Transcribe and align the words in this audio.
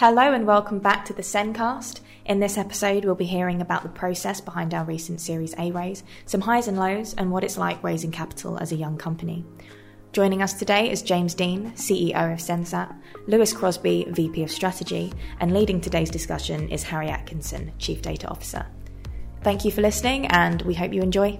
Hello 0.00 0.32
and 0.32 0.46
welcome 0.46 0.78
back 0.78 1.04
to 1.04 1.12
the 1.12 1.20
Sencast. 1.20 2.00
In 2.24 2.40
this 2.40 2.56
episode, 2.56 3.04
we'll 3.04 3.14
be 3.14 3.26
hearing 3.26 3.60
about 3.60 3.82
the 3.82 3.90
process 3.90 4.40
behind 4.40 4.72
our 4.72 4.82
recent 4.82 5.20
Series 5.20 5.54
A 5.58 5.72
raise, 5.72 6.04
some 6.24 6.40
highs 6.40 6.68
and 6.68 6.78
lows, 6.78 7.12
and 7.12 7.30
what 7.30 7.44
it's 7.44 7.58
like 7.58 7.84
raising 7.84 8.10
capital 8.10 8.56
as 8.56 8.72
a 8.72 8.76
young 8.76 8.96
company. 8.96 9.44
Joining 10.14 10.40
us 10.40 10.54
today 10.54 10.90
is 10.90 11.02
James 11.02 11.34
Dean, 11.34 11.72
CEO 11.72 12.32
of 12.32 12.38
Sensat, 12.38 12.98
Lewis 13.26 13.52
Crosby, 13.52 14.06
VP 14.08 14.42
of 14.42 14.50
Strategy, 14.50 15.12
and 15.38 15.52
leading 15.52 15.82
today's 15.82 16.08
discussion 16.08 16.70
is 16.70 16.82
Harry 16.82 17.10
Atkinson, 17.10 17.70
Chief 17.76 18.00
Data 18.00 18.26
Officer. 18.28 18.64
Thank 19.42 19.66
you 19.66 19.70
for 19.70 19.82
listening, 19.82 20.28
and 20.28 20.62
we 20.62 20.72
hope 20.72 20.94
you 20.94 21.02
enjoy. 21.02 21.38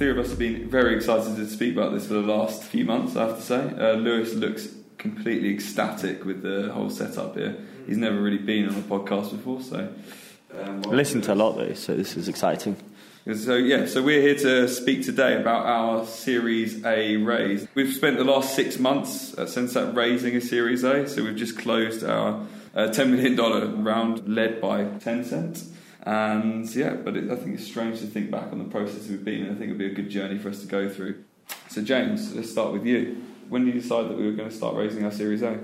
Three 0.00 0.10
of 0.10 0.16
us 0.16 0.30
have 0.30 0.38
been 0.38 0.66
very 0.66 0.96
excited 0.96 1.36
to 1.36 1.46
speak 1.46 1.76
about 1.76 1.92
this 1.92 2.06
for 2.06 2.14
the 2.14 2.22
last 2.22 2.62
few 2.62 2.86
months, 2.86 3.16
I 3.16 3.26
have 3.26 3.36
to 3.36 3.42
say. 3.42 3.70
Uh, 3.78 3.96
Lewis 3.96 4.32
looks 4.32 4.68
completely 4.96 5.52
ecstatic 5.52 6.24
with 6.24 6.40
the 6.40 6.72
whole 6.72 6.88
setup 6.88 7.36
here. 7.36 7.58
He's 7.86 7.98
never 7.98 8.18
really 8.18 8.38
been 8.38 8.66
on 8.66 8.76
a 8.76 8.80
podcast 8.80 9.30
before, 9.30 9.60
so. 9.60 9.92
Um, 10.58 10.80
well, 10.80 10.94
Listened 10.94 11.24
to 11.24 11.34
a 11.34 11.36
lot 11.36 11.58
though, 11.58 11.74
so 11.74 11.94
this 11.94 12.16
is 12.16 12.28
exciting. 12.28 12.78
So 13.34 13.56
yeah, 13.56 13.84
so 13.84 14.02
we're 14.02 14.22
here 14.22 14.36
to 14.36 14.68
speak 14.68 15.04
today 15.04 15.38
about 15.38 15.66
our 15.66 16.06
Series 16.06 16.82
A 16.86 17.18
raise. 17.18 17.68
We've 17.74 17.92
spent 17.92 18.16
the 18.16 18.24
last 18.24 18.54
six 18.54 18.78
months 18.78 19.34
at 19.34 19.48
Sensat 19.48 19.94
raising 19.94 20.34
a 20.34 20.40
Series 20.40 20.82
A, 20.82 21.06
so 21.10 21.22
we've 21.22 21.36
just 21.36 21.58
closed 21.58 22.02
our 22.04 22.46
uh, 22.74 22.88
$10 22.88 23.10
million 23.10 23.84
round 23.84 24.26
led 24.26 24.62
by 24.62 24.84
Tencent. 24.84 25.62
And 26.02 26.68
yeah, 26.74 26.94
but 26.94 27.16
it, 27.16 27.30
I 27.30 27.36
think 27.36 27.56
it's 27.56 27.66
strange 27.66 28.00
to 28.00 28.06
think 28.06 28.30
back 28.30 28.52
on 28.52 28.58
the 28.58 28.64
process 28.64 29.08
we've 29.08 29.24
been 29.24 29.44
in. 29.44 29.46
I 29.46 29.54
think 29.54 29.64
it'd 29.64 29.78
be 29.78 29.86
a 29.86 29.94
good 29.94 30.10
journey 30.10 30.38
for 30.38 30.48
us 30.48 30.60
to 30.60 30.66
go 30.66 30.88
through. 30.88 31.22
So, 31.68 31.82
James, 31.82 32.34
let's 32.34 32.50
start 32.50 32.72
with 32.72 32.86
you. 32.86 33.22
When 33.48 33.64
did 33.64 33.74
you 33.74 33.80
decide 33.80 34.08
that 34.08 34.16
we 34.16 34.26
were 34.26 34.32
going 34.32 34.48
to 34.48 34.54
start 34.54 34.76
raising 34.76 35.04
our 35.04 35.12
Series 35.12 35.42
A? 35.42 35.58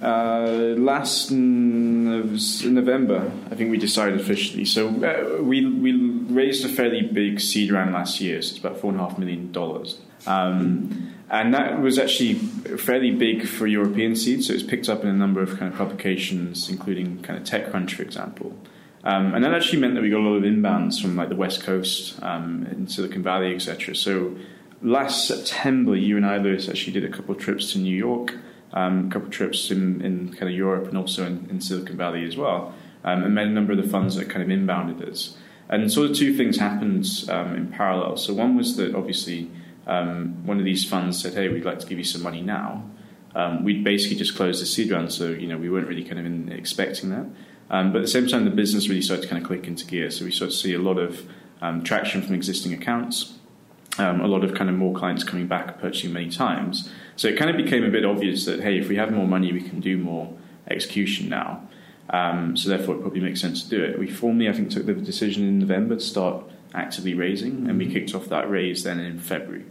Uh, 0.00 0.74
last 0.76 1.30
November, 1.30 3.32
I 3.50 3.54
think 3.54 3.70
we 3.70 3.78
decided 3.78 4.20
officially. 4.20 4.66
So 4.66 4.88
uh, 4.88 5.42
we 5.42 5.64
we 5.64 5.94
raised 5.94 6.66
a 6.66 6.68
fairly 6.68 7.00
big 7.00 7.40
seed 7.40 7.72
round 7.72 7.94
last 7.94 8.20
year. 8.20 8.42
So 8.42 8.50
it's 8.50 8.58
about 8.58 8.78
four 8.78 8.92
and 8.92 9.00
a 9.00 9.08
half 9.08 9.18
million 9.18 9.52
dollars, 9.52 9.98
um, 10.26 11.14
and 11.30 11.54
that 11.54 11.80
was 11.80 11.98
actually 11.98 12.34
fairly 12.34 13.10
big 13.10 13.46
for 13.46 13.66
European 13.66 14.16
seed. 14.16 14.44
So 14.44 14.52
it's 14.52 14.62
picked 14.62 14.90
up 14.90 15.02
in 15.02 15.08
a 15.08 15.14
number 15.14 15.40
of 15.40 15.58
kind 15.58 15.72
of 15.72 15.78
publications, 15.78 16.68
including 16.68 17.22
kind 17.22 17.38
of 17.38 17.46
TechCrunch, 17.46 17.92
for 17.92 18.02
example. 18.02 18.54
Um, 19.04 19.34
and 19.34 19.44
that 19.44 19.54
actually 19.54 19.80
meant 19.80 19.94
that 19.94 20.02
we 20.02 20.10
got 20.10 20.18
a 20.18 20.28
lot 20.28 20.36
of 20.36 20.42
inbounds 20.42 21.00
from 21.00 21.16
like 21.16 21.28
the 21.28 21.36
West 21.36 21.62
Coast 21.62 22.20
um, 22.22 22.66
in 22.70 22.88
Silicon 22.88 23.22
Valley, 23.22 23.54
etc. 23.54 23.94
So 23.94 24.36
last 24.82 25.26
September, 25.26 25.94
you 25.94 26.16
and 26.16 26.26
I, 26.26 26.38
Lewis, 26.38 26.68
actually 26.68 26.92
did 26.92 27.04
a 27.04 27.08
couple 27.08 27.34
of 27.34 27.40
trips 27.40 27.72
to 27.72 27.78
New 27.78 27.96
York, 27.96 28.34
um, 28.72 29.06
a 29.06 29.10
couple 29.10 29.28
of 29.28 29.32
trips 29.32 29.70
in, 29.70 30.00
in 30.02 30.32
kind 30.32 30.44
of 30.44 30.50
Europe 30.50 30.88
and 30.88 30.98
also 30.98 31.24
in, 31.24 31.46
in 31.50 31.60
Silicon 31.60 31.96
Valley 31.96 32.24
as 32.24 32.36
well, 32.36 32.74
um, 33.04 33.22
and 33.22 33.34
met 33.34 33.46
a 33.46 33.50
number 33.50 33.72
of 33.72 33.78
the 33.78 33.88
funds 33.88 34.16
that 34.16 34.28
kind 34.28 34.42
of 34.42 34.48
inbounded 34.48 35.08
us. 35.08 35.36
And 35.68 35.90
sort 35.90 36.10
of 36.10 36.16
two 36.16 36.36
things 36.36 36.58
happened 36.58 37.06
um, 37.28 37.54
in 37.54 37.68
parallel. 37.68 38.16
So 38.16 38.34
one 38.34 38.56
was 38.56 38.76
that 38.76 38.94
obviously 38.94 39.50
um, 39.86 40.44
one 40.46 40.58
of 40.58 40.64
these 40.64 40.84
funds 40.84 41.20
said, 41.20 41.34
"Hey, 41.34 41.48
we'd 41.48 41.64
like 41.64 41.80
to 41.80 41.86
give 41.86 41.98
you 41.98 42.04
some 42.04 42.22
money 42.22 42.40
now." 42.40 42.84
we'd 43.62 43.84
basically 43.84 44.16
just 44.16 44.34
closed 44.34 44.62
the 44.62 44.66
seed 44.66 44.90
round, 44.90 45.12
so 45.12 45.28
you 45.28 45.46
know 45.46 45.58
we 45.58 45.68
weren't 45.68 45.86
really 45.86 46.04
kind 46.04 46.18
of 46.18 46.24
in, 46.24 46.50
expecting 46.50 47.10
that. 47.10 47.26
Um, 47.70 47.92
but 47.92 47.98
at 47.98 48.02
the 48.02 48.10
same 48.10 48.26
time, 48.26 48.44
the 48.44 48.50
business 48.50 48.88
really 48.88 49.02
started 49.02 49.22
to 49.22 49.28
kind 49.28 49.42
of 49.42 49.46
click 49.46 49.66
into 49.66 49.84
gear. 49.86 50.10
So 50.10 50.24
we 50.24 50.30
started 50.30 50.52
to 50.52 50.58
see 50.58 50.74
a 50.74 50.78
lot 50.78 50.98
of 50.98 51.28
um, 51.60 51.82
traction 51.82 52.22
from 52.22 52.34
existing 52.34 52.72
accounts, 52.72 53.34
um, 53.98 54.20
a 54.20 54.26
lot 54.26 54.44
of 54.44 54.54
kind 54.54 54.70
of 54.70 54.76
more 54.76 54.94
clients 54.94 55.24
coming 55.24 55.46
back 55.46 55.80
purchasing 55.80 56.12
many 56.12 56.30
times. 56.30 56.92
So 57.16 57.28
it 57.28 57.38
kind 57.38 57.50
of 57.50 57.56
became 57.56 57.84
a 57.84 57.90
bit 57.90 58.04
obvious 58.04 58.44
that 58.44 58.60
hey, 58.60 58.78
if 58.78 58.88
we 58.88 58.96
have 58.96 59.10
more 59.10 59.26
money, 59.26 59.52
we 59.52 59.62
can 59.62 59.80
do 59.80 59.96
more 59.96 60.36
execution 60.68 61.28
now. 61.28 61.66
Um, 62.10 62.56
so 62.56 62.68
therefore, 62.68 62.96
it 62.96 63.00
probably 63.00 63.20
makes 63.20 63.40
sense 63.40 63.64
to 63.64 63.68
do 63.68 63.82
it. 63.82 63.98
We 63.98 64.08
formally, 64.08 64.48
I 64.48 64.52
think, 64.52 64.70
took 64.70 64.86
the 64.86 64.94
decision 64.94 65.46
in 65.46 65.58
November 65.58 65.96
to 65.96 66.00
start 66.00 66.44
actively 66.74 67.14
raising, 67.14 67.68
and 67.68 67.78
we 67.78 67.90
kicked 67.90 68.14
off 68.14 68.26
that 68.26 68.48
raise 68.48 68.84
then 68.84 69.00
in 69.00 69.18
February. 69.18 69.64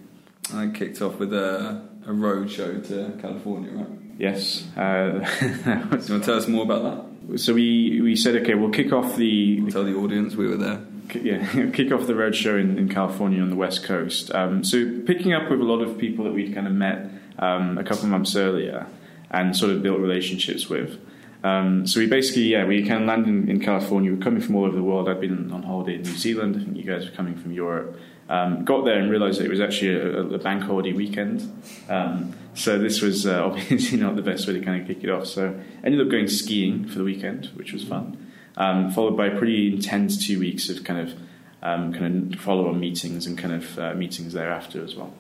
I 0.54 0.68
kicked 0.68 1.02
off 1.02 1.18
with 1.18 1.34
a, 1.34 1.88
a 2.06 2.14
road 2.14 2.52
show 2.52 2.80
to 2.80 3.18
California, 3.22 3.72
right? 3.72 3.88
Yes. 4.18 4.66
Uh, 4.76 5.20
Do 5.40 5.48
you 5.48 5.90
want 5.90 6.04
to 6.04 6.20
tell 6.20 6.38
us 6.38 6.48
more 6.48 6.64
about 6.64 6.84
that? 6.84 7.05
So 7.36 7.54
we, 7.54 8.02
we 8.02 8.16
said, 8.16 8.36
okay, 8.38 8.54
we'll 8.54 8.72
kick 8.72 8.94
off 8.94 9.16
the. 9.16 9.70
Tell 9.72 9.84
the 9.84 9.96
audience 9.96 10.36
we 10.36 10.48
were 10.48 10.58
there. 10.58 10.82
Yeah, 11.14 11.70
kick 11.74 11.92
off 11.92 12.08
the 12.08 12.14
roadshow 12.14 12.60
in, 12.60 12.78
in 12.78 12.90
California 12.90 13.42
on 13.42 13.50
the 13.50 13.56
West 13.56 13.84
Coast. 13.84 14.34
Um, 14.34 14.64
so 14.64 15.02
picking 15.06 15.34
up 15.34 15.50
with 15.50 15.60
a 15.60 15.64
lot 15.64 15.82
of 15.82 15.98
people 15.98 16.26
that 16.26 16.34
we'd 16.34 16.54
kind 16.54 16.68
of 16.68 16.74
met 16.74 17.10
um, 17.40 17.78
a 17.78 17.84
couple 17.84 18.04
of 18.04 18.10
months 18.10 18.36
earlier 18.36 18.88
and 19.32 19.56
sort 19.56 19.72
of 19.72 19.84
built 19.84 20.00
relationships 20.00 20.70
with. 20.70 21.00
Um, 21.44 21.86
so 21.86 22.00
we 22.00 22.08
basically, 22.08 22.44
yeah, 22.44 22.66
we 22.66 22.86
kind 22.88 23.04
of 23.04 23.08
landed 23.08 23.30
in, 23.30 23.50
in, 23.50 23.60
California. 23.60 24.12
We're 24.12 24.24
coming 24.24 24.42
from 24.42 24.56
all 24.56 24.66
over 24.66 24.76
the 24.76 24.82
world. 24.82 25.08
I've 25.08 25.22
been 25.22 25.52
on 25.52 25.62
holiday 25.62 25.96
in 25.96 26.02
New 26.02 26.16
Zealand. 26.16 26.56
I 26.56 26.64
think 26.64 26.76
you 26.76 26.84
guys 26.84 27.06
are 27.06 27.12
coming 27.12 27.36
from 27.36 27.52
Europe. 27.52 28.00
Um, 28.28 28.66
got 28.66 28.86
there 28.86 28.98
and 28.98 29.12
realised 29.12 29.40
it 29.40 29.50
was 29.50 29.62
actually 29.62 29.96
a, 29.96 30.20
a 30.22 30.38
bank 30.40 30.64
holiday 30.64 30.94
weekend. 30.94 31.42
Um, 31.90 32.34
so 32.56 32.80
this 32.80 33.02
was 33.02 33.28
uh, 33.28 33.46
obviously 33.46 33.98
not 33.98 34.16
the 34.16 34.22
best 34.22 34.48
way 34.48 34.54
to 34.54 34.62
kind 34.62 34.82
of 34.82 34.88
kick 34.88 35.04
it 35.04 35.10
off. 35.10 35.28
So 35.28 35.60
ended 35.84 36.02
up 36.02 36.10
going 36.10 36.28
skiing 36.28 36.88
for 36.88 36.98
the 36.98 37.04
weekend, 37.04 37.48
which 37.56 37.72
was 37.72 37.84
fun. 37.84 38.32
Um, 38.58 38.92
followed 38.92 39.18
by 39.18 39.30
pretty 39.30 39.74
intense 39.74 40.26
two 40.26 40.40
weeks 40.40 40.70
of 40.70 40.84
kind 40.84 41.10
of 41.10 41.20
um, 41.62 41.94
kind 41.94 42.34
of 42.34 42.40
follow-on 42.40 42.80
meetings 42.80 43.26
and 43.26 43.38
kind 43.38 43.54
of 43.54 43.80
uh, 43.80 43.94
meetings 43.96 44.34
thereafter 44.34 44.84
as 44.84 44.96
well. 44.96 45.14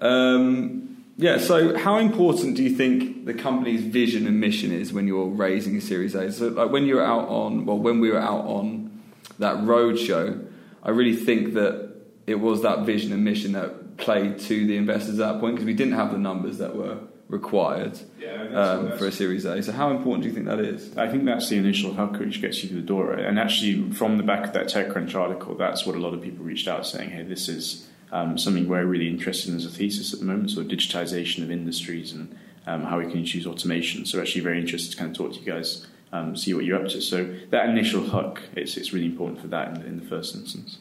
Um, 0.00 1.04
yeah. 1.16 1.38
So 1.38 1.78
how 1.78 1.98
important 1.98 2.56
do 2.56 2.62
you 2.62 2.74
think 2.74 3.26
the 3.26 3.34
company's 3.34 3.82
vision 3.82 4.26
and 4.26 4.40
mission 4.40 4.72
is 4.72 4.92
when 4.92 5.06
you're 5.06 5.26
raising 5.26 5.76
a 5.76 5.80
Series 5.80 6.14
A? 6.14 6.32
So 6.32 6.48
like 6.48 6.70
when 6.70 6.86
you're 6.86 7.04
out 7.04 7.28
on, 7.28 7.64
well, 7.64 7.78
when 7.78 8.00
we 8.00 8.10
were 8.10 8.20
out 8.20 8.44
on 8.46 9.02
that 9.38 9.62
road 9.64 9.98
show, 9.98 10.40
I 10.82 10.90
really 10.90 11.14
think 11.14 11.54
that 11.54 11.93
it 12.26 12.36
was 12.36 12.62
that 12.62 12.80
vision 12.86 13.12
and 13.12 13.24
mission 13.24 13.52
that 13.52 13.96
played 13.96 14.38
to 14.38 14.66
the 14.66 14.76
investors 14.76 15.20
at 15.20 15.32
that 15.32 15.40
point 15.40 15.56
because 15.56 15.66
we 15.66 15.74
didn't 15.74 15.94
have 15.94 16.10
the 16.10 16.18
numbers 16.18 16.58
that 16.58 16.74
were 16.74 16.98
required 17.28 17.98
yeah, 18.18 18.42
um, 18.54 18.98
for 18.98 19.06
a 19.06 19.12
Series 19.12 19.44
A. 19.44 19.62
So, 19.62 19.72
how 19.72 19.90
important 19.90 20.22
do 20.22 20.28
you 20.28 20.34
think 20.34 20.46
that 20.46 20.60
is? 20.60 20.96
I 20.96 21.08
think 21.08 21.24
that's 21.24 21.48
the 21.48 21.56
initial 21.56 21.94
hook 21.94 22.18
which 22.18 22.40
gets 22.40 22.62
you 22.62 22.68
through 22.68 22.80
the 22.80 22.86
door. 22.86 23.12
And 23.12 23.38
actually, 23.38 23.90
from 23.92 24.16
the 24.16 24.22
back 24.22 24.46
of 24.46 24.52
that 24.54 24.66
TechCrunch 24.66 25.14
article, 25.14 25.54
that's 25.54 25.86
what 25.86 25.96
a 25.96 25.98
lot 25.98 26.14
of 26.14 26.22
people 26.22 26.44
reached 26.44 26.68
out 26.68 26.86
saying, 26.86 27.10
"Hey, 27.10 27.22
this 27.22 27.48
is 27.48 27.88
um, 28.12 28.38
something 28.38 28.68
we're 28.68 28.84
really 28.84 29.08
interested 29.08 29.50
in 29.50 29.56
as 29.56 29.66
a 29.66 29.70
thesis 29.70 30.12
at 30.12 30.20
the 30.20 30.26
moment. 30.26 30.50
So, 30.50 30.62
digitization 30.64 31.42
of 31.42 31.50
industries 31.50 32.12
and 32.12 32.36
um, 32.66 32.84
how 32.84 32.98
we 32.98 33.10
can 33.10 33.24
use 33.24 33.46
automation." 33.46 34.06
So, 34.06 34.20
actually, 34.20 34.42
very 34.42 34.60
interested 34.60 34.92
to 34.92 34.96
kind 34.96 35.10
of 35.10 35.16
talk 35.16 35.32
to 35.34 35.40
you 35.40 35.52
guys. 35.52 35.86
Um, 36.12 36.36
see 36.36 36.54
what 36.54 36.64
you're 36.64 36.80
up 36.80 36.88
to. 36.90 37.00
So 37.00 37.34
that 37.50 37.68
initial 37.68 38.00
hook, 38.02 38.40
it's, 38.54 38.76
it's 38.76 38.92
really 38.92 39.06
important 39.06 39.40
for 39.40 39.48
that 39.48 39.76
in, 39.76 39.82
in 39.82 39.98
the 39.98 40.06
first 40.06 40.36
instance. 40.36 40.78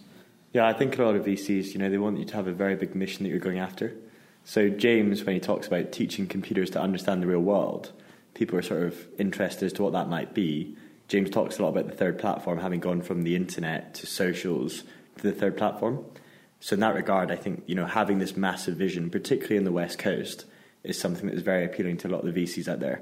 Yeah, 0.54 0.68
I 0.68 0.74
think 0.74 0.98
a 1.00 1.04
lot 1.04 1.16
of 1.16 1.26
VCs, 1.26 1.74
you 1.74 1.80
know, 1.80 1.90
they 1.90 1.98
want 1.98 2.20
you 2.20 2.26
to 2.26 2.36
have 2.36 2.48
a 2.48 2.54
very 2.54 2.76
big 2.76 2.94
mission 2.94 3.24
that 3.24 3.30
you're 3.30 3.40
going 3.40 3.58
after. 3.58 3.96
So 4.46 4.70
James, 4.70 5.24
when 5.24 5.34
he 5.34 5.40
talks 5.40 5.66
about 5.66 5.92
teaching 5.92 6.28
computers 6.28 6.70
to 6.72 6.82
understand 6.82 7.24
the 7.24 7.28
real 7.28 7.40
world, 7.40 7.92
people 8.36 8.58
are 8.60 8.62
sort 8.62 8.84
of 8.84 9.08
interested 9.18 9.66
as 9.66 9.74
to 9.74 9.84
what 9.84 9.94
that 9.94 10.10
might 10.10 10.36
be. 10.36 10.78
James 11.08 11.32
talks 11.32 11.58
a 11.58 11.64
lot 11.64 11.70
about 11.70 11.88
the 11.88 11.96
third 11.96 12.20
platform 12.20 12.60
having 12.60 12.80
gone 12.80 13.02
from 13.02 13.24
the 13.24 13.36
internet 13.36 13.96
to 13.96 14.06
socials 14.06 14.84
to 15.18 15.24
the 15.24 15.32
third 15.32 15.58
platform. 15.58 16.06
So 16.60 16.76
in 16.76 16.82
that 16.82 16.94
regard, 16.94 17.32
I 17.32 17.36
think 17.36 17.64
you 17.66 17.76
know 17.76 17.86
having 17.86 18.20
this 18.20 18.38
massive 18.38 18.78
vision, 18.78 19.10
particularly 19.10 19.58
in 19.58 19.64
the 19.64 19.72
West 19.72 19.98
Coast, 19.98 20.46
is 20.84 21.00
something 21.00 21.28
that 21.28 21.36
is 21.36 21.42
very 21.42 21.66
appealing 21.66 21.98
to 21.98 22.08
a 22.08 22.12
lot 22.12 22.26
of 22.26 22.34
the 22.34 22.44
VCs 22.44 22.68
out 22.68 22.80
there. 22.80 23.02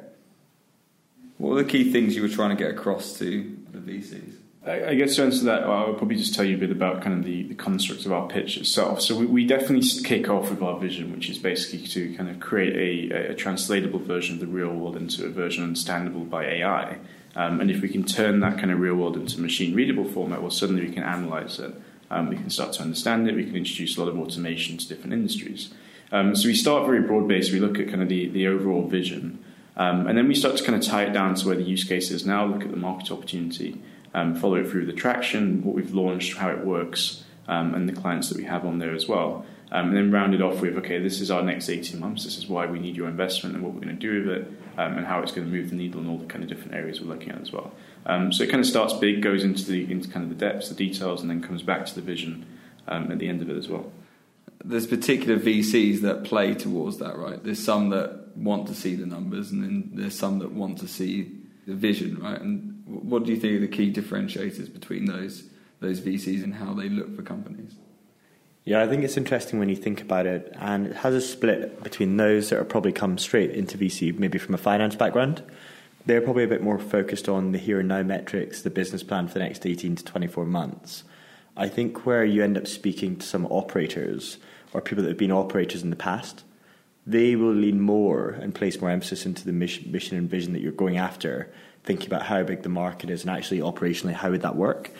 What 1.37 1.53
are 1.53 1.63
the 1.63 1.69
key 1.69 1.91
things 1.91 2.15
you 2.15 2.21
were 2.21 2.29
trying 2.29 2.49
to 2.49 2.55
get 2.55 2.71
across 2.71 3.17
to 3.19 3.57
the 3.71 3.79
VCs? 3.79 4.40
I 4.63 4.93
guess 4.93 5.15
to 5.15 5.23
answer 5.23 5.43
that, 5.45 5.63
I'll 5.63 5.95
probably 5.95 6.17
just 6.17 6.35
tell 6.35 6.45
you 6.45 6.55
a 6.55 6.59
bit 6.59 6.69
about 6.69 7.01
kind 7.01 7.17
of 7.17 7.25
the, 7.25 7.43
the 7.43 7.55
construct 7.55 8.05
of 8.05 8.11
our 8.11 8.27
pitch 8.27 8.57
itself. 8.57 9.01
So 9.01 9.17
we, 9.17 9.25
we 9.25 9.45
definitely 9.47 9.87
kick 10.03 10.29
off 10.29 10.51
with 10.51 10.61
our 10.61 10.79
vision, 10.79 11.11
which 11.11 11.31
is 11.31 11.39
basically 11.39 11.87
to 11.87 12.15
kind 12.15 12.29
of 12.29 12.39
create 12.39 13.11
a, 13.11 13.31
a 13.31 13.35
translatable 13.35 13.97
version 13.97 14.35
of 14.35 14.39
the 14.39 14.45
real 14.45 14.69
world 14.69 14.97
into 14.97 15.25
a 15.25 15.29
version 15.29 15.63
understandable 15.63 16.25
by 16.25 16.45
AI. 16.45 16.99
Um, 17.35 17.59
and 17.59 17.71
if 17.71 17.81
we 17.81 17.89
can 17.89 18.03
turn 18.03 18.39
that 18.41 18.59
kind 18.59 18.69
of 18.69 18.79
real 18.79 18.93
world 18.93 19.17
into 19.17 19.41
machine 19.41 19.73
readable 19.73 20.05
format, 20.05 20.41
well, 20.41 20.51
suddenly 20.51 20.85
we 20.85 20.93
can 20.93 21.03
analyze 21.03 21.57
it. 21.57 21.73
Um, 22.11 22.29
we 22.29 22.35
can 22.35 22.51
start 22.51 22.73
to 22.73 22.83
understand 22.83 23.27
it. 23.27 23.35
We 23.35 23.45
can 23.45 23.55
introduce 23.55 23.97
a 23.97 24.03
lot 24.03 24.09
of 24.09 24.19
automation 24.19 24.77
to 24.77 24.87
different 24.87 25.13
industries. 25.13 25.73
Um, 26.11 26.35
so 26.35 26.47
we 26.47 26.53
start 26.53 26.85
very 26.85 27.01
broad 27.01 27.27
based. 27.27 27.51
We 27.51 27.59
look 27.59 27.79
at 27.79 27.87
kind 27.87 28.03
of 28.03 28.09
the, 28.09 28.27
the 28.27 28.45
overall 28.45 28.87
vision. 28.87 29.43
Um, 29.75 30.05
and 30.05 30.15
then 30.15 30.27
we 30.27 30.35
start 30.35 30.57
to 30.57 30.63
kind 30.63 30.75
of 30.75 30.87
tie 30.87 31.05
it 31.05 31.13
down 31.13 31.33
to 31.33 31.47
where 31.47 31.55
the 31.55 31.63
use 31.63 31.83
case 31.83 32.11
is 32.11 32.27
now, 32.27 32.45
look 32.45 32.61
at 32.61 32.69
the 32.69 32.77
market 32.77 33.09
opportunity 33.09 33.81
um, 34.13 34.35
follow 34.35 34.55
it 34.55 34.69
through 34.69 34.85
the 34.85 34.93
traction, 34.93 35.63
what 35.63 35.75
we've 35.75 35.93
launched, 35.93 36.37
how 36.37 36.49
it 36.49 36.65
works, 36.65 37.23
um, 37.47 37.73
and 37.73 37.87
the 37.87 37.93
clients 37.93 38.29
that 38.29 38.37
we 38.37 38.43
have 38.43 38.65
on 38.65 38.79
there 38.79 38.93
as 38.93 39.07
well. 39.07 39.45
Um, 39.73 39.87
and 39.87 39.97
then 39.97 40.11
round 40.11 40.33
it 40.33 40.41
off 40.41 40.59
with, 40.59 40.77
okay, 40.79 40.99
this 40.99 41.21
is 41.21 41.31
our 41.31 41.41
next 41.41 41.69
18 41.69 41.97
months, 41.97 42.25
this 42.25 42.37
is 42.37 42.47
why 42.47 42.65
we 42.65 42.77
need 42.77 42.97
your 42.97 43.07
investment 43.07 43.55
and 43.55 43.63
what 43.63 43.73
we're 43.73 43.79
going 43.79 43.97
to 43.97 44.01
do 44.01 44.19
with 44.19 44.37
it, 44.37 44.51
um, 44.77 44.97
and 44.97 45.05
how 45.07 45.21
it's 45.21 45.31
going 45.31 45.47
to 45.47 45.53
move 45.53 45.69
the 45.69 45.75
needle 45.77 46.01
in 46.01 46.09
all 46.09 46.17
the 46.17 46.25
kind 46.25 46.43
of 46.43 46.49
different 46.49 46.73
areas 46.73 46.99
we're 46.99 47.07
looking 47.07 47.29
at 47.29 47.39
as 47.39 47.53
well. 47.53 47.71
Um, 48.05 48.33
so 48.33 48.43
it 48.43 48.49
kind 48.49 48.59
of 48.59 48.65
starts 48.65 48.93
big, 48.93 49.21
goes 49.21 49.45
into 49.45 49.63
the 49.63 49.89
into 49.89 50.09
kind 50.09 50.23
of 50.23 50.37
the 50.37 50.45
depths, 50.45 50.67
the 50.67 50.75
details, 50.75 51.21
and 51.21 51.29
then 51.29 51.41
comes 51.41 51.61
back 51.61 51.85
to 51.85 51.95
the 51.95 52.01
vision 52.01 52.45
um, 52.87 53.11
at 53.11 53.19
the 53.19 53.29
end 53.29 53.41
of 53.41 53.49
it 53.49 53.55
as 53.55 53.69
well. 53.69 53.91
there's 54.63 54.87
particular 54.87 55.39
VCs 55.39 56.01
that 56.01 56.23
play 56.23 56.53
towards 56.53 56.97
that, 56.97 57.17
right? 57.17 57.43
There's 57.43 57.63
some 57.63 57.89
that 57.89 58.35
want 58.35 58.67
to 58.67 58.75
see 58.75 58.95
the 58.95 59.05
numbers, 59.05 59.51
and 59.51 59.63
then 59.63 59.91
there's 59.93 60.17
some 60.17 60.39
that 60.39 60.51
want 60.51 60.79
to 60.79 60.87
see 60.87 61.31
the 61.65 61.73
vision, 61.73 62.21
right? 62.21 62.39
And 62.39 62.70
what 62.85 63.23
do 63.23 63.31
you 63.31 63.39
think 63.39 63.53
are 63.53 63.59
the 63.59 63.67
key 63.67 63.91
differentiators 63.91 64.71
between 64.71 65.05
those 65.05 65.45
those 65.79 65.99
VCs 65.99 66.43
and 66.43 66.55
how 66.55 66.73
they 66.73 66.89
look 66.89 67.15
for 67.15 67.23
companies? 67.23 67.73
Yeah, 68.63 68.83
I 68.83 68.87
think 68.87 69.03
it's 69.03 69.17
interesting 69.17 69.57
when 69.57 69.69
you 69.69 69.75
think 69.75 70.01
about 70.01 70.27
it, 70.27 70.55
and 70.59 70.87
it 70.87 70.97
has 70.97 71.15
a 71.15 71.21
split 71.21 71.83
between 71.83 72.17
those 72.17 72.49
that 72.49 72.59
are 72.59 72.63
probably 72.63 72.91
come 72.91 73.17
straight 73.17 73.49
into 73.51 73.77
VC, 73.77 74.17
maybe 74.17 74.37
from 74.37 74.53
a 74.53 74.59
finance 74.59 74.95
background. 74.95 75.41
They're 76.05 76.21
probably 76.21 76.43
a 76.43 76.47
bit 76.47 76.61
more 76.61 76.77
focused 76.77 77.27
on 77.27 77.51
the 77.51 77.57
here 77.57 77.79
and 77.79 77.89
now 77.89 78.03
metrics, 78.03 78.61
the 78.61 78.69
business 78.69 79.01
plan 79.01 79.27
for 79.27 79.33
the 79.33 79.39
next 79.39 79.65
18 79.65 79.95
to 79.95 80.05
24 80.05 80.45
months. 80.45 81.03
I 81.57 81.67
think 81.67 82.05
where 82.05 82.23
you 82.23 82.43
end 82.43 82.57
up 82.57 82.67
speaking 82.67 83.17
to 83.17 83.25
some 83.25 83.47
operators 83.47 84.37
or 84.73 84.81
people 84.81 85.03
that 85.03 85.09
have 85.09 85.17
been 85.17 85.31
operators 85.31 85.83
in 85.83 85.89
the 85.89 85.95
past, 85.95 86.43
they 87.05 87.35
will 87.35 87.53
lean 87.53 87.81
more 87.81 88.29
and 88.29 88.53
place 88.53 88.79
more 88.79 88.91
emphasis 88.91 89.25
into 89.25 89.43
the 89.43 89.51
mission, 89.51 89.91
mission 89.91 90.17
and 90.17 90.29
vision 90.29 90.53
that 90.53 90.61
you're 90.61 90.71
going 90.71 90.97
after, 90.97 91.51
thinking 91.83 92.07
about 92.07 92.23
how 92.23 92.43
big 92.43 92.63
the 92.63 92.69
market 92.69 93.09
is 93.09 93.21
and 93.21 93.29
actually 93.29 93.59
operationally 93.59 94.13
how 94.13 94.31
would 94.31 94.41
that 94.41 94.55
work. 94.55 94.91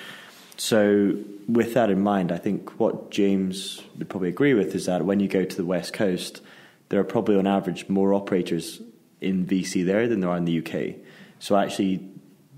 So, 0.58 1.16
with 1.48 1.74
that 1.74 1.90
in 1.90 2.02
mind, 2.02 2.32
I 2.32 2.38
think 2.38 2.80
what 2.80 3.10
James 3.10 3.82
would 3.98 4.10
probably 4.10 4.30
agree 4.30 4.54
with 4.54 4.76
is 4.76 4.86
that 4.86 5.06
when 5.06 5.20
you 5.20 5.28
go 5.28 5.44
to 5.44 5.56
the 5.56 5.66
West 5.66 5.94
Coast, 5.94 6.42
there 6.90 7.00
are 7.00 7.04
probably 7.04 7.36
on 7.36 7.48
average 7.48 7.90
more 7.90 8.14
operators 8.14 8.82
in 9.20 9.46
VC 9.46 9.86
there 9.86 10.08
than 10.08 10.20
there 10.20 10.30
are 10.30 10.38
in 10.38 10.46
the 10.46 10.60
UK. 10.60 10.98
So, 11.40 11.56
actually, 11.56 12.08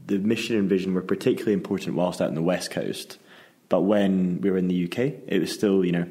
the 0.07 0.19
mission 0.19 0.57
and 0.57 0.67
vision 0.67 0.93
were 0.93 1.01
particularly 1.01 1.53
important 1.53 1.95
whilst 1.95 2.21
out 2.21 2.27
in 2.27 2.35
the 2.35 2.41
West 2.41 2.71
Coast. 2.71 3.19
But 3.69 3.81
when 3.81 4.41
we 4.41 4.51
were 4.51 4.57
in 4.57 4.67
the 4.67 4.85
UK, 4.85 4.97
it 5.27 5.39
was 5.39 5.51
still, 5.51 5.85
you 5.85 5.91
know, 5.91 6.07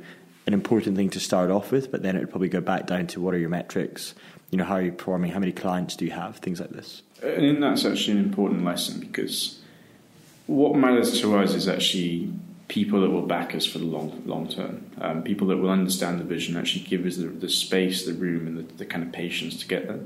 an 0.47 0.55
important 0.55 0.97
thing 0.97 1.11
to 1.11 1.21
start 1.21 1.51
off 1.51 1.71
with, 1.71 1.91
but 1.93 2.03
then 2.03 2.17
it 2.17 2.21
would 2.21 2.31
probably 2.31 2.49
go 2.49 2.61
back 2.61 2.87
down 2.87 3.07
to 3.09 3.21
what 3.21 3.35
are 3.35 3.39
your 3.39 3.49
metrics, 3.49 4.15
you 4.51 4.59
know, 4.59 4.65
how 4.65 4.75
are 4.75 4.83
you 4.83 4.93
performing, 4.93 5.31
how 5.31 5.39
many 5.39 5.53
clients 5.53 5.95
do 5.95 6.05
you 6.05 6.11
have, 6.11 6.39
things 6.39 6.59
like 6.59 6.71
this. 6.71 7.03
And 7.23 7.63
that's 7.63 7.85
actually 7.85 8.19
an 8.19 8.25
important 8.25 8.65
lesson 8.65 9.01
because 9.01 9.61
what 10.47 10.75
matters 10.75 11.21
to 11.21 11.37
us 11.39 11.55
is 11.55 11.69
actually 11.69 12.33
people 12.69 13.03
that 13.03 13.11
will 13.11 13.27
back 13.27 13.55
us 13.55 13.67
for 13.67 13.79
the 13.79 13.85
long 13.85 14.23
long 14.25 14.49
term, 14.49 14.91
um, 15.01 15.23
people 15.23 15.47
that 15.49 15.59
will 15.59 15.71
understand 15.71 16.19
the 16.19 16.25
vision, 16.25 16.57
actually 16.57 16.85
give 16.85 17.05
us 17.07 17.17
the, 17.17 17.27
the 17.27 17.49
space, 17.49 18.07
the 18.07 18.15
room, 18.15 18.47
and 18.47 18.59
the, 18.59 18.75
the, 18.75 18.87
kind 18.87 19.05
of 19.05 19.13
patience 19.13 19.59
to 19.59 19.69
get 19.69 19.87
there. 19.87 20.01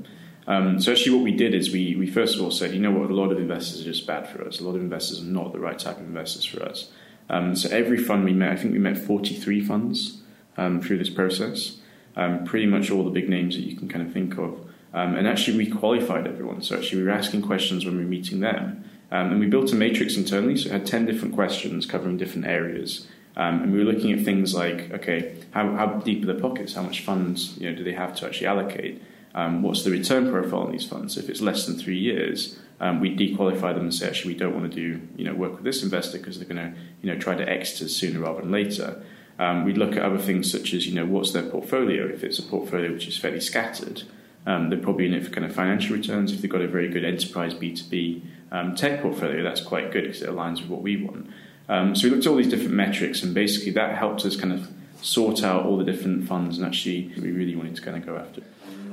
Um, 0.47 0.79
so 0.79 0.91
actually, 0.91 1.15
what 1.15 1.23
we 1.23 1.31
did 1.31 1.53
is 1.53 1.71
we 1.71 1.95
we 1.95 2.07
first 2.07 2.35
of 2.35 2.41
all 2.41 2.51
said, 2.51 2.73
you 2.73 2.79
know 2.79 2.91
what, 2.91 3.09
a 3.09 3.15
lot 3.15 3.31
of 3.31 3.39
investors 3.39 3.81
are 3.81 3.85
just 3.85 4.05
bad 4.05 4.27
for 4.27 4.45
us. 4.45 4.59
A 4.59 4.63
lot 4.63 4.75
of 4.75 4.81
investors 4.81 5.21
are 5.21 5.25
not 5.25 5.53
the 5.53 5.59
right 5.59 5.79
type 5.79 5.97
of 5.97 6.03
investors 6.03 6.45
for 6.45 6.63
us. 6.63 6.91
Um, 7.29 7.55
so 7.55 7.69
every 7.69 7.97
fund 7.97 8.23
we 8.23 8.33
met, 8.33 8.51
I 8.51 8.55
think 8.55 8.73
we 8.73 8.79
met 8.79 8.97
43 8.97 9.61
funds 9.65 10.21
um, 10.57 10.81
through 10.81 10.97
this 10.97 11.09
process. 11.09 11.77
Um, 12.15 12.45
pretty 12.45 12.65
much 12.65 12.89
all 12.89 13.03
the 13.03 13.11
big 13.11 13.29
names 13.29 13.55
that 13.55 13.61
you 13.61 13.75
can 13.75 13.87
kind 13.87 14.05
of 14.05 14.11
think 14.11 14.37
of. 14.37 14.66
Um, 14.93 15.15
and 15.15 15.27
actually, 15.27 15.57
we 15.57 15.67
qualified 15.67 16.27
everyone. 16.27 16.61
So 16.61 16.77
actually, 16.77 16.99
we 17.01 17.07
were 17.07 17.11
asking 17.11 17.41
questions 17.43 17.85
when 17.85 17.97
we 17.97 18.03
were 18.03 18.09
meeting 18.09 18.39
them. 18.39 18.83
Um, 19.11 19.31
and 19.31 19.39
we 19.39 19.47
built 19.47 19.71
a 19.71 19.75
matrix 19.75 20.17
internally, 20.17 20.57
so 20.57 20.67
it 20.69 20.71
had 20.73 20.85
10 20.85 21.05
different 21.05 21.33
questions 21.33 21.85
covering 21.85 22.17
different 22.17 22.45
areas. 22.45 23.07
Um, 23.37 23.61
and 23.61 23.71
we 23.71 23.79
were 23.79 23.91
looking 23.91 24.11
at 24.11 24.25
things 24.25 24.53
like, 24.53 24.91
okay, 24.91 25.37
how, 25.51 25.71
how 25.75 25.87
deep 26.03 26.23
are 26.23 26.33
the 26.33 26.41
pockets? 26.41 26.73
How 26.73 26.81
much 26.81 27.01
funds 27.01 27.57
you 27.57 27.69
know, 27.69 27.75
do 27.75 27.83
they 27.83 27.93
have 27.93 28.15
to 28.17 28.25
actually 28.25 28.47
allocate? 28.47 29.01
Um, 29.35 29.61
what's 29.61 29.83
the 29.83 29.91
return 29.91 30.31
profile 30.31 30.61
on 30.61 30.71
these 30.71 30.85
funds? 30.85 31.13
So 31.13 31.21
if 31.21 31.29
it's 31.29 31.41
less 31.41 31.67
than 31.67 31.77
three 31.77 31.99
years, 31.99 32.57
um, 32.79 32.99
we 32.99 33.15
dequalify 33.15 33.73
them 33.73 33.83
and 33.83 33.93
say, 33.93 34.07
actually, 34.07 34.33
we 34.33 34.39
don't 34.39 34.53
want 34.53 34.71
to 34.71 34.75
do 34.75 35.07
you 35.15 35.25
know 35.25 35.33
work 35.33 35.53
with 35.53 35.63
this 35.63 35.83
investor 35.83 36.17
because 36.17 36.39
they're 36.39 36.47
going 36.47 36.73
to 36.73 36.79
you 37.01 37.13
know 37.13 37.19
try 37.19 37.35
to 37.35 37.47
exit 37.47 37.85
us 37.85 37.93
sooner 37.93 38.19
rather 38.19 38.41
than 38.41 38.51
later. 38.51 39.03
Um, 39.39 39.65
we 39.65 39.73
look 39.73 39.95
at 39.95 40.01
other 40.01 40.17
things 40.17 40.51
such 40.51 40.73
as 40.73 40.87
you 40.87 40.95
know 40.95 41.05
what's 41.05 41.31
their 41.31 41.43
portfolio. 41.43 42.07
If 42.07 42.23
it's 42.23 42.39
a 42.39 42.43
portfolio 42.43 42.91
which 42.91 43.07
is 43.07 43.17
fairly 43.17 43.39
scattered, 43.39 44.03
um, 44.47 44.69
they're 44.69 44.79
probably 44.79 45.05
in 45.05 45.13
it 45.13 45.25
for 45.25 45.29
kind 45.29 45.45
of 45.45 45.53
financial 45.53 45.93
returns. 45.93 46.31
If 46.31 46.41
they've 46.41 46.49
got 46.49 46.61
a 46.61 46.69
very 46.69 46.87
good 46.87 47.03
enterprise 47.03 47.53
B 47.53 47.73
two 47.75 47.83
B 47.89 48.23
um, 48.49 48.75
tech 48.75 49.01
portfolio, 49.01 49.43
that's 49.43 49.59
quite 49.59 49.91
good 49.91 50.05
because 50.05 50.21
it 50.21 50.29
aligns 50.29 50.61
with 50.61 50.69
what 50.69 50.81
we 50.81 50.95
want. 51.03 51.29
Um, 51.67 51.93
so 51.95 52.07
we 52.07 52.11
looked 52.11 52.25
at 52.25 52.29
all 52.29 52.37
these 52.37 52.49
different 52.49 52.73
metrics, 52.73 53.21
and 53.21 53.33
basically 53.33 53.73
that 53.73 53.97
helped 53.97 54.23
us 54.23 54.37
kind 54.37 54.53
of 54.53 54.69
sort 55.01 55.43
out 55.43 55.65
all 55.65 55.77
the 55.77 55.83
different 55.83 56.29
funds, 56.29 56.57
and 56.57 56.65
actually 56.65 57.11
we 57.17 57.31
really 57.31 57.57
wanted 57.57 57.75
to 57.75 57.81
kind 57.81 57.97
of 57.97 58.05
go 58.05 58.15
after. 58.15 58.41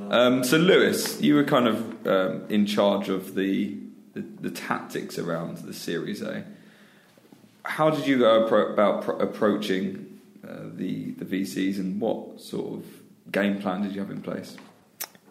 Um, 0.09 0.43
so 0.43 0.57
Lewis, 0.57 1.21
you 1.21 1.35
were 1.35 1.45
kind 1.45 1.69
of 1.69 2.05
um, 2.05 2.43
in 2.49 2.65
charge 2.65 3.07
of 3.07 3.33
the, 3.33 3.77
the, 4.13 4.21
the 4.41 4.51
tactics 4.51 5.17
around 5.17 5.59
the 5.59 5.73
Series 5.73 6.21
A. 6.21 6.43
How 7.63 7.89
did 7.89 8.05
you 8.05 8.19
go 8.19 8.45
about 8.45 9.03
pro- 9.03 9.17
approaching 9.19 10.19
uh, 10.45 10.65
the 10.75 11.11
the 11.11 11.25
VCs, 11.25 11.79
and 11.79 12.01
what 12.01 12.41
sort 12.41 12.73
of 12.73 12.85
game 13.31 13.61
plan 13.61 13.83
did 13.83 13.93
you 13.95 14.01
have 14.01 14.11
in 14.11 14.21
place? 14.21 14.57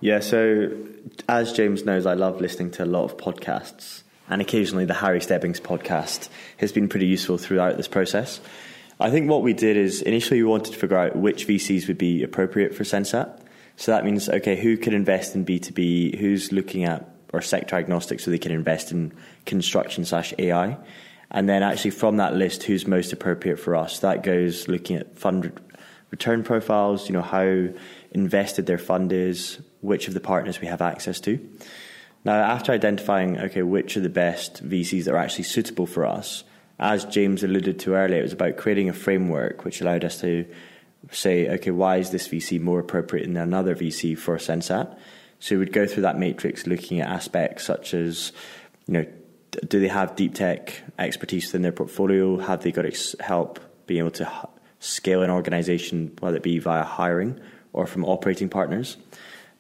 Yeah, 0.05 0.21
so 0.21 0.71
as 1.31 1.55
James 1.55 1.87
knows, 1.87 2.05
I 2.05 2.13
love 2.13 2.39
listening 2.39 2.71
to 2.73 2.85
a 2.85 2.85
lot 2.85 3.05
of 3.05 3.17
podcasts 3.17 4.03
and 4.29 4.43
occasionally 4.43 4.85
the 4.85 4.93
Harry 4.93 5.19
Stebbings 5.19 5.61
podcast 5.61 6.29
has 6.59 6.73
been 6.73 6.91
pretty 6.91 7.07
useful 7.07 7.39
throughout 7.39 7.79
this 7.79 7.89
process. 7.89 8.39
I 9.01 9.11
think 9.11 9.31
what 9.31 9.41
we 9.41 9.55
did 9.55 9.79
is 9.79 10.03
initially 10.03 10.43
we 10.43 10.49
wanted 10.51 10.75
to 10.75 10.79
figure 10.79 10.99
out 10.99 11.17
which 11.17 11.47
VCs 11.47 11.89
would 11.89 11.97
be 11.97 12.23
appropriate 12.23 12.75
for 12.75 12.85
Sensat. 12.85 13.41
So 13.77 13.93
that 13.93 14.05
means, 14.05 14.29
okay, 14.29 14.61
who 14.61 14.77
can 14.77 14.93
invest 14.93 15.35
in 15.35 15.47
B2B, 15.47 16.19
who's 16.19 16.53
looking 16.53 16.85
at 16.85 17.09
or 17.33 17.41
sector 17.41 17.77
agnostic 17.77 18.21
so 18.21 18.31
they 18.31 18.37
can 18.37 18.53
invest 18.53 18.93
in 18.93 19.11
construction 19.47 20.05
slash 20.05 20.35
AI. 20.39 20.77
And 21.31 21.49
then 21.49 21.63
actually 21.63 21.93
from 21.93 22.19
that 22.19 22.35
list, 22.35 22.65
who's 22.65 22.87
most 22.87 23.15
appropriate 23.15 23.59
for 23.59 23.75
us? 23.75 24.01
That 24.01 24.23
goes 24.23 24.69
looking 24.69 24.97
at 24.97 25.17
fund 25.17 25.59
return 26.11 26.45
profiles, 26.45 27.09
you 27.09 27.13
know, 27.13 27.23
how 27.23 27.69
invested 28.15 28.67
their 28.67 28.79
fund 28.79 29.13
is, 29.13 29.59
which 29.81 30.09
of 30.09 30.15
the 30.15 30.21
partners 30.21 30.61
we 30.61 30.69
have 30.69 30.81
access 30.81 31.21
to. 31.21 31.39
Now, 32.25 32.37
after 32.37 32.73
identifying, 32.73 33.39
okay, 33.39 33.63
which 33.63 33.97
are 33.97 34.01
the 34.01 34.09
best 34.09 34.67
VCs 34.67 35.05
that 35.05 35.15
are 35.15 35.19
actually 35.19 35.45
suitable 35.45 35.87
for 35.87 36.07
us, 36.07 36.45
as 36.79 37.05
James 37.05 37.43
alluded 37.43 37.79
to 37.81 37.95
earlier, 37.95 38.21
it 38.21 38.23
was 38.23 38.33
about 38.33 38.57
creating 38.57 38.89
a 38.89 38.95
framework 38.95 39.65
which 39.65 39.81
allowed 39.81 40.05
us 40.05 40.21
to 40.21 40.47
say, 41.11 41.49
okay, 41.49 41.71
why 41.71 41.97
is 41.97 42.11
this 42.11 42.27
VC 42.27 42.61
more 42.61 42.81
appropriate 42.81 43.27
than 43.27 43.37
another 43.37 43.77
VC 43.77 44.17
for 44.17 44.39
Sensat? 44.39 44.97
So 45.39 45.57
we 45.57 45.59
would 45.59 45.73
go 45.73 45.87
through 45.87 46.05
that 46.05 46.19
matrix 46.19 46.67
looking 46.67 47.01
at 47.01 47.11
aspects 47.11 47.65
such 47.65 47.93
as, 47.93 48.33
you 48.87 48.95
know, 48.95 49.07
do 49.69 49.79
they 49.79 49.89
have 49.89 50.17
deep 50.17 50.35
tech 50.35 50.83
expertise 50.99 51.47
within 51.47 51.63
their 51.63 51.73
portfolio? 51.73 52.39
Have 52.39 52.63
they 52.63 52.73
got 52.73 52.87
help 53.21 53.61
being 53.87 53.99
able 53.99 54.11
to 54.13 54.49
scale 54.81 55.23
an 55.23 55.31
organization, 55.31 56.17
whether 56.21 56.39
it 56.39 56.43
be 56.43 56.59
via 56.59 56.83
hiring 56.83 57.39
or 57.75 57.87
from 57.87 58.07
operating 58.07 58.49
partners? 58.49 58.97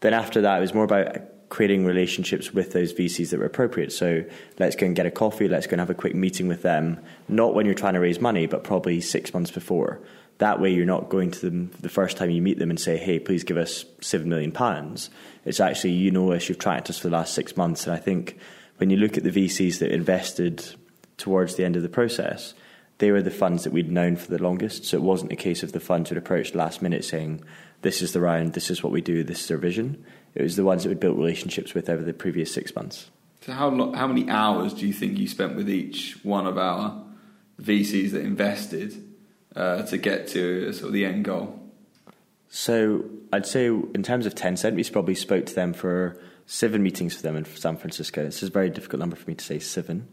Then 0.01 0.15
after 0.15 0.41
that, 0.41 0.57
it 0.57 0.61
was 0.61 0.73
more 0.73 0.85
about 0.85 1.19
creating 1.49 1.85
relationships 1.85 2.53
with 2.53 2.73
those 2.73 2.93
VCs 2.93 3.31
that 3.31 3.39
were 3.39 3.47
appropriate. 3.47 3.93
So 3.93 4.25
let's 4.59 4.75
go 4.75 4.87
and 4.87 4.97
get 4.97 5.07
a 5.07 5.11
coffee, 5.11 5.47
let's 5.47 5.67
go 5.67 5.75
and 5.75 5.81
have 5.81 5.91
a 5.91 5.95
quick 5.95 6.15
meeting 6.15 6.49
with 6.49 6.63
them, 6.63 7.01
not 7.29 7.55
when 7.55 7.67
you're 7.67 7.75
trying 7.75 7.95
to 7.95 8.01
raise 8.01 8.21
money, 8.21 8.47
but 8.47 8.65
probably 8.65 9.01
six 9.01 9.33
months 9.33 9.51
before. 9.51 10.01
That 10.39 10.61
way, 10.61 10.73
you're 10.73 10.85
not 10.85 11.11
going 11.11 11.31
to 11.31 11.41
them 11.41 11.71
the 11.81 11.89
first 11.89 12.17
time 12.17 12.31
you 12.31 12.43
meet 12.43 12.59
them 12.59 12.71
and 12.71 12.81
say, 12.81 12.97
hey, 12.97 13.21
please 13.21 13.45
give 13.45 13.57
us 13.57 13.85
£7 14.01 14.25
million. 14.25 14.53
It's 15.45 15.61
actually, 15.61 15.93
you 15.93 16.11
know 16.11 16.33
us, 16.33 16.49
you've 16.49 16.59
tracked 16.59 16.91
us 16.91 16.99
for 16.99 17.09
the 17.09 17.17
last 17.17 17.35
six 17.35 17.57
months. 17.57 17.87
And 17.87 17.95
I 17.95 18.01
think 18.01 18.37
when 18.79 18.91
you 18.91 18.97
look 18.97 19.17
at 19.17 19.23
the 19.23 19.31
VCs 19.31 19.79
that 19.79 19.93
invested 19.93 20.75
towards 21.19 21.55
the 21.55 21.65
end 21.65 21.77
of 21.77 21.83
the 21.83 21.89
process, 21.89 22.55
they 22.99 23.13
were 23.13 23.23
the 23.23 23.31
funds 23.31 23.63
that 23.63 23.73
we'd 23.73 23.93
known 23.93 24.17
for 24.17 24.31
the 24.31 24.43
longest. 24.43 24.87
So 24.87 24.97
it 24.97 25.03
wasn't 25.03 25.33
a 25.33 25.37
case 25.37 25.63
of 25.63 25.71
the 25.71 25.81
funds 25.81 26.11
would 26.11 26.19
approach 26.19 26.55
last 26.55 26.83
minute 26.83 27.05
saying, 27.05 27.45
this 27.85 28.03
is 28.03 28.13
the 28.13 28.21
round, 28.21 28.55
this 28.55 28.69
is 28.69 28.83
what 28.83 28.93
we 28.93 29.01
do, 29.01 29.23
this 29.23 29.45
is 29.45 29.51
our 29.53 29.57
vision 29.57 30.05
it 30.35 30.43
was 30.43 30.57
the 30.57 30.65
ones 30.65 30.83
that 30.83 30.89
we 30.89 30.95
built 30.95 31.17
relationships 31.17 31.75
with 31.75 31.89
over 31.89 32.03
the 32.03 32.13
previous 32.13 32.53
six 32.53 32.75
months. 32.75 33.11
So 33.43 33.53
how 33.53 33.69
lo- 33.69 33.93
how 33.93 34.07
many 34.07 34.29
hours 34.29 34.75
do 34.75 34.87
you 34.87 34.93
think 34.93 35.19
you 35.19 35.29
spent 35.29 35.55
with 35.55 35.69
each 35.71 36.19
one 36.23 36.47
of 36.47 36.59
our 36.59 37.05
VCs 37.61 38.13
that 38.13 38.23
invested 38.23 39.17
uh, 39.55 39.83
to 39.83 39.99
get 39.99 40.29
to 40.29 40.73
sort 40.73 40.89
of 40.89 40.93
the 40.93 41.05
end 41.05 41.25
goal? 41.25 41.61
So 42.49 43.05
I'd 43.33 43.47
say 43.47 43.67
in 43.67 44.03
terms 44.03 44.27
of 44.27 44.35
Tencent, 44.35 44.75
we 44.75 44.85
probably 44.85 45.15
spoke 45.15 45.47
to 45.47 45.55
them 45.55 45.73
for 45.73 46.21
seven 46.47 46.83
meetings 46.83 47.15
for 47.15 47.23
them 47.23 47.37
in 47.37 47.45
San 47.45 47.77
Francisco. 47.77 48.25
This 48.25 48.43
is 48.43 48.49
a 48.49 48.53
very 48.53 48.71
difficult 48.71 49.01
number 49.01 49.17
for 49.17 49.29
me 49.29 49.35
to 49.35 49.45
say 49.45 49.59
seven. 49.59 50.09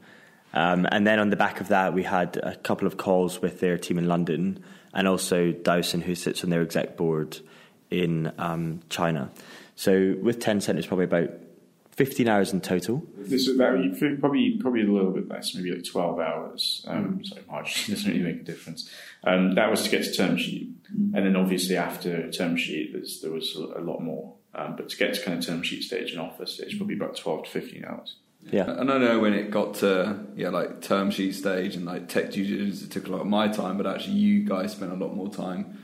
Um, 0.53 0.85
and 0.91 1.07
then 1.07 1.19
on 1.19 1.29
the 1.29 1.35
back 1.35 1.61
of 1.61 1.69
that, 1.69 1.93
we 1.93 2.03
had 2.03 2.37
a 2.37 2.55
couple 2.57 2.85
of 2.85 2.97
calls 2.97 3.41
with 3.41 3.59
their 3.59 3.77
team 3.77 3.97
in 3.97 4.07
London 4.07 4.63
and 4.93 5.07
also 5.07 5.51
Dowson, 5.51 6.01
who 6.01 6.13
sits 6.15 6.43
on 6.43 6.49
their 6.49 6.61
exec 6.61 6.97
board 6.97 7.39
in 7.91 8.31
um, 8.37 8.79
China. 8.89 9.29
So 9.75 10.15
with 10.21 10.39
Tencent, 10.39 10.77
it's 10.77 10.87
probably 10.87 11.05
about 11.05 11.29
15 11.91 12.27
hours 12.27 12.53
in 12.53 12.61
total. 12.61 13.03
This 13.17 13.47
is 13.47 13.55
about 13.55 13.77
probably 14.19 14.57
probably 14.59 14.81
a 14.81 14.91
little 14.91 15.11
bit 15.11 15.27
less, 15.27 15.53
maybe 15.53 15.71
like 15.71 15.85
12 15.85 16.19
hours. 16.19 16.85
Um, 16.87 17.19
mm. 17.19 17.27
So 17.27 17.35
marginally 17.41 17.89
doesn't 17.89 18.11
really 18.11 18.23
make 18.23 18.41
a 18.41 18.43
difference. 18.43 18.89
Um, 19.23 19.55
that 19.55 19.69
was 19.69 19.83
to 19.83 19.89
get 19.89 20.03
to 20.05 20.13
term 20.13 20.37
sheet, 20.37 20.83
mm. 20.85 21.13
and 21.15 21.25
then 21.25 21.35
obviously 21.35 21.77
after 21.77 22.31
term 22.31 22.57
sheet, 22.57 22.93
there 23.21 23.31
was 23.31 23.55
a 23.55 23.81
lot 23.81 23.99
more. 23.99 24.33
Um, 24.53 24.75
but 24.75 24.89
to 24.89 24.97
get 24.97 25.13
to 25.13 25.21
kind 25.23 25.37
of 25.37 25.45
term 25.45 25.63
sheet 25.63 25.83
stage 25.83 26.11
and 26.11 26.19
offer 26.19 26.45
stage, 26.45 26.77
probably 26.77 26.95
about 26.95 27.15
12 27.15 27.45
to 27.45 27.49
15 27.49 27.85
hours. 27.85 28.15
Yeah, 28.51 28.69
and 28.69 28.91
I 28.91 28.97
know 28.97 29.19
when 29.19 29.33
it 29.33 29.51
got 29.51 29.75
to 29.75 30.25
yeah 30.35 30.49
like 30.49 30.81
term 30.81 31.11
sheet 31.11 31.35
stage 31.35 31.75
and 31.75 31.85
like 31.85 32.09
tech 32.09 32.31
due 32.31 32.45
diligence, 32.45 32.81
it 32.81 32.89
took 32.89 33.07
a 33.07 33.11
lot 33.11 33.21
of 33.21 33.27
my 33.27 33.47
time, 33.47 33.77
but 33.77 33.85
actually 33.85 34.15
you 34.15 34.43
guys 34.43 34.71
spent 34.71 34.91
a 34.91 34.95
lot 34.95 35.15
more 35.15 35.29
time 35.29 35.80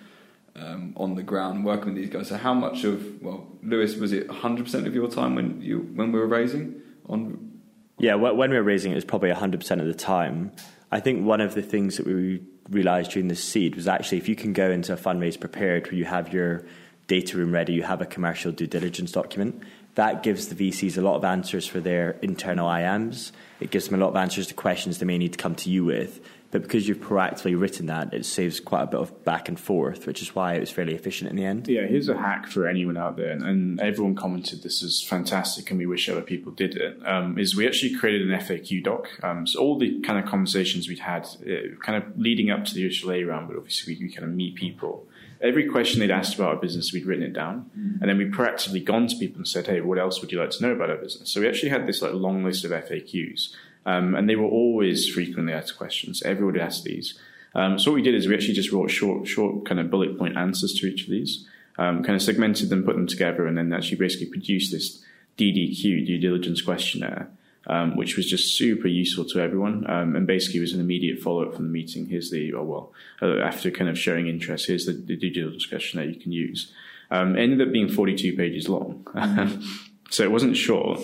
um, 0.58 0.94
on 0.98 1.16
the 1.16 1.24
ground 1.24 1.66
working 1.66 1.94
with 1.94 1.96
these 1.96 2.10
guys. 2.10 2.30
So 2.30 2.38
how 2.38 2.54
much 2.54 2.84
of 2.84 3.22
well, 3.22 3.48
Lewis, 3.64 3.96
was 3.96 4.12
it 4.12 4.28
100% 4.28 4.86
of 4.86 4.96
your 4.96 5.10
time 5.10 5.36
when 5.36 5.62
you 5.62 5.80
when 5.80 6.12
we 6.12 6.20
were 6.20 6.28
raising 6.28 6.82
on? 7.08 7.60
Yeah, 8.00 8.16
when 8.16 8.52
we 8.52 8.56
were 8.56 8.64
raising, 8.64 8.92
it 8.92 8.96
was 8.96 9.06
probably 9.06 9.32
100% 9.32 9.80
of 9.80 9.88
the 9.88 9.94
time. 9.94 10.52
I 10.92 11.00
think 11.00 11.26
one 11.26 11.42
of 11.42 11.56
the 11.56 11.64
things 11.64 11.98
that 11.98 12.06
we 12.06 12.44
realised 12.70 13.12
during 13.12 13.28
the 13.28 13.36
seed 13.36 13.76
was 13.76 13.88
actually 13.88 14.20
if 14.20 14.30
you 14.30 14.36
can 14.36 14.54
go 14.54 14.70
into 14.70 14.94
a 14.94 14.98
fundraise 14.98 15.40
prepared 15.40 15.88
where 15.88 15.96
you 15.96 16.06
have 16.06 16.32
your 16.32 16.64
data 17.08 17.38
room 17.38 17.52
ready, 17.52 17.74
you 17.74 17.84
have 17.84 18.02
a 18.02 18.06
commercial 18.06 18.52
due 18.52 18.68
diligence 18.68 19.12
document, 19.12 19.64
that 19.96 20.22
gives 20.22 20.50
the 20.50 20.70
VCs 20.70 20.98
a 20.98 21.02
lot 21.02 21.16
of 21.16 21.24
answers 21.24 21.66
for 21.66 21.80
their 21.80 22.12
internal 22.22 22.68
IMs. 22.68 23.32
It 23.60 23.72
gives 23.72 23.88
them 23.88 24.00
a 24.00 24.04
lot 24.04 24.10
of 24.10 24.16
answers 24.16 24.46
to 24.48 24.54
questions 24.54 25.00
they 25.00 25.08
may 25.08 25.18
need 25.18 25.34
to 25.34 25.40
come 25.40 25.56
to 25.56 25.72
you 25.72 25.86
with. 25.86 26.20
But 26.50 26.62
because 26.62 26.88
you've 26.88 27.00
proactively 27.00 27.60
written 27.60 27.88
that, 27.88 28.14
it 28.14 28.26
saves 28.26 28.60
quite 28.60 28.84
a 28.84 28.88
bit 28.88 29.00
of 29.00 29.26
back 29.26 29.50
and 29.50 29.60
forth, 29.60 30.08
which 30.08 30.22
is 30.22 30.34
why 30.34 30.54
it 30.54 30.62
was 30.62 30.72
fairly 30.72 30.96
efficient 30.96 31.30
in 31.30 31.36
the 31.36 31.44
end. 31.44 31.68
Yeah, 31.68 31.86
here's 31.86 32.08
a 32.08 32.18
hack 32.18 32.48
for 32.48 32.68
anyone 32.68 32.96
out 32.96 33.18
there, 33.18 33.32
and 33.32 33.80
everyone 33.82 34.16
commented 34.16 34.64
this 34.64 34.82
is 34.82 35.04
fantastic, 35.04 35.70
and 35.70 35.78
we 35.78 35.86
wish 35.86 36.08
other 36.08 36.22
people 36.22 36.52
did 36.54 36.76
it. 36.76 37.06
Um, 37.06 37.38
is 37.38 37.56
we 37.56 37.68
actually 37.68 37.96
created 37.96 38.30
an 38.30 38.40
FAQ 38.40 38.84
doc. 38.84 39.10
Um, 39.24 39.46
so 39.46 39.60
all 39.60 39.78
the 39.78 40.00
kind 40.02 40.18
of 40.24 40.30
conversations 40.30 40.88
we'd 40.88 41.00
had, 41.00 41.28
uh, 41.46 41.76
kind 41.84 42.02
of 42.02 42.18
leading 42.18 42.50
up 42.50 42.64
to 42.66 42.74
the 42.74 42.84
initial 42.84 43.12
A 43.12 43.24
round, 43.24 43.50
but 43.50 43.58
obviously 43.58 43.96
we, 43.96 44.06
we 44.06 44.14
kind 44.14 44.24
of 44.24 44.34
meet 44.34 44.56
people 44.56 45.08
every 45.42 45.68
question 45.68 46.00
they'd 46.00 46.12
asked 46.12 46.36
about 46.36 46.56
our 46.56 46.62
business, 46.62 46.92
we'd 46.94 47.06
written 47.06 47.24
it 47.24 47.34
down, 47.34 47.70
mm. 47.78 48.02
and 48.02 48.10
then 48.10 48.18
we 48.18 48.26
proactively 48.26 48.84
gone 48.84 49.08
to 49.08 49.16
people 49.18 49.38
and 49.38 49.48
said, 49.48 49.68
"Hey, 49.68 49.82
what 49.82 50.00
else 50.00 50.22
would 50.22 50.32
you 50.32 50.40
like 50.40 50.52
to 50.52 50.64
know 50.64 50.72
about 50.72 50.90
our 50.90 50.98
business?" 50.98 51.30
So 51.30 51.42
we 51.42 51.48
actually 51.48 51.70
had 51.70 51.88
this 51.88 52.02
like 52.02 52.14
long 52.14 52.44
list 52.44 52.66
of 52.66 52.72
FAQs, 52.72 53.54
um, 53.88 54.14
and 54.14 54.30
they 54.30 54.36
were 54.36 54.46
always 54.48 55.10
frequently 55.10 55.54
asked 55.54 55.78
questions. 55.78 56.22
Everybody 56.22 56.60
asked 56.60 56.84
these. 56.84 57.18
Um, 57.56 57.80
so 57.80 57.90
what 57.90 57.96
we 57.96 58.04
did 58.04 58.14
is 58.14 58.28
we 58.28 58.36
actually 58.36 58.54
just 58.54 58.72
wrote 58.72 58.92
short, 58.92 59.28
short 59.28 59.66
kind 59.66 59.80
of 59.80 59.90
bullet 59.90 60.18
point 60.18 60.38
answers 60.38 60.74
to 60.76 60.86
each 60.88 61.04
of 61.04 61.10
these, 61.10 61.48
um, 61.80 62.04
kind 62.04 62.16
of 62.16 62.22
segmented 62.22 62.70
them, 62.70 62.84
put 62.84 62.96
them 62.96 63.08
together, 63.08 63.48
and 63.48 63.58
then 63.58 63.74
actually 63.74 63.98
basically 63.98 64.28
produced 64.28 64.72
this 64.72 65.04
DDQ 65.38 66.06
due 66.06 66.20
diligence 66.20 66.62
questionnaire 66.62 67.32
um, 67.68 67.98
which 67.98 68.16
was 68.16 68.30
just 68.30 68.56
super 68.56 68.88
useful 68.88 69.26
to 69.26 69.40
everyone. 69.40 69.90
Um, 69.90 70.16
and 70.16 70.26
basically, 70.26 70.62
was 70.62 70.74
an 70.74 70.80
immediate 70.80 71.20
follow 71.20 71.46
up 71.46 71.56
from 71.56 71.66
the 71.66 71.72
meeting. 71.72 72.08
Here's 72.08 72.32
the, 72.32 72.54
oh, 72.54 72.64
well, 72.64 72.94
uh, 73.22 73.40
after 73.40 73.70
kind 73.70 73.90
of 73.90 74.00
showing 74.00 74.28
interest, 74.28 74.68
here's 74.68 74.86
the, 74.86 74.94
the 74.94 75.18
digital 75.18 75.52
discussion 75.52 76.00
that 76.00 76.08
you 76.08 76.20
can 76.20 76.32
use. 76.32 76.72
Um, 77.12 77.38
ended 77.38 77.62
up 77.62 77.72
being 77.72 77.90
42 77.90 78.36
pages 78.36 78.68
long. 78.68 79.06
so 80.10 80.24
it 80.24 80.32
wasn't 80.32 80.56
short. 80.56 81.00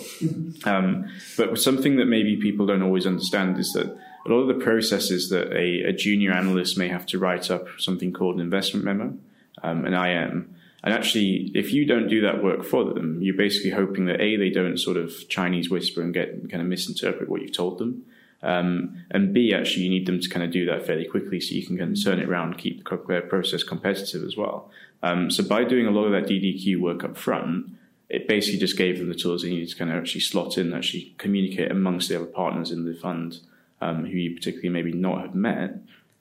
Um, 0.64 1.10
but 1.36 1.58
something 1.58 1.96
that 1.96 2.06
maybe 2.06 2.36
people 2.36 2.66
don't 2.66 2.82
always 2.82 3.06
understand 3.06 3.58
is 3.58 3.72
that 3.74 3.86
a 4.26 4.28
lot 4.28 4.38
of 4.38 4.48
the 4.48 4.64
processes 4.64 5.28
that 5.28 5.52
a, 5.52 5.82
a 5.82 5.92
junior 5.92 6.32
analyst 6.32 6.78
may 6.78 6.88
have 6.88 7.04
to 7.06 7.18
write 7.18 7.50
up 7.50 7.66
something 7.78 8.12
called 8.12 8.36
an 8.36 8.40
investment 8.40 8.84
memo, 8.84 9.16
um, 9.62 9.84
an 9.84 9.92
IM, 9.92 10.54
and 10.84 10.92
actually, 10.92 11.50
if 11.54 11.72
you 11.72 11.86
don't 11.86 12.08
do 12.08 12.20
that 12.20 12.44
work 12.44 12.62
for 12.62 12.84
them, 12.84 13.18
you're 13.22 13.34
basically 13.34 13.70
hoping 13.70 14.04
that 14.04 14.20
A, 14.20 14.36
they 14.36 14.50
don't 14.50 14.76
sort 14.76 14.98
of 14.98 15.26
Chinese 15.30 15.70
whisper 15.70 16.02
and 16.02 16.12
get 16.12 16.50
kind 16.50 16.60
of 16.60 16.68
misinterpret 16.68 17.30
what 17.30 17.40
you've 17.40 17.56
told 17.56 17.78
them. 17.78 18.04
Um, 18.42 19.02
and 19.10 19.32
B, 19.32 19.54
actually, 19.54 19.84
you 19.84 19.88
need 19.88 20.04
them 20.04 20.20
to 20.20 20.28
kind 20.28 20.44
of 20.44 20.52
do 20.52 20.66
that 20.66 20.86
fairly 20.86 21.06
quickly 21.06 21.40
so 21.40 21.54
you 21.54 21.64
can 21.66 21.78
kind 21.78 21.96
of 21.96 22.04
turn 22.04 22.18
it 22.18 22.28
around 22.28 22.48
and 22.48 22.58
keep 22.58 22.86
the 22.86 23.22
process 23.26 23.62
competitive 23.62 24.22
as 24.22 24.36
well. 24.36 24.70
Um, 25.02 25.30
so 25.30 25.42
by 25.42 25.64
doing 25.64 25.86
a 25.86 25.90
lot 25.90 26.04
of 26.04 26.12
that 26.12 26.30
DDQ 26.30 26.78
work 26.78 27.02
up 27.02 27.16
front, 27.16 27.70
it 28.14 28.28
basically 28.28 28.60
just 28.60 28.76
gave 28.76 28.98
them 28.98 29.08
the 29.08 29.14
tools 29.14 29.42
they 29.42 29.50
needed 29.50 29.68
to 29.68 29.76
kind 29.76 29.90
of 29.90 29.96
actually 29.96 30.20
slot 30.20 30.56
in, 30.56 30.72
actually 30.72 31.14
communicate 31.18 31.70
amongst 31.70 32.08
the 32.08 32.16
other 32.16 32.26
partners 32.26 32.70
in 32.70 32.84
the 32.84 32.94
fund 32.94 33.40
um, 33.80 34.04
who 34.04 34.16
you 34.16 34.34
particularly 34.34 34.68
maybe 34.68 34.92
not 34.92 35.20
have 35.20 35.34
met, 35.34 35.78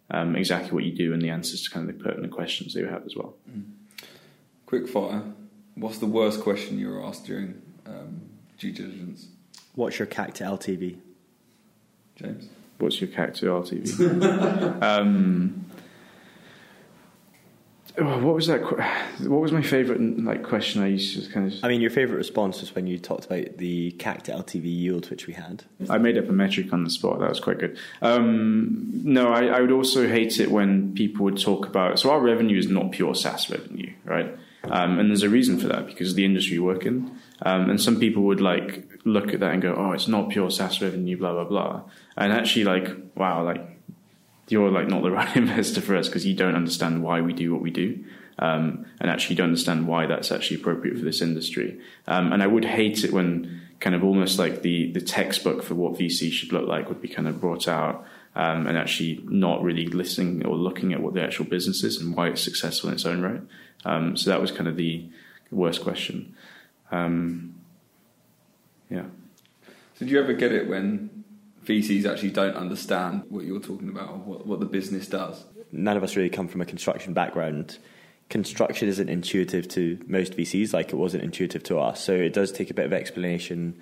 um, 0.09 0.35
exactly 0.35 0.71
what 0.71 0.83
you 0.83 0.91
do 0.91 1.13
and 1.13 1.21
the 1.21 1.29
answers 1.29 1.63
to 1.63 1.69
kind 1.69 1.89
of 1.89 1.97
the 1.97 2.03
pertinent 2.03 2.33
questions 2.33 2.73
they 2.73 2.81
have 2.81 3.05
as 3.05 3.15
well. 3.15 3.35
Mm. 3.49 3.63
Quick 4.65 4.89
fire. 4.89 5.21
What's 5.75 5.99
the 5.99 6.07
worst 6.07 6.41
question 6.41 6.79
you 6.79 6.89
were 6.89 7.05
asked 7.05 7.25
during 7.25 7.61
um, 7.85 8.21
due 8.57 8.71
diligence? 8.71 9.27
What's 9.75 9.99
your 9.99 10.07
CAC 10.07 10.33
to 10.35 10.43
LTV? 10.43 10.97
James? 12.15 12.49
What's 12.79 12.99
your 13.01 13.09
CAC 13.09 13.35
to 13.35 13.45
LTV? 13.45 14.81
um, 14.81 15.65
oh, 17.97 18.19
what 18.19 18.35
was 18.35 18.47
that? 18.47 18.61
What 18.61 19.41
was 19.41 19.51
my 19.51 19.61
favourite 19.61 20.01
like 20.01 20.43
question? 20.43 20.81
I 20.81 20.87
used 20.87 21.25
to 21.25 21.31
kind 21.31 21.51
of. 21.51 21.59
I 21.63 21.67
mean, 21.67 21.81
your 21.81 21.91
favourite 21.91 22.17
response 22.17 22.61
was 22.61 22.73
when 22.73 22.87
you 22.87 22.97
talked 22.97 23.25
about 23.25 23.57
the 23.57 23.91
CAC 23.93 24.23
to 24.23 24.31
LTV 24.31 24.65
yield, 24.65 25.09
which 25.09 25.27
we 25.27 25.33
had. 25.33 25.63
I 25.89 25.97
made 25.97 26.17
up 26.17 26.29
a 26.29 26.31
metric 26.31 26.73
on 26.73 26.83
the 26.83 26.89
spot. 26.89 27.19
That 27.19 27.29
was 27.29 27.39
quite 27.39 27.59
good. 27.59 27.77
Um, 28.01 28.89
no, 29.03 29.31
I, 29.31 29.45
I, 29.45 29.61
would 29.61 29.71
also 29.71 30.07
hate 30.07 30.39
it 30.39 30.51
when 30.51 30.93
people 30.93 31.25
would 31.25 31.39
talk 31.39 31.65
about. 31.65 31.99
So 31.99 32.11
our 32.11 32.19
revenue 32.19 32.57
is 32.57 32.67
not 32.67 32.91
pure 32.91 33.15
SaaS 33.15 33.49
revenue, 33.49 33.93
right? 34.05 34.37
Um, 34.65 34.97
and 34.99 35.09
there's 35.09 35.23
a 35.23 35.29
reason 35.29 35.59
for 35.59 35.67
that 35.67 35.85
because 35.87 36.11
of 36.11 36.15
the 36.15 36.25
industry 36.25 36.53
you 36.53 36.63
work 36.63 36.85
in. 36.85 37.19
Um, 37.41 37.69
and 37.69 37.81
some 37.81 37.99
people 37.99 38.23
would 38.23 38.39
like 38.39 38.87
look 39.03 39.33
at 39.33 39.39
that 39.41 39.51
and 39.51 39.61
go, 39.61 39.75
"Oh, 39.75 39.91
it's 39.91 40.07
not 40.07 40.29
pure 40.29 40.49
SaaS 40.49 40.81
revenue, 40.81 41.17
blah 41.17 41.33
blah 41.33 41.43
blah." 41.43 41.81
And 42.15 42.31
actually, 42.31 42.63
like, 42.63 42.89
wow, 43.15 43.43
like 43.43 43.72
you're 44.47 44.71
like 44.71 44.87
not 44.87 45.03
the 45.03 45.11
right 45.19 45.35
investor 45.35 45.81
for 45.81 45.95
us 45.95 46.07
because 46.07 46.25
you 46.25 46.35
don't 46.35 46.55
understand 46.55 47.03
why 47.03 47.21
we 47.21 47.33
do 47.33 47.51
what 47.53 47.61
we 47.61 47.71
do, 47.71 48.03
um, 48.39 48.85
and 48.99 49.09
actually 49.09 49.35
don't 49.35 49.49
understand 49.49 49.87
why 49.87 50.05
that's 50.05 50.31
actually 50.31 50.59
appropriate 50.59 50.97
for 50.97 51.03
this 51.03 51.21
industry. 51.21 51.79
Um, 52.07 52.31
and 52.33 52.43
I 52.43 52.47
would 52.47 52.65
hate 52.65 53.03
it 53.03 53.13
when 53.13 53.61
kind 53.79 53.95
of 53.95 54.03
almost 54.03 54.39
like 54.39 54.61
the 54.61 54.91
the 54.91 55.01
textbook 55.01 55.63
for 55.63 55.75
what 55.75 55.93
VC 55.93 56.31
should 56.31 56.51
look 56.53 56.67
like 56.67 56.87
would 56.89 57.01
be 57.01 57.07
kind 57.07 57.27
of 57.27 57.39
brought 57.39 57.67
out. 57.67 58.05
Um, 58.35 58.65
and 58.65 58.79
actually 58.79 59.23
not 59.25 59.61
really 59.61 59.85
listening 59.85 60.43
or 60.43 60.55
looking 60.55 60.91
at 60.91 61.03
what 61.03 61.13
the 61.13 61.21
actual 61.21 61.45
business 61.45 61.83
is 61.83 62.01
and 62.01 62.15
why 62.15 62.29
it's 62.29 62.41
successful 62.41 62.89
in 62.89 62.95
its 62.95 63.05
own 63.05 63.21
right. 63.21 63.41
Um, 63.85 64.17
so 64.17 64.31
that 64.31 64.41
was 64.41 64.51
kind 64.51 64.67
of 64.67 64.75
the 64.75 65.07
worst 65.51 65.83
question. 65.83 66.35
Um, 66.91 67.53
yeah. 68.89 69.05
So 69.95 70.05
do 70.05 70.11
you 70.11 70.19
ever 70.19 70.33
get 70.33 70.51
it 70.51 70.67
when 70.67 71.09
VCs 71.65 72.05
actually 72.05 72.31
don't 72.31 72.55
understand 72.55 73.23
what 73.29 73.45
you're 73.45 73.59
talking 73.59 73.89
about 73.89 74.09
or 74.09 74.17
what, 74.17 74.45
what 74.45 74.59
the 74.59 74.65
business 74.65 75.07
does? 75.07 75.45
None 75.71 75.97
of 75.97 76.03
us 76.03 76.15
really 76.15 76.29
come 76.29 76.47
from 76.47 76.61
a 76.61 76.65
construction 76.65 77.13
background. 77.13 77.77
Construction 78.29 78.87
isn't 78.87 79.09
intuitive 79.09 79.67
to 79.69 79.99
most 80.07 80.35
VCs 80.35 80.73
like 80.73 80.89
it 80.89 80.95
wasn't 80.95 81.23
intuitive 81.23 81.63
to 81.63 81.79
us. 81.79 82.03
So 82.03 82.13
it 82.13 82.33
does 82.33 82.51
take 82.51 82.69
a 82.69 82.73
bit 82.73 82.85
of 82.85 82.93
explanation. 82.93 83.75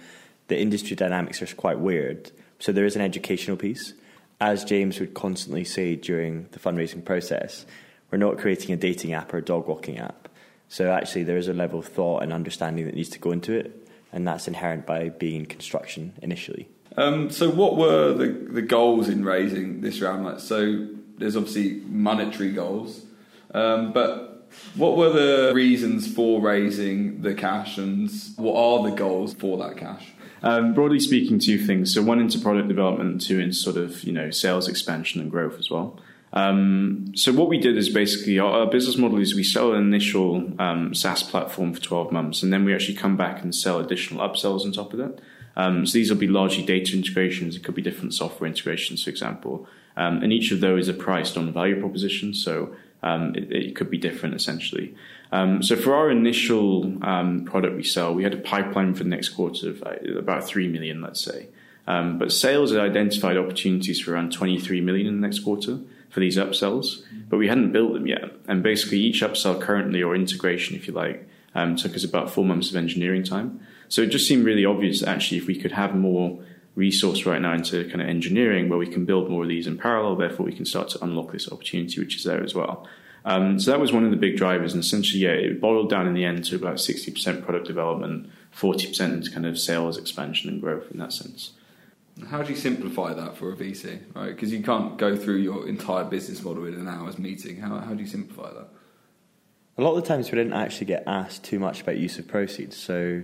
The 0.47 0.59
industry 0.59 0.95
dynamics 0.95 1.41
are 1.41 1.55
quite 1.55 1.79
weird. 1.79 2.31
So 2.59 2.71
there 2.71 2.85
is 2.85 2.95
an 2.95 3.01
educational 3.01 3.57
piece. 3.57 3.93
As 4.39 4.63
James 4.63 4.99
would 4.99 5.13
constantly 5.13 5.63
say 5.63 5.95
during 5.95 6.47
the 6.51 6.59
fundraising 6.59 7.03
process, 7.03 7.65
we're 8.09 8.17
not 8.17 8.37
creating 8.37 8.73
a 8.73 8.77
dating 8.77 9.13
app 9.13 9.33
or 9.33 9.37
a 9.37 9.43
dog 9.43 9.67
walking 9.67 9.97
app. 9.97 10.27
So 10.67 10.91
actually, 10.91 11.23
there 11.23 11.37
is 11.37 11.47
a 11.47 11.53
level 11.53 11.79
of 11.79 11.85
thought 11.85 12.23
and 12.23 12.31
understanding 12.31 12.85
that 12.85 12.95
needs 12.95 13.09
to 13.09 13.19
go 13.19 13.31
into 13.31 13.53
it, 13.53 13.87
and 14.11 14.27
that's 14.27 14.47
inherent 14.47 14.85
by 14.85 15.09
being 15.09 15.41
in 15.41 15.45
construction 15.45 16.13
initially. 16.21 16.69
Um, 16.97 17.29
so, 17.29 17.49
what 17.49 17.77
were 17.77 18.13
the, 18.13 18.27
the 18.27 18.61
goals 18.61 19.07
in 19.07 19.23
raising 19.23 19.81
this 19.81 20.01
round? 20.01 20.25
Like, 20.25 20.39
so 20.39 20.87
there's 21.17 21.35
obviously 21.35 21.81
monetary 21.85 22.51
goals, 22.51 23.05
um, 23.53 23.93
but 23.93 24.49
what 24.75 24.97
were 24.97 25.09
the 25.09 25.53
reasons 25.53 26.13
for 26.13 26.41
raising 26.41 27.21
the 27.21 27.33
cash, 27.33 27.77
and 27.77 28.11
what 28.35 28.55
are 28.55 28.89
the 28.89 28.95
goals 28.95 29.33
for 29.33 29.57
that 29.59 29.77
cash? 29.77 30.13
Um, 30.43 30.73
broadly 30.73 30.99
speaking, 30.99 31.39
two 31.39 31.59
things. 31.59 31.93
So 31.93 32.01
one 32.01 32.19
into 32.19 32.39
product 32.39 32.67
development, 32.67 33.21
two 33.21 33.39
into 33.39 33.53
sort 33.53 33.77
of 33.77 34.03
you 34.03 34.11
know 34.11 34.31
sales 34.31 34.67
expansion 34.67 35.21
and 35.21 35.29
growth 35.29 35.59
as 35.59 35.69
well. 35.69 35.99
Um, 36.33 37.11
so 37.13 37.33
what 37.33 37.49
we 37.49 37.57
did 37.57 37.77
is 37.77 37.89
basically 37.89 38.39
our, 38.39 38.61
our, 38.61 38.65
business 38.65 38.97
model 38.97 39.19
is 39.19 39.35
we 39.35 39.43
sell 39.43 39.73
an 39.73 39.81
initial 39.81 40.53
um, 40.61 40.93
SaaS 40.95 41.23
platform 41.23 41.73
for 41.73 41.81
12 41.81 42.11
months, 42.13 42.41
and 42.41 42.53
then 42.53 42.63
we 42.63 42.73
actually 42.73 42.95
come 42.95 43.17
back 43.17 43.43
and 43.43 43.53
sell 43.53 43.79
additional 43.79 44.27
upsells 44.27 44.63
on 44.63 44.71
top 44.71 44.93
of 44.93 44.99
that. 44.99 45.19
Um, 45.55 45.85
so 45.85 45.93
these 45.93 46.09
will 46.09 46.17
be 46.17 46.27
largely 46.27 46.63
data 46.63 46.95
integrations. 46.95 47.55
It 47.55 47.63
could 47.63 47.75
be 47.75 47.81
different 47.81 48.13
software 48.13 48.47
integrations, 48.47 49.03
for 49.03 49.09
example, 49.09 49.67
um, 49.97 50.23
and 50.23 50.31
each 50.31 50.51
of 50.51 50.61
those 50.61 50.87
are 50.87 50.93
priced 50.93 51.37
on 51.37 51.51
value 51.51 51.79
proposition. 51.79 52.33
So 52.33 52.75
um, 53.03 53.35
it, 53.35 53.51
it, 53.51 53.75
could 53.75 53.89
be 53.89 53.97
different 53.97 54.35
essentially. 54.35 54.95
Um, 55.31 55.61
so 55.63 55.75
for 55.75 55.95
our 55.95 56.09
initial 56.09 56.91
product 57.45 57.75
we 57.75 57.83
sell, 57.83 58.13
we 58.13 58.23
had 58.23 58.33
a 58.33 58.37
pipeline 58.37 58.93
for 58.93 59.03
the 59.03 59.09
next 59.09 59.29
quarter 59.29 59.69
of 59.69 59.83
uh, 59.83 59.95
about 60.17 60.43
three 60.45 60.67
million, 60.67 61.01
let's 61.01 61.21
say. 61.21 61.47
but 61.85 62.31
sales 62.31 62.71
had 62.71 62.79
identified 62.79 63.37
opportunities 63.37 63.99
for 63.99 64.13
around 64.13 64.31
23 64.31 64.81
million 64.81 65.07
in 65.07 65.19
the 65.19 65.27
next 65.27 65.39
quarter 65.39 65.79
for 66.11 66.19
these 66.19 66.37
upsells, 66.37 67.03
but 67.29 67.37
we 67.37 67.47
hadn't 67.47 67.71
built 67.71 67.93
them 67.93 68.05
yet. 68.05 68.25
And 68.47 68.61
basically, 68.61 68.99
each 68.99 69.21
upsell 69.21 69.59
currently, 69.59 70.03
or 70.03 70.13
integration, 70.13 70.75
if 70.75 70.87
you 70.87 70.93
like, 70.93 71.27
um, 71.55 71.75
took 71.75 71.95
us 71.95 72.03
about 72.03 72.29
four 72.29 72.45
months 72.45 72.69
of 72.69 72.75
engineering 72.75 73.23
time. 73.23 73.61
So 73.91 74.01
it 74.01 74.07
just 74.07 74.25
seemed 74.25 74.45
really 74.45 74.63
obvious 74.63 75.01
that 75.01 75.09
actually, 75.09 75.39
if 75.39 75.47
we 75.47 75.59
could 75.59 75.73
have 75.73 75.93
more 75.93 76.39
resource 76.75 77.25
right 77.25 77.41
now 77.41 77.53
into 77.53 77.83
kind 77.89 78.01
of 78.01 78.07
engineering 78.07 78.69
where 78.69 78.79
we 78.79 78.87
can 78.87 79.03
build 79.03 79.29
more 79.29 79.43
of 79.43 79.49
these 79.49 79.67
in 79.67 79.77
parallel, 79.77 80.15
therefore 80.15 80.45
we 80.45 80.53
can 80.53 80.63
start 80.63 80.87
to 80.91 81.03
unlock 81.03 81.33
this 81.33 81.51
opportunity, 81.51 81.99
which 81.99 82.15
is 82.15 82.23
there 82.23 82.41
as 82.41 82.55
well. 82.55 82.87
Um, 83.25 83.59
so 83.59 83.69
that 83.69 83.81
was 83.81 83.91
one 83.91 84.05
of 84.05 84.11
the 84.11 84.15
big 84.15 84.37
drivers, 84.37 84.73
and 84.73 84.81
essentially, 84.81 85.23
yeah, 85.23 85.31
it 85.31 85.59
boiled 85.59 85.89
down 85.89 86.07
in 86.07 86.13
the 86.13 86.23
end 86.23 86.45
to 86.45 86.55
about 86.55 86.77
60% 86.77 87.43
product 87.43 87.67
development, 87.67 88.29
40% 88.55 89.11
into 89.11 89.29
kind 89.29 89.45
of 89.45 89.59
sales 89.59 89.97
expansion 89.97 90.49
and 90.49 90.61
growth 90.61 90.89
in 90.89 90.97
that 90.99 91.11
sense. 91.11 91.51
How 92.29 92.43
do 92.43 92.53
you 92.53 92.57
simplify 92.57 93.13
that 93.13 93.35
for 93.35 93.51
a 93.51 93.57
VC, 93.57 93.99
right? 94.15 94.33
Because 94.33 94.53
you 94.53 94.63
can't 94.63 94.97
go 94.97 95.17
through 95.17 95.37
your 95.37 95.67
entire 95.67 96.05
business 96.05 96.41
model 96.41 96.65
in 96.65 96.75
an 96.75 96.87
hour's 96.87 97.19
meeting. 97.19 97.57
How, 97.57 97.79
how 97.79 97.93
do 97.93 98.01
you 98.01 98.07
simplify 98.07 98.53
that? 98.53 98.69
A 99.77 99.81
lot 99.81 99.97
of 99.97 100.01
the 100.01 100.07
times 100.07 100.31
we 100.31 100.37
didn't 100.37 100.53
actually 100.53 100.85
get 100.85 101.03
asked 101.05 101.43
too 101.43 101.59
much 101.59 101.81
about 101.81 101.97
use 101.97 102.17
of 102.17 102.29
proceeds, 102.29 102.77
so 102.77 103.21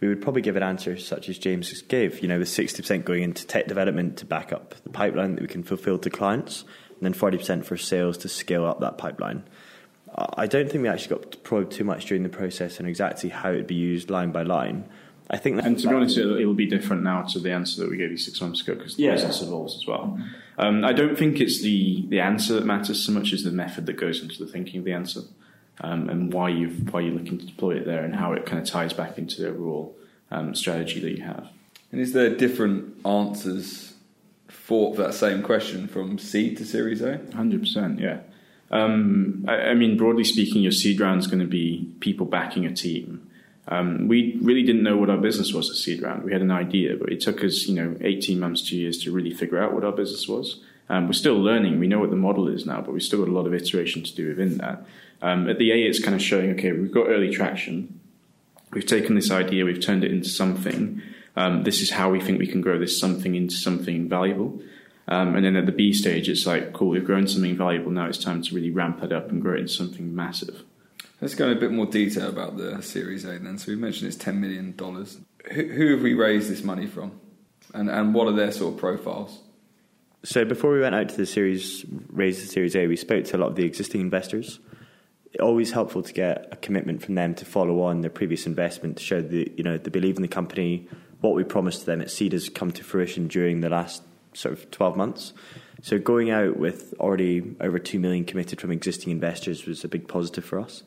we 0.00 0.08
would 0.08 0.20
probably 0.20 0.42
give 0.42 0.56
an 0.56 0.62
answer 0.62 0.98
such 0.98 1.28
as 1.28 1.38
James 1.38 1.82
gave, 1.82 2.20
you 2.20 2.28
know, 2.28 2.38
with 2.38 2.48
60% 2.48 3.04
going 3.04 3.22
into 3.22 3.46
tech 3.46 3.66
development 3.66 4.18
to 4.18 4.26
back 4.26 4.52
up 4.52 4.74
the 4.82 4.90
pipeline 4.90 5.34
that 5.34 5.42
we 5.42 5.48
can 5.48 5.62
fulfill 5.62 5.98
to 5.98 6.10
clients, 6.10 6.64
and 6.90 7.02
then 7.02 7.14
40% 7.14 7.64
for 7.64 7.76
sales 7.76 8.18
to 8.18 8.28
scale 8.28 8.64
up 8.64 8.80
that 8.80 8.98
pipeline. 8.98 9.44
I 10.16 10.46
don't 10.46 10.70
think 10.70 10.82
we 10.82 10.88
actually 10.88 11.16
got 11.16 11.42
probed 11.42 11.72
too 11.72 11.84
much 11.84 12.06
during 12.06 12.22
the 12.22 12.28
process 12.28 12.78
on 12.78 12.86
exactly 12.86 13.30
how 13.30 13.50
it'd 13.50 13.66
be 13.66 13.74
used 13.74 14.10
line 14.10 14.30
by 14.30 14.42
line. 14.42 14.88
I 15.30 15.38
think, 15.38 15.56
that, 15.56 15.64
and 15.64 15.78
to 15.78 15.88
be 15.88 15.94
honest, 15.94 16.18
it'll, 16.18 16.38
it'll, 16.38 16.54
be 16.54 16.66
different 16.66 17.02
now 17.02 17.22
to 17.22 17.38
the 17.38 17.50
answer 17.50 17.80
that 17.80 17.90
we 17.90 17.96
gave 17.96 18.10
you 18.10 18.18
six 18.18 18.40
months 18.42 18.60
ago 18.60 18.74
because 18.74 18.96
the 18.96 19.04
yeah. 19.04 19.12
business 19.12 19.40
evolves 19.40 19.74
as 19.74 19.86
well. 19.86 20.18
Um, 20.58 20.84
I 20.84 20.92
don't 20.92 21.18
think 21.18 21.40
it's 21.40 21.62
the 21.62 22.04
the 22.08 22.20
answer 22.20 22.52
that 22.54 22.66
matters 22.66 23.02
so 23.02 23.10
much 23.10 23.32
as 23.32 23.42
the 23.42 23.50
method 23.50 23.86
that 23.86 23.94
goes 23.94 24.20
into 24.20 24.44
the 24.44 24.50
thinking 24.50 24.80
of 24.80 24.84
the 24.84 24.92
answer, 24.92 25.22
um, 25.80 26.08
and 26.08 26.32
why 26.32 26.48
you 26.48 26.68
why 26.68 27.00
you're 27.00 27.14
looking 27.14 27.38
to 27.38 27.46
deploy 27.46 27.76
it 27.76 27.86
there, 27.86 28.04
and 28.04 28.14
how 28.14 28.32
it 28.32 28.46
kind 28.46 28.60
of 28.60 28.68
ties 28.68 28.92
back 28.92 29.18
into 29.18 29.42
the 29.42 29.48
overall 29.48 29.96
um, 30.30 30.54
strategy 30.54 31.00
that 31.00 31.10
you 31.10 31.22
have. 31.22 31.48
And 31.92 32.00
is 32.00 32.12
there 32.12 32.34
different 32.34 32.94
answers 33.06 33.94
for 34.48 34.94
that 34.96 35.14
same 35.14 35.42
question 35.42 35.86
from 35.86 36.18
seed 36.18 36.56
to 36.58 36.64
Series 36.64 37.02
A? 37.02 37.20
Hundred 37.34 37.60
percent, 37.60 38.00
yeah. 38.00 38.20
Um, 38.70 39.44
I, 39.46 39.54
I, 39.54 39.74
mean, 39.74 39.96
broadly 39.96 40.24
speaking, 40.24 40.62
your 40.62 40.72
seed 40.72 40.98
round 40.98 41.20
is 41.20 41.26
going 41.26 41.40
to 41.40 41.46
be 41.46 41.94
people 42.00 42.26
backing 42.26 42.66
a 42.66 42.74
team. 42.74 43.30
Um, 43.68 44.08
we 44.08 44.36
really 44.42 44.62
didn't 44.62 44.82
know 44.82 44.96
what 44.96 45.08
our 45.08 45.16
business 45.16 45.52
was 45.52 45.70
at 45.70 45.76
seed 45.76 46.02
round. 46.02 46.24
We 46.24 46.32
had 46.32 46.42
an 46.42 46.50
idea, 46.50 46.96
but 46.96 47.10
it 47.10 47.20
took 47.20 47.44
us, 47.44 47.66
you 47.66 47.74
know, 47.74 47.96
18 48.00 48.38
months, 48.38 48.68
two 48.68 48.76
years 48.76 48.98
to 49.04 49.12
really 49.12 49.32
figure 49.32 49.62
out 49.62 49.72
what 49.72 49.84
our 49.84 49.92
business 49.92 50.26
was. 50.28 50.60
Um, 50.88 51.06
we're 51.06 51.14
still 51.14 51.40
learning. 51.40 51.78
We 51.78 51.86
know 51.86 51.98
what 51.98 52.10
the 52.10 52.16
model 52.16 52.48
is 52.48 52.66
now, 52.66 52.80
but 52.80 52.92
we've 52.92 53.02
still 53.02 53.20
got 53.20 53.28
a 53.28 53.32
lot 53.32 53.46
of 53.46 53.54
iteration 53.54 54.02
to 54.02 54.14
do 54.14 54.28
within 54.28 54.58
that. 54.58 54.84
Um, 55.24 55.48
at 55.48 55.56
the 55.56 55.72
A, 55.72 55.76
it's 55.76 56.04
kind 56.04 56.14
of 56.14 56.20
showing, 56.20 56.50
okay, 56.50 56.72
we've 56.72 56.92
got 56.92 57.08
early 57.08 57.30
traction. 57.30 57.98
We've 58.72 58.84
taken 58.84 59.14
this 59.14 59.30
idea, 59.30 59.64
we've 59.64 59.80
turned 59.80 60.04
it 60.04 60.12
into 60.12 60.28
something. 60.28 61.00
Um, 61.34 61.62
this 61.62 61.80
is 61.80 61.92
how 61.92 62.10
we 62.10 62.20
think 62.20 62.38
we 62.38 62.46
can 62.46 62.60
grow 62.60 62.78
this 62.78 63.00
something 63.00 63.34
into 63.34 63.54
something 63.54 64.06
valuable. 64.06 64.60
Um, 65.08 65.34
and 65.34 65.46
then 65.46 65.56
at 65.56 65.64
the 65.64 65.72
B 65.72 65.94
stage, 65.94 66.28
it's 66.28 66.44
like, 66.44 66.74
cool, 66.74 66.90
we've 66.90 67.06
grown 67.06 67.26
something 67.26 67.56
valuable. 67.56 67.90
Now 67.90 68.06
it's 68.06 68.18
time 68.18 68.42
to 68.42 68.54
really 68.54 68.70
ramp 68.70 69.00
that 69.00 69.12
up 69.12 69.30
and 69.30 69.40
grow 69.40 69.54
it 69.54 69.60
into 69.60 69.72
something 69.72 70.14
massive. 70.14 70.62
Let's 71.22 71.34
go 71.34 71.46
in 71.46 71.56
a 71.56 71.60
bit 71.60 71.72
more 71.72 71.86
detail 71.86 72.28
about 72.28 72.58
the 72.58 72.82
Series 72.82 73.24
A 73.24 73.38
then. 73.38 73.56
So 73.56 73.72
we 73.72 73.76
mentioned 73.76 74.12
it's 74.12 74.22
$10 74.22 74.36
million. 74.36 74.74
Who, 74.76 75.62
who 75.68 75.92
have 75.92 76.02
we 76.02 76.12
raised 76.12 76.50
this 76.50 76.62
money 76.62 76.86
from? 76.86 77.18
And, 77.72 77.88
and 77.88 78.12
what 78.12 78.28
are 78.28 78.34
their 78.34 78.52
sort 78.52 78.74
of 78.74 78.80
profiles? 78.80 79.40
So 80.22 80.44
before 80.44 80.70
we 80.70 80.80
went 80.80 80.94
out 80.94 81.08
to 81.08 81.16
the 81.16 81.24
series, 81.24 81.86
raise 82.08 82.42
the 82.42 82.46
Series 82.46 82.76
A, 82.76 82.86
we 82.86 82.96
spoke 82.96 83.24
to 83.24 83.36
a 83.36 83.38
lot 83.38 83.48
of 83.48 83.56
the 83.56 83.64
existing 83.64 84.02
investors. 84.02 84.58
Always 85.40 85.72
helpful 85.72 86.02
to 86.02 86.12
get 86.12 86.48
a 86.52 86.56
commitment 86.56 87.02
from 87.02 87.16
them 87.16 87.34
to 87.34 87.44
follow 87.44 87.82
on 87.82 88.02
their 88.02 88.10
previous 88.10 88.46
investment 88.46 88.98
to 88.98 89.02
show 89.02 89.20
that 89.20 89.58
you 89.58 89.64
know 89.64 89.76
they 89.76 89.90
believe 89.90 90.16
in 90.16 90.22
the 90.22 90.28
company. 90.28 90.88
What 91.20 91.34
we 91.34 91.42
promised 91.42 91.80
to 91.80 91.86
them 91.86 92.00
at 92.00 92.10
Seed 92.10 92.32
has 92.32 92.48
come 92.48 92.70
to 92.72 92.84
fruition 92.84 93.26
during 93.28 93.60
the 93.60 93.68
last 93.68 94.02
sort 94.34 94.52
of 94.52 94.70
12 94.70 94.96
months. 94.96 95.32
So 95.82 95.98
going 95.98 96.30
out 96.30 96.56
with 96.56 96.94
already 97.00 97.56
over 97.60 97.78
2 97.78 97.98
million 97.98 98.24
committed 98.24 98.60
from 98.60 98.70
existing 98.70 99.10
investors 99.10 99.66
was 99.66 99.84
a 99.84 99.88
big 99.88 100.08
positive 100.08 100.44
for 100.44 100.60
us. 100.60 100.82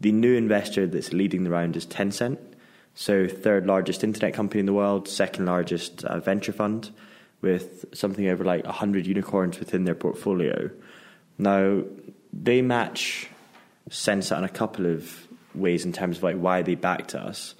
The 0.00 0.12
new 0.12 0.34
investor 0.34 0.86
that's 0.86 1.12
leading 1.12 1.44
the 1.44 1.50
round 1.50 1.76
is 1.76 1.86
Tencent, 1.86 2.38
so 2.94 3.26
third 3.28 3.66
largest 3.66 4.02
internet 4.04 4.34
company 4.34 4.60
in 4.60 4.66
the 4.66 4.72
world, 4.72 5.08
second 5.08 5.46
largest 5.46 6.04
uh, 6.04 6.18
venture 6.18 6.52
fund, 6.52 6.90
with 7.40 7.84
something 7.92 8.28
over 8.28 8.44
like 8.44 8.64
100 8.64 9.06
unicorns 9.06 9.58
within 9.58 9.84
their 9.84 9.94
portfolio. 9.94 10.70
Now, 11.38 11.82
they 12.32 12.62
match 12.62 13.28
Sensat 13.92 14.38
in 14.38 14.44
a 14.44 14.48
couple 14.48 14.86
of 14.86 15.28
ways 15.54 15.84
in 15.84 15.92
terms 15.92 16.16
of 16.16 16.22
like 16.22 16.36
why 16.36 16.62
they 16.62 16.74
backed 16.74 17.14
us. 17.14 17.54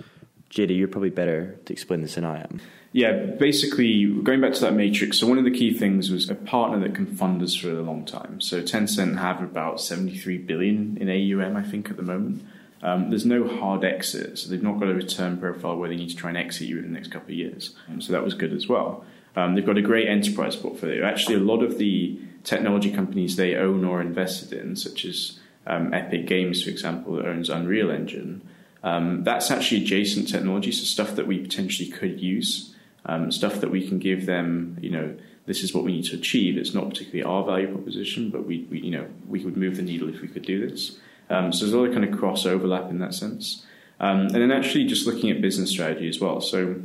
JD, 0.50 0.76
you're 0.76 0.88
probably 0.88 1.10
better 1.10 1.58
to 1.66 1.72
explain 1.72 2.00
this 2.00 2.14
than 2.16 2.24
I 2.24 2.40
am. 2.40 2.60
Yeah, 2.92 3.12
basically, 3.12 4.04
going 4.22 4.40
back 4.42 4.52
to 4.54 4.60
that 4.62 4.74
matrix, 4.74 5.18
so 5.18 5.26
one 5.26 5.38
of 5.38 5.44
the 5.44 5.50
key 5.50 5.72
things 5.72 6.10
was 6.10 6.28
a 6.28 6.34
partner 6.34 6.78
that 6.80 6.94
can 6.94 7.06
fund 7.06 7.42
us 7.42 7.54
for 7.54 7.70
a 7.70 7.80
long 7.80 8.04
time. 8.04 8.40
So 8.40 8.60
Tencent 8.60 9.18
have 9.18 9.42
about 9.42 9.80
73 9.80 10.38
billion 10.38 10.98
in 10.98 11.08
AUM, 11.08 11.56
I 11.56 11.62
think, 11.62 11.88
at 11.88 11.96
the 11.96 12.02
moment. 12.02 12.44
Um, 12.82 13.08
there's 13.08 13.24
no 13.24 13.46
hard 13.46 13.84
exit, 13.84 14.38
so 14.38 14.50
they've 14.50 14.62
not 14.62 14.78
got 14.78 14.88
a 14.88 14.94
return 14.94 15.38
profile 15.38 15.76
where 15.76 15.88
they 15.88 15.96
need 15.96 16.10
to 16.10 16.16
try 16.16 16.30
and 16.30 16.36
exit 16.36 16.68
you 16.68 16.78
in 16.78 16.84
the 16.84 16.90
next 16.90 17.10
couple 17.10 17.30
of 17.30 17.38
years. 17.38 17.74
Um, 17.88 18.00
so 18.02 18.12
that 18.12 18.24
was 18.24 18.34
good 18.34 18.52
as 18.52 18.68
well. 18.68 19.04
Um, 19.36 19.54
they've 19.54 19.64
got 19.64 19.78
a 19.78 19.82
great 19.82 20.08
enterprise 20.08 20.56
portfolio. 20.56 21.06
Actually, 21.06 21.36
a 21.36 21.40
lot 21.40 21.62
of 21.62 21.78
the 21.78 22.20
technology 22.44 22.92
companies 22.92 23.36
they 23.36 23.54
own 23.54 23.84
or 23.84 24.02
invested 24.02 24.52
in, 24.52 24.76
such 24.76 25.06
as 25.06 25.38
um, 25.66 25.92
Epic 25.94 26.26
Games, 26.26 26.62
for 26.62 26.70
example, 26.70 27.16
that 27.16 27.26
owns 27.26 27.48
Unreal 27.48 27.90
Engine, 27.90 28.42
um, 28.82 29.22
that's 29.24 29.50
actually 29.50 29.82
adjacent 29.82 30.28
technology, 30.28 30.72
so 30.72 30.84
stuff 30.84 31.14
that 31.16 31.26
we 31.26 31.38
potentially 31.38 31.88
could 31.88 32.20
use 32.20 32.74
um, 33.06 33.30
stuff 33.30 33.60
that 33.60 33.70
we 33.70 33.86
can 33.86 33.98
give 33.98 34.26
them. 34.26 34.76
You 34.80 34.90
know, 34.90 35.16
this 35.46 35.62
is 35.62 35.74
what 35.74 35.84
we 35.84 35.92
need 35.92 36.04
to 36.06 36.16
achieve. 36.16 36.56
It's 36.56 36.74
not 36.74 36.88
particularly 36.88 37.22
our 37.22 37.44
value 37.44 37.72
proposition, 37.72 38.30
but 38.30 38.46
we, 38.46 38.66
we 38.70 38.80
you 38.80 38.90
know, 38.90 39.06
we 39.28 39.44
would 39.44 39.56
move 39.56 39.76
the 39.76 39.82
needle 39.82 40.08
if 40.08 40.20
we 40.20 40.28
could 40.28 40.44
do 40.44 40.68
this. 40.68 40.98
Um, 41.30 41.52
so 41.52 41.60
there's 41.60 41.72
a 41.72 41.78
lot 41.78 41.88
of 41.88 41.92
kind 41.92 42.04
of 42.04 42.18
cross 42.18 42.44
overlap 42.46 42.90
in 42.90 42.98
that 42.98 43.14
sense. 43.14 43.64
Um, 44.00 44.20
and 44.20 44.34
then 44.34 44.50
actually 44.52 44.84
just 44.86 45.06
looking 45.06 45.30
at 45.30 45.40
business 45.40 45.70
strategy 45.70 46.08
as 46.08 46.20
well. 46.20 46.40
So 46.40 46.76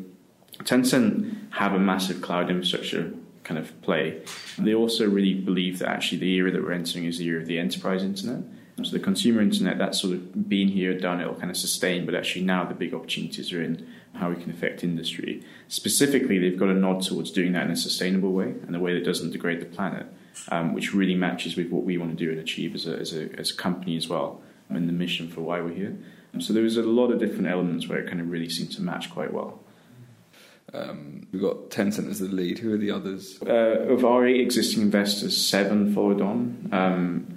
Tencent 0.60 1.36
have 1.54 1.74
a 1.74 1.80
massive 1.80 2.22
cloud 2.22 2.50
infrastructure 2.50 3.14
kind 3.44 3.60
of 3.60 3.82
play. 3.82 4.22
They 4.58 4.76
also 4.76 5.10
really 5.10 5.34
believe 5.34 5.80
that 5.80 5.90
actually 5.90 6.20
the 6.20 6.34
era 6.36 6.52
that 6.52 6.62
we're 6.62 6.74
entering 6.74 7.06
is 7.06 7.18
the 7.18 7.26
era 7.26 7.42
of 7.42 7.48
the 7.48 7.58
enterprise 7.58 8.04
internet. 8.04 8.44
So 8.84 8.92
the 8.92 9.00
consumer 9.00 9.42
internet, 9.42 9.80
that's 9.80 10.00
sort 10.00 10.14
of 10.14 10.48
been 10.48 10.68
here, 10.68 10.98
done, 10.98 11.20
it'll 11.20 11.34
kind 11.34 11.50
of 11.50 11.58
sustain, 11.58 12.06
but 12.06 12.14
actually 12.14 12.46
now 12.46 12.64
the 12.64 12.76
big 12.76 12.94
opportunities 12.94 13.52
are 13.52 13.62
in 13.62 13.88
how 14.14 14.30
we 14.30 14.36
can 14.36 14.52
affect 14.52 14.84
industry. 14.84 15.44
Specifically, 15.68 16.38
they've 16.38 16.60
got 16.60 16.70
a 16.70 16.76
nod 16.76 17.02
towards 17.02 17.32
doing 17.32 17.54
that 17.54 17.66
in 17.66 17.72
a 17.72 17.76
sustainable 17.76 18.34
way 18.34 18.54
and 18.68 18.76
a 18.76 18.80
way 18.80 18.94
that 18.94 19.04
doesn't 19.04 19.32
degrade 19.32 19.62
the 19.62 19.66
planet, 19.66 20.06
um, 20.50 20.76
which 20.76 20.94
really 20.94 21.16
matches 21.16 21.56
with 21.56 21.70
what 21.72 21.86
we 21.86 21.98
want 21.98 22.16
to 22.16 22.24
do 22.24 22.30
and 22.30 22.40
achieve 22.40 22.76
as 22.76 22.86
a, 22.86 22.96
as 22.98 23.14
a, 23.14 23.34
as 23.40 23.50
a 23.50 23.56
company 23.56 23.98
as 23.98 24.08
well, 24.08 24.42
and 24.70 24.88
the 24.88 24.94
mission 24.94 25.28
for 25.28 25.42
why 25.42 25.60
we're 25.60 25.74
here. 25.74 25.98
Um, 26.36 26.42
so 26.42 26.54
there 26.54 26.64
was 26.64 26.78
a 26.78 26.84
lot 26.84 27.12
of 27.12 27.20
different 27.20 27.48
elements 27.48 27.88
where 27.88 27.98
it 27.98 28.08
kind 28.08 28.22
of 28.22 28.30
really 28.30 28.50
seemed 28.50 28.72
to 28.74 28.82
match 28.82 29.10
quite 29.10 29.34
well. 29.34 29.60
Um, 30.74 31.26
we've 31.32 31.42
got 31.42 31.70
Tencent 31.70 32.10
as 32.10 32.20
the 32.20 32.28
lead. 32.28 32.60
Who 32.60 32.74
are 32.74 32.78
the 32.78 32.92
others? 32.92 33.40
Uh, 33.42 33.88
of 33.90 34.06
our 34.06 34.28
eight 34.28 34.42
existing 34.42 34.84
investors, 34.84 35.36
seven 35.36 35.96
followed 35.96 36.22
on. 36.22 36.70
Um, 36.72 37.37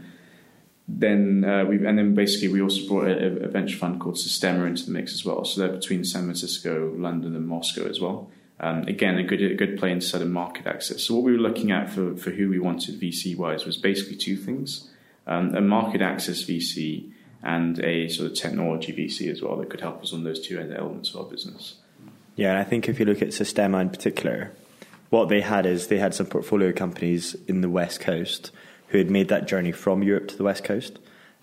then 0.99 1.45
uh, 1.45 1.65
we 1.65 1.77
and 1.87 1.99
then 1.99 2.15
basically 2.15 2.49
we 2.49 2.61
also 2.61 2.87
brought 2.89 3.07
a, 3.07 3.45
a, 3.45 3.49
venture 3.49 3.77
fund 3.77 4.01
called 4.01 4.17
Sistema 4.17 4.67
into 4.67 4.87
the 4.87 4.93
mix 4.93 5.13
as 5.13 5.25
well. 5.25 5.45
So 5.45 5.61
they're 5.61 5.77
between 5.77 6.05
San 6.05 6.25
Francisco, 6.25 6.93
London, 6.97 7.37
and 7.37 7.47
Moscow 7.47 7.89
as 7.89 8.01
well. 8.01 8.31
Um, 8.59 8.83
again, 8.83 9.17
a 9.17 9.23
good 9.23 9.41
a 9.41 9.55
good 9.55 9.79
play 9.79 9.93
in 9.93 9.99
of 9.99 10.29
market 10.29 10.67
access. 10.67 11.05
So 11.05 11.15
what 11.15 11.25
we 11.25 11.33
were 11.33 11.39
looking 11.39 11.71
at 11.71 11.91
for 11.91 12.17
for 12.17 12.31
who 12.31 12.49
we 12.51 12.59
wanted 12.59 13.01
VC 13.01 13.37
wise 13.37 13.65
was 13.65 13.77
basically 13.77 14.17
two 14.17 14.37
things: 14.37 14.91
um, 15.27 15.55
a 15.55 15.61
market 15.61 16.03
access 16.03 16.43
VC 16.43 17.11
and 17.43 17.79
a 17.81 18.09
sort 18.09 18.31
of 18.31 18.37
technology 18.37 18.93
VC 18.93 19.31
as 19.31 19.41
well 19.41 19.57
that 19.57 19.71
could 19.71 19.81
help 19.81 20.03
us 20.03 20.13
on 20.13 20.25
those 20.25 20.47
two 20.47 20.59
elements 20.59 21.15
of 21.15 21.21
our 21.21 21.25
business. 21.25 21.77
Yeah, 22.37 22.51
and 22.51 22.59
I 22.59 22.65
think 22.65 22.89
if 22.89 22.99
you 22.99 23.07
look 23.07 23.23
at 23.23 23.29
Sistema 23.29 23.81
in 23.81 23.91
particular, 23.91 24.53
what 25.09 25.29
they 25.29 25.41
had 25.41 25.67
is 25.67 25.87
they 25.87 25.99
had 25.99 26.15
some 26.15 26.27
portfolio 26.27 26.73
companies 26.73 27.35
in 27.47 27.61
the 27.61 27.71
West 27.71 28.01
Coast 28.01 28.51
who 28.91 28.99
had 28.99 29.11
made 29.11 29.29
that 29.29 29.49
journey 29.49 29.73
from 29.73 30.03
Europe 30.03 30.29
to 30.29 30.37
the 30.37 30.45
West 30.45 30.65
Coast, 30.65 30.99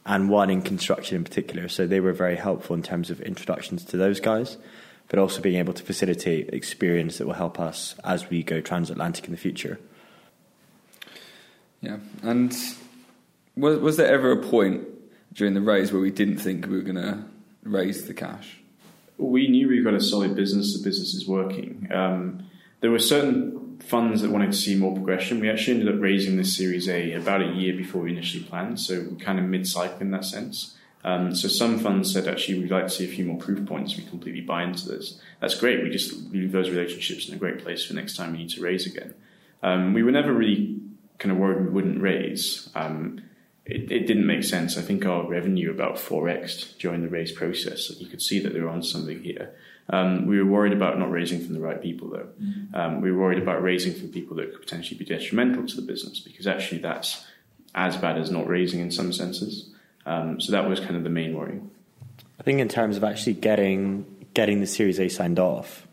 and 0.05 0.29
one 0.29 0.49
in 0.49 0.61
construction 0.61 1.17
in 1.17 1.23
particular. 1.23 1.67
So 1.67 1.85
they 1.85 1.99
were 1.99 2.13
very 2.13 2.37
helpful 2.37 2.75
in 2.75 2.83
terms 2.83 3.09
of 3.09 3.19
introductions 3.21 3.83
to 3.85 3.97
those 3.97 4.19
guys, 4.19 4.57
but 5.09 5.19
also 5.19 5.41
being 5.41 5.57
able 5.57 5.73
to 5.73 5.83
facilitate 5.83 6.49
experience 6.49 7.17
that 7.17 7.27
will 7.27 7.33
help 7.33 7.59
us 7.59 7.95
as 8.03 8.29
we 8.29 8.43
go 8.43 8.61
transatlantic 8.61 9.25
in 9.25 9.31
the 9.31 9.37
future. 9.37 9.79
Yeah, 11.81 11.97
and 12.23 12.55
was 13.55 13.79
was 13.79 13.97
there 13.97 14.11
ever 14.11 14.31
a 14.31 14.43
point 14.43 14.87
during 15.33 15.53
the 15.53 15.61
raise 15.61 15.91
where 15.91 16.01
we 16.01 16.11
didn't 16.11 16.37
think 16.37 16.65
we 16.65 16.75
were 16.75 16.81
going 16.81 16.95
to 16.95 17.23
raise 17.63 18.07
the 18.07 18.13
cash? 18.13 18.57
We 19.17 19.47
knew 19.47 19.67
we've 19.67 19.83
got 19.83 19.93
a 19.93 20.01
solid 20.01 20.35
business. 20.35 20.77
The 20.77 20.83
business 20.83 21.13
is 21.13 21.27
working. 21.27 21.87
Um, 21.91 22.45
there 22.81 22.91
were 22.91 22.99
certain 22.99 23.66
funds 23.87 24.21
that 24.21 24.31
wanted 24.31 24.51
to 24.51 24.57
see 24.57 24.75
more 24.75 24.93
progression. 24.93 25.39
We 25.39 25.49
actually 25.49 25.79
ended 25.79 25.95
up 25.95 26.01
raising 26.01 26.37
this 26.37 26.55
Series 26.57 26.89
A 26.89 27.13
about 27.13 27.41
a 27.41 27.53
year 27.53 27.73
before 27.75 28.01
we 28.01 28.11
initially 28.11 28.43
planned, 28.43 28.79
so 28.79 29.05
we're 29.09 29.23
kind 29.23 29.39
of 29.39 29.45
mid-cycle 29.45 30.01
in 30.01 30.11
that 30.11 30.25
sense. 30.25 30.75
Um, 31.03 31.33
so 31.33 31.47
some 31.47 31.79
funds 31.79 32.11
said 32.11 32.27
actually 32.27 32.59
we'd 32.59 32.71
like 32.71 32.85
to 32.85 32.89
see 32.89 33.05
a 33.05 33.07
few 33.07 33.23
more 33.23 33.37
proof 33.37 33.65
points. 33.65 33.95
We 33.95 34.03
completely 34.03 34.41
buy 34.41 34.63
into 34.63 34.89
this. 34.89 35.21
That's 35.39 35.57
great. 35.57 35.81
We 35.81 35.89
just 35.89 36.13
leave 36.31 36.51
those 36.51 36.69
relationships 36.69 37.29
in 37.29 37.35
a 37.35 37.37
great 37.37 37.59
place 37.59 37.85
for 37.85 37.93
next 37.93 38.17
time 38.17 38.33
we 38.33 38.39
need 38.39 38.49
to 38.49 38.61
raise 38.61 38.85
again. 38.85 39.13
Um, 39.63 39.93
we 39.93 40.03
were 40.03 40.11
never 40.11 40.33
really 40.33 40.81
kind 41.17 41.31
of 41.31 41.37
worried 41.37 41.65
we 41.65 41.71
wouldn't 41.71 42.01
raise. 42.01 42.69
Um, 42.75 43.21
it, 43.65 43.91
it, 43.91 44.07
didn't 44.07 44.27
make 44.27 44.43
sense. 44.43 44.77
I 44.77 44.81
think 44.81 45.05
our 45.05 45.27
revenue 45.27 45.71
about 45.71 45.95
4x 45.95 46.77
during 46.77 47.01
the 47.01 47.09
raise 47.09 47.31
process. 47.31 47.89
You 47.99 48.07
could 48.07 48.21
see 48.21 48.39
that 48.39 48.53
they 48.53 48.59
were 48.59 48.69
on 48.69 48.83
something 48.83 49.23
here. 49.23 49.53
Um, 49.89 50.27
we 50.27 50.41
were 50.41 50.49
worried 50.49 50.73
about 50.73 50.99
not 50.99 51.09
raising 51.11 51.43
from 51.43 51.53
the 51.53 51.61
right 51.61 51.81
people, 51.81 52.09
though. 52.09 52.27
Mm-hmm. 52.41 52.75
Um, 52.75 53.01
we 53.01 53.11
were 53.11 53.19
worried 53.19 53.41
about 53.41 53.61
raising 53.61 53.93
from 53.93 54.09
people 54.09 54.35
that 54.37 54.51
could 54.51 54.61
potentially 54.61 54.97
be 54.97 55.05
detrimental 55.05 55.65
to 55.65 55.75
the 55.75 55.81
business, 55.81 56.19
because 56.19 56.45
actually 56.45 56.79
that's 56.79 57.25
as 57.73 57.95
bad 57.95 58.17
as 58.17 58.29
not 58.29 58.47
raising 58.47 58.79
in 58.81 58.91
some 58.91 59.13
senses. 59.13 59.69
Um, 60.05 60.41
so 60.41 60.51
that 60.51 60.67
was 60.67 60.79
kind 60.79 60.95
of 60.95 61.03
the 61.03 61.09
main 61.09 61.37
worry. 61.37 61.61
I 62.39 62.43
think 62.43 62.59
in 62.59 62.67
terms 62.67 62.97
of 62.97 63.03
actually 63.03 63.33
getting 63.33 64.05
getting 64.33 64.59
the 64.59 64.67
Series 64.67 64.99
A 64.99 65.09
signed 65.09 65.39
off, 65.39 65.87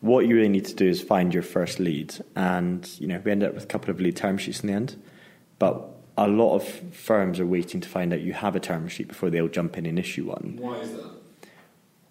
what 0.00 0.26
you 0.26 0.36
really 0.36 0.48
need 0.48 0.66
to 0.66 0.74
do 0.74 0.88
is 0.88 1.02
find 1.02 1.32
your 1.32 1.42
first 1.42 1.80
lead, 1.80 2.14
and 2.34 2.88
you 2.98 3.06
know 3.06 3.20
we 3.24 3.30
ended 3.30 3.48
up 3.48 3.54
with 3.54 3.64
a 3.64 3.66
couple 3.66 3.90
of 3.90 4.00
lead 4.00 4.16
term 4.16 4.38
sheets 4.38 4.60
in 4.60 4.68
the 4.68 4.72
end, 4.74 5.02
but 5.58 5.88
a 6.18 6.28
lot 6.28 6.54
of 6.54 6.66
firms 6.94 7.40
are 7.40 7.46
waiting 7.46 7.80
to 7.80 7.88
find 7.88 8.12
out 8.12 8.20
you 8.20 8.32
have 8.32 8.56
a 8.56 8.60
term 8.60 8.88
sheet 8.88 9.08
before 9.08 9.30
they'll 9.30 9.48
jump 9.48 9.76
in 9.76 9.84
and 9.86 9.98
issue 9.98 10.26
one. 10.26 10.56
Why 10.58 10.76
is 10.76 10.92
that? 10.92 11.15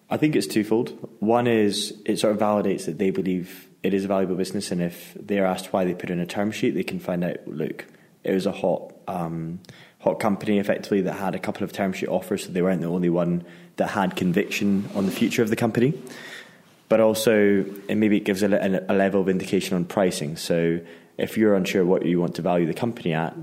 I 0.08 0.16
think 0.16 0.36
it's 0.36 0.46
twofold. 0.46 0.90
One 1.18 1.46
is 1.46 2.00
it 2.04 2.18
sort 2.18 2.34
of 2.34 2.40
validates 2.40 2.86
that 2.86 2.98
they 2.98 3.10
believe 3.10 3.68
it 3.82 3.92
is 3.92 4.04
a 4.04 4.08
valuable 4.08 4.36
business, 4.36 4.70
and 4.70 4.80
if 4.80 5.16
they're 5.18 5.46
asked 5.46 5.72
why 5.72 5.84
they 5.84 5.94
put 5.94 6.10
in 6.10 6.20
a 6.20 6.26
term 6.26 6.52
sheet, 6.52 6.74
they 6.74 6.84
can 6.84 7.00
find 7.00 7.24
out. 7.24 7.46
Look, 7.46 7.86
it 8.22 8.32
was 8.32 8.46
a 8.46 8.52
hot, 8.52 8.94
um, 9.08 9.60
hot 10.00 10.20
company 10.20 10.58
effectively 10.58 11.02
that 11.02 11.14
had 11.14 11.34
a 11.34 11.38
couple 11.38 11.64
of 11.64 11.72
term 11.72 11.92
sheet 11.92 12.08
offers, 12.08 12.44
so 12.44 12.50
they 12.50 12.62
weren't 12.62 12.82
the 12.82 12.88
only 12.88 13.10
one 13.10 13.44
that 13.76 13.88
had 13.90 14.16
conviction 14.16 14.88
on 14.94 15.06
the 15.06 15.12
future 15.12 15.42
of 15.42 15.50
the 15.50 15.56
company. 15.56 15.94
But 16.88 17.00
also, 17.00 17.64
and 17.88 17.98
maybe 17.98 18.16
it 18.16 18.24
gives 18.24 18.44
a, 18.44 18.84
a 18.88 18.94
level 18.94 19.20
of 19.20 19.28
indication 19.28 19.76
on 19.76 19.84
pricing. 19.84 20.36
So 20.36 20.80
if 21.18 21.36
you're 21.36 21.56
unsure 21.56 21.84
what 21.84 22.06
you 22.06 22.20
want 22.20 22.36
to 22.36 22.42
value 22.42 22.66
the 22.66 22.74
company 22.74 23.12
at, 23.12 23.34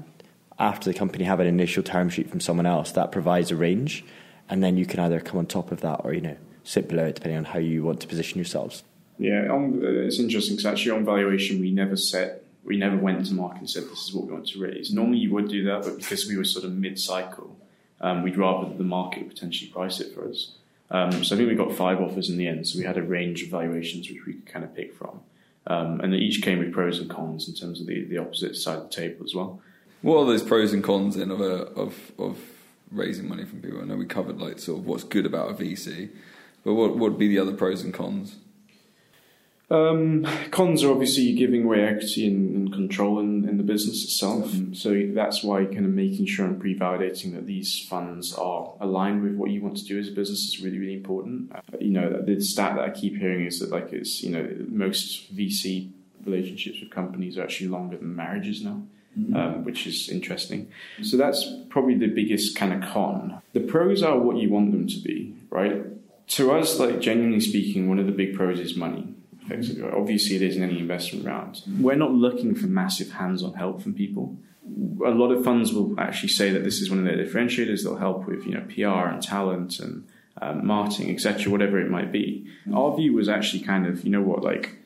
after 0.60 0.89
the 0.89 0.97
company 0.97 1.26
have 1.26 1.41
an 1.41 1.47
initial 1.47 1.84
term 1.84 2.10
sheet 2.10 2.30
from 2.30 2.39
someone 2.39 2.65
else, 2.65 2.93
that 2.93 3.12
provides 3.12 3.52
a 3.52 3.56
range, 3.58 4.06
and 4.49 4.63
then 4.63 4.78
you 4.78 4.86
can 4.86 5.02
either 5.02 5.19
come 5.19 5.39
on 5.39 5.45
top 5.45 5.71
of 5.73 5.82
that 5.82 6.02
or 6.06 6.13
you 6.13 6.21
know 6.21 6.38
sit 6.63 6.88
below 6.88 7.06
it, 7.06 7.15
depending 7.15 7.38
on 7.38 7.45
how 7.45 7.60
you 7.60 7.84
want 7.84 7.99
to 8.02 8.08
position 8.08 8.38
yourselves. 8.38 8.84
Yeah, 9.19 9.47
on, 9.49 9.82
uh, 9.84 9.89
it's 9.89 10.19
interesting 10.19 10.56
because 10.56 10.65
actually 10.65 10.91
on 10.91 11.06
valuation 11.06 11.60
we 11.60 11.71
never 11.71 11.95
set, 11.95 12.43
we 12.63 12.78
never 12.78 12.97
went 12.97 13.26
to 13.28 13.34
market 13.34 13.60
and 13.60 13.69
said 13.69 13.84
this 13.84 14.08
is 14.08 14.13
what 14.13 14.26
we 14.26 14.34
want 14.34 14.47
to 14.47 14.60
raise. 14.60 14.91
Normally 14.91 15.19
you 15.19 15.32
would 15.34 15.49
do 15.49 15.63
that, 15.65 15.84
but 15.84 15.97
because 15.97 16.28
we 16.28 16.38
were 16.38 16.43
sort 16.43 16.65
of 16.65 16.73
mid-cycle, 16.73 17.56
um, 18.02 18.23
we'd 18.23 18.38
rather 18.38 18.67
that 18.67 18.78
the 18.78 18.84
market 18.84 19.28
potentially 19.28 19.69
price 19.69 19.99
it 19.99 20.13
for 20.13 20.28
us. 20.28 20.54
Um, 20.89 21.23
so 21.23 21.36
I 21.36 21.38
think 21.38 21.49
we 21.49 21.56
got 21.56 21.73
five 21.73 22.02
offers 22.02 22.30
in 22.30 22.38
the 22.38 22.47
end. 22.47 22.67
So 22.67 22.78
we 22.78 22.86
had 22.86 22.97
a 22.97 23.04
range 23.04 23.43
of 23.43 23.49
valuations 23.49 24.10
which 24.10 24.26
we 24.26 24.34
could 24.34 24.45
kind 24.45 24.65
of 24.65 24.76
pick 24.76 24.93
from, 24.93 25.21
um, 25.67 26.02
and 26.02 26.13
they 26.13 26.17
each 26.17 26.41
came 26.41 26.60
with 26.60 26.71
pros 26.71 26.99
and 26.99 27.10
cons 27.10 27.47
in 27.47 27.56
terms 27.56 27.82
of 27.82 27.88
the, 27.88 28.04
the 28.06 28.17
opposite 28.17 28.56
side 28.56 28.78
of 28.78 28.89
the 28.89 28.95
table 28.95 29.26
as 29.26 29.34
well. 29.34 29.62
What 30.02 30.19
are 30.19 30.26
those 30.26 30.43
pros 30.43 30.73
and 30.73 30.84
cons 30.84 31.15
then 31.15 31.32
of 31.32 31.39
a, 31.39 31.63
of 31.73 32.12
of 32.19 32.38
raising 32.91 33.28
money 33.28 33.45
from 33.45 33.62
people? 33.62 33.82
I 33.82 33.86
know 33.86 33.95
we 33.95 34.06
covered 34.06 34.39
like 34.39 34.60
sort 34.60 34.80
of 34.80 34.86
what's 34.86 35.04
good 35.04 35.26
about 35.26 35.52
a 35.52 35.54
VC, 35.54 36.10
but 36.63 36.73
what 36.73 36.97
would 36.97 37.17
be 37.17 37.28
the 37.28 37.39
other 37.39 37.54
pros 37.54 37.84
and 37.84 37.93
cons? 37.93 38.38
Um, 39.73 40.28
cons 40.52 40.84
are 40.84 40.91
obviously 40.91 41.34
giving 41.34 41.63
away 41.63 41.82
equity 41.82 42.28
and, 42.28 42.56
and 42.56 42.73
control 42.73 43.19
in, 43.19 43.47
in, 43.49 43.58
the 43.58 43.63
business 43.63 44.04
itself. 44.04 44.52
Mm-hmm. 44.52 44.73
So 44.73 45.10
that's 45.15 45.43
why 45.43 45.65
kind 45.65 45.86
of 45.86 45.91
making 45.91 46.28
sure 46.28 46.45
and 46.45 46.60
pre-validating 46.60 47.34
that 47.34 47.47
these 47.47 47.80
funds 47.80 48.36
are 48.36 48.73
aligned 48.80 49.23
with 49.23 49.36
what 49.36 49.49
you 49.49 49.62
want 49.62 49.78
to 49.78 49.86
do 49.86 49.97
as 49.99 50.10
a 50.10 50.12
business 50.12 50.39
is 50.39 50.62
really, 50.62 50.78
really 50.78 50.93
important. 50.93 51.52
Uh, 51.56 51.62
you 51.80 51.89
know, 51.89 52.21
the 52.21 52.39
stat 52.41 52.76
that 52.76 52.84
I 52.84 52.91
keep 52.91 53.17
hearing 53.17 53.45
is 53.45 53.60
that 53.60 53.71
like 53.71 53.91
it's, 53.93 54.21
you 54.21 54.30
know, 54.32 54.47
most 54.67 55.36
VC 55.36 55.89
relationships 56.23 56.80
with 56.80 56.91
companies 56.91 57.38
are 57.38 57.43
actually 57.43 57.69
longer 57.69 57.97
than 57.97 58.15
marriages 58.15 58.63
now. 58.63 58.84
Mm-hmm. 59.17 59.36
Um, 59.36 59.63
which 59.63 59.86
is 59.86 60.10
interesting. 60.10 60.71
So 61.04 61.17
that's 61.17 61.47
probably 61.69 61.93
the 61.93 62.08
biggest 62.08 62.56
kind 62.56 62.73
of 62.73 62.89
con. 62.89 63.43
The 63.54 63.60
pros 63.60 64.02
are 64.02 64.17
what 64.17 64.38
you 64.38 64.49
want 64.49 64.71
them 64.71 64.88
to 64.88 64.99
be, 65.02 65.36
right? 65.52 65.84
To 66.27 66.51
us, 66.51 66.79
like 66.79 66.99
genuinely 66.99 67.41
speaking, 67.41 67.89
one 67.89 67.99
of 67.99 68.05
the 68.05 68.12
big 68.12 68.36
pros 68.36 68.59
is 68.59 68.75
money. 68.75 69.13
Effectively, 69.45 69.83
obviously, 69.83 70.38
it 70.38 70.41
isn't 70.41 70.63
any 70.63 70.79
investment 70.79 71.25
round. 71.25 71.62
We're 71.79 71.95
not 71.95 72.12
looking 72.12 72.55
for 72.55 72.67
massive 72.67 73.12
hands-on 73.12 73.53
help 73.55 73.81
from 73.81 73.93
people. 73.93 74.38
A 75.05 75.09
lot 75.09 75.31
of 75.31 75.43
funds 75.43 75.73
will 75.73 75.99
actually 75.99 76.29
say 76.29 76.49
that 76.51 76.63
this 76.63 76.79
is 76.79 76.89
one 76.89 76.99
of 76.99 77.05
their 77.05 77.17
differentiators. 77.17 77.83
They'll 77.83 77.97
help 77.97 78.25
with 78.25 78.45
you 78.45 78.53
know 78.53 78.65
PR 78.73 79.09
and 79.09 79.21
talent 79.21 79.79
and 79.79 80.07
um, 80.41 80.65
marketing, 80.65 81.13
etc., 81.13 81.51
whatever 81.51 81.79
it 81.79 81.89
might 81.89 82.12
be. 82.12 82.47
Our 82.73 82.95
view 82.95 83.13
was 83.13 83.29
actually 83.29 83.63
kind 83.63 83.86
of, 83.86 84.03
you 84.03 84.12
know 84.12 84.21
what, 84.21 84.43
like 84.43 84.77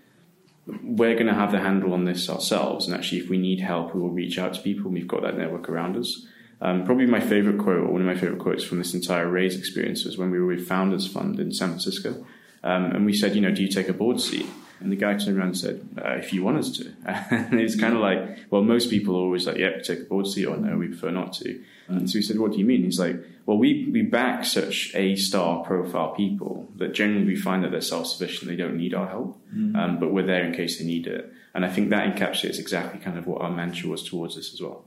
we're 0.83 1.13
going 1.13 1.27
to 1.27 1.33
have 1.33 1.51
the 1.51 1.59
handle 1.59 1.93
on 1.93 2.05
this 2.05 2.29
ourselves. 2.29 2.87
And 2.87 2.95
actually, 2.95 3.19
if 3.19 3.29
we 3.29 3.37
need 3.37 3.61
help, 3.61 3.95
we 3.95 4.01
will 4.01 4.09
reach 4.09 4.37
out 4.37 4.53
to 4.55 4.61
people. 4.61 4.91
We've 4.91 5.07
got 5.07 5.21
that 5.21 5.37
network 5.37 5.69
around 5.69 5.95
us. 5.95 6.25
Um, 6.59 6.85
probably 6.85 7.05
my 7.05 7.19
favorite 7.19 7.59
quote, 7.59 7.81
or 7.81 7.91
one 7.91 8.01
of 8.01 8.07
my 8.07 8.15
favorite 8.15 8.39
quotes 8.39 8.63
from 8.63 8.79
this 8.79 8.93
entire 8.93 9.27
raise 9.27 9.57
experience, 9.57 10.03
was 10.05 10.17
when 10.17 10.31
we 10.31 10.39
were 10.39 10.47
with 10.47 10.67
Founders 10.67 11.07
Fund 11.07 11.39
in 11.39 11.51
San 11.51 11.69
Francisco. 11.69 12.25
Um, 12.63 12.85
and 12.85 13.05
we 13.05 13.13
said, 13.13 13.35
you 13.35 13.41
know, 13.41 13.51
do 13.51 13.61
you 13.61 13.69
take 13.69 13.89
a 13.89 13.93
board 13.93 14.19
seat? 14.19 14.47
And 14.79 14.91
the 14.91 14.95
guy 14.95 15.15
turned 15.15 15.37
around 15.37 15.47
and 15.47 15.57
said, 15.57 15.89
uh, 15.97 16.11
if 16.11 16.33
you 16.33 16.43
want 16.43 16.57
us 16.57 16.71
to. 16.77 16.91
and 17.05 17.59
it's 17.59 17.79
kind 17.79 17.95
of 17.95 17.99
like, 17.99 18.51
well, 18.51 18.61
most 18.61 18.89
people 18.89 19.15
are 19.15 19.19
always 19.19 19.47
like, 19.47 19.57
yeah, 19.57 19.79
take 19.79 20.01
a 20.01 20.03
board 20.03 20.27
seat, 20.27 20.45
or 20.45 20.57
no, 20.57 20.77
we 20.77 20.87
prefer 20.87 21.09
not 21.09 21.33
to. 21.33 21.63
And 21.87 22.09
so 22.09 22.17
we 22.17 22.21
said, 22.21 22.37
what 22.37 22.51
do 22.51 22.57
you 22.57 22.65
mean? 22.65 22.83
He's 22.83 22.99
like, 22.99 23.15
well, 23.45 23.57
we, 23.57 23.87
we 23.91 24.01
back 24.01 24.45
such 24.45 24.93
A 24.93 25.15
star 25.15 25.63
profile 25.63 26.13
people 26.13 26.67
that 26.75 26.93
generally 26.93 27.25
we 27.25 27.35
find 27.35 27.63
that 27.63 27.71
they're 27.71 27.81
self 27.81 28.07
sufficient, 28.07 28.49
they 28.49 28.57
don't 28.57 28.77
need 28.77 28.93
our 28.93 29.07
help, 29.07 29.41
mm. 29.55 29.75
um, 29.75 29.99
but 29.99 30.11
we're 30.11 30.25
there 30.25 30.43
in 30.43 30.53
case 30.53 30.79
they 30.79 30.85
need 30.85 31.07
it. 31.07 31.31
And 31.55 31.65
I 31.65 31.69
think 31.69 31.89
that 31.89 32.13
encapsulates 32.13 32.59
exactly 32.59 32.99
kind 32.99 33.17
of 33.17 33.25
what 33.25 33.41
our 33.41 33.49
mantra 33.49 33.89
was 33.89 34.03
towards 34.03 34.37
us 34.37 34.53
as 34.53 34.61
well. 34.61 34.83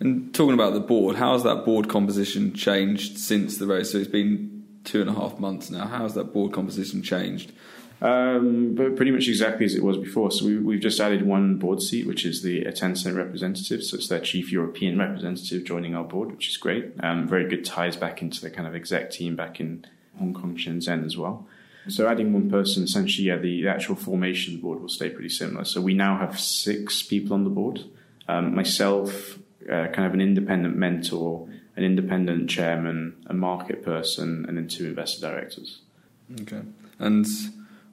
And 0.00 0.34
talking 0.34 0.54
about 0.54 0.72
the 0.72 0.80
board, 0.80 1.16
how 1.16 1.34
has 1.34 1.42
that 1.42 1.64
board 1.64 1.88
composition 1.88 2.54
changed 2.54 3.18
since 3.18 3.58
the 3.58 3.66
race? 3.66 3.92
So 3.92 3.98
it's 3.98 4.08
been 4.08 4.64
two 4.84 5.00
and 5.00 5.10
a 5.10 5.14
half 5.14 5.38
months 5.38 5.70
now. 5.70 5.86
How 5.86 6.02
has 6.02 6.14
that 6.14 6.32
board 6.32 6.52
composition 6.52 7.02
changed? 7.02 7.52
Um, 8.02 8.74
but 8.74 8.96
pretty 8.96 9.10
much 9.10 9.28
exactly 9.28 9.66
as 9.66 9.74
it 9.74 9.84
was 9.84 9.98
before. 9.98 10.30
So 10.30 10.46
we, 10.46 10.74
have 10.74 10.82
just 10.82 11.00
added 11.00 11.26
one 11.26 11.56
board 11.58 11.82
seat, 11.82 12.06
which 12.06 12.24
is 12.24 12.42
the 12.42 12.64
Tencent 12.64 13.14
representative. 13.14 13.82
So 13.82 13.96
it's 13.96 14.08
their 14.08 14.20
chief 14.20 14.50
European 14.50 14.98
representative 14.98 15.64
joining 15.64 15.94
our 15.94 16.04
board, 16.04 16.32
which 16.32 16.48
is 16.48 16.56
great. 16.56 16.92
Um, 17.00 17.28
very 17.28 17.46
good 17.46 17.64
ties 17.64 17.96
back 17.96 18.22
into 18.22 18.40
the 18.40 18.50
kind 18.50 18.66
of 18.66 18.74
exec 18.74 19.10
team 19.10 19.36
back 19.36 19.60
in 19.60 19.84
Hong 20.18 20.32
Kong, 20.32 20.56
Shenzhen 20.56 21.04
as 21.04 21.16
well. 21.16 21.46
So 21.88 22.06
adding 22.06 22.32
one 22.32 22.50
person, 22.50 22.84
essentially, 22.84 23.28
yeah, 23.28 23.36
the, 23.36 23.62
the 23.62 23.68
actual 23.68 23.96
formation 23.96 24.54
of 24.54 24.60
the 24.60 24.62
board 24.62 24.80
will 24.80 24.88
stay 24.88 25.10
pretty 25.10 25.28
similar. 25.28 25.64
So 25.64 25.80
we 25.80 25.94
now 25.94 26.16
have 26.18 26.38
six 26.38 27.02
people 27.02 27.34
on 27.34 27.44
the 27.44 27.50
board. 27.50 27.84
Um, 28.28 28.54
myself, 28.54 29.38
uh, 29.68 29.88
kind 29.88 30.06
of 30.06 30.14
an 30.14 30.20
independent 30.20 30.76
mentor, 30.76 31.48
an 31.76 31.84
independent 31.84 32.48
chairman, 32.48 33.16
a 33.26 33.34
market 33.34 33.84
person, 33.84 34.44
and 34.46 34.56
then 34.56 34.68
two 34.68 34.86
investor 34.86 35.20
directors. 35.20 35.80
Okay. 36.42 36.62
And 36.98 37.26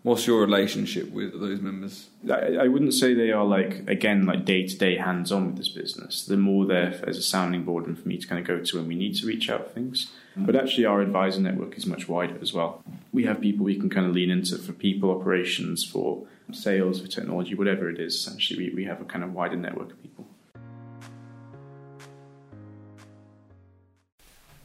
What's 0.08 0.26
your 0.26 0.40
relationship 0.40 1.12
with 1.12 1.38
those 1.38 1.60
members? 1.60 2.08
I, 2.32 2.56
I 2.62 2.68
wouldn't 2.70 2.94
say 2.94 3.14
they 3.14 3.32
are 3.32 3.44
like 3.44 3.90
again 3.90 4.26
like 4.26 4.46
day 4.46 4.66
to 4.66 4.78
day 4.78 4.96
hands 4.96 5.34
on 5.34 5.48
with 5.48 5.58
this 5.58 5.68
business. 5.68 6.24
They're 6.24 6.38
more 6.38 6.66
there 6.66 7.02
as 7.06 7.18
a 7.18 7.22
sounding 7.22 7.64
board 7.64 7.88
and 7.88 8.00
for 8.00 8.08
me 8.08 8.18
to 8.18 8.26
kind 8.26 8.40
of 8.40 8.48
go 8.48 8.64
to 8.64 8.78
when 8.78 8.88
we 8.88 8.96
need 8.96 9.16
to 9.18 9.28
reach 9.28 9.50
out 9.50 9.68
for 9.68 9.74
things. 9.74 10.12
But 10.38 10.56
actually, 10.56 10.86
our 10.86 11.02
advisor 11.02 11.42
network 11.42 11.76
is 11.78 11.86
much 11.86 12.08
wider 12.08 12.38
as 12.42 12.54
well. 12.54 12.84
We 13.12 13.26
have 13.26 13.42
people 13.42 13.66
we 13.66 13.76
can 13.76 13.90
kind 13.90 14.06
of 14.06 14.14
lean 14.14 14.30
into 14.30 14.58
for 14.58 14.72
people 14.72 15.10
operations, 15.10 15.84
for 15.84 16.26
sales, 16.54 17.02
for 17.02 17.08
technology, 17.08 17.56
whatever 17.56 17.90
it 17.90 18.00
is. 18.00 18.14
Essentially, 18.14 18.70
we, 18.70 18.76
we 18.76 18.84
have 18.86 19.02
a 19.02 19.06
kind 19.06 19.24
of 19.26 19.34
wider 19.34 19.56
network 19.56 19.92
of 19.92 20.02
people. 20.02 20.27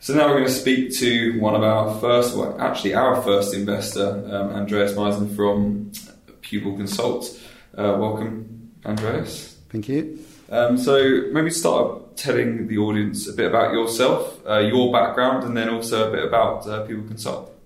So 0.03 0.15
now 0.15 0.27
we're 0.27 0.39
going 0.39 0.47
to 0.47 0.51
speak 0.51 0.93
to 0.95 1.39
one 1.39 1.55
of 1.55 1.63
our 1.63 1.97
first, 2.01 2.37
well, 2.37 2.61
actually 2.61 2.93
our 2.93 3.23
first 3.23 3.55
investor, 3.55 4.09
um, 4.35 4.51
Andreas 4.51 4.95
Meisen 4.95 5.37
from 5.37 5.93
Pupil 6.41 6.77
Consult. 6.77 7.41
Uh, 7.79 7.97
welcome, 8.01 8.73
Andreas. 8.85 9.57
Thank 9.69 9.89
you. 9.89 10.19
Um, 10.51 10.77
so 10.77 11.29
maybe 11.31 11.51
start 11.51 12.17
telling 12.17 12.67
the 12.67 12.79
audience 12.79 13.29
a 13.29 13.33
bit 13.33 13.47
about 13.47 13.75
yourself, 13.75 14.41
uh, 14.45 14.59
your 14.59 14.93
background, 14.93 15.45
and 15.45 15.57
then 15.57 15.69
also 15.69 16.09
a 16.09 16.11
bit 16.11 16.25
about 16.25 16.67
uh, 16.67 16.85
Pupil 16.85 17.07
Consult. 17.07 17.57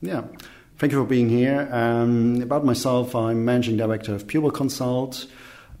Yeah, 0.00 0.22
thank 0.78 0.92
you 0.92 1.02
for 1.02 1.08
being 1.08 1.28
here. 1.28 1.68
Um, 1.72 2.42
about 2.42 2.64
myself, 2.64 3.16
I'm 3.16 3.44
managing 3.44 3.76
director 3.76 4.14
of 4.14 4.28
Pupil 4.28 4.52
Consult. 4.52 5.26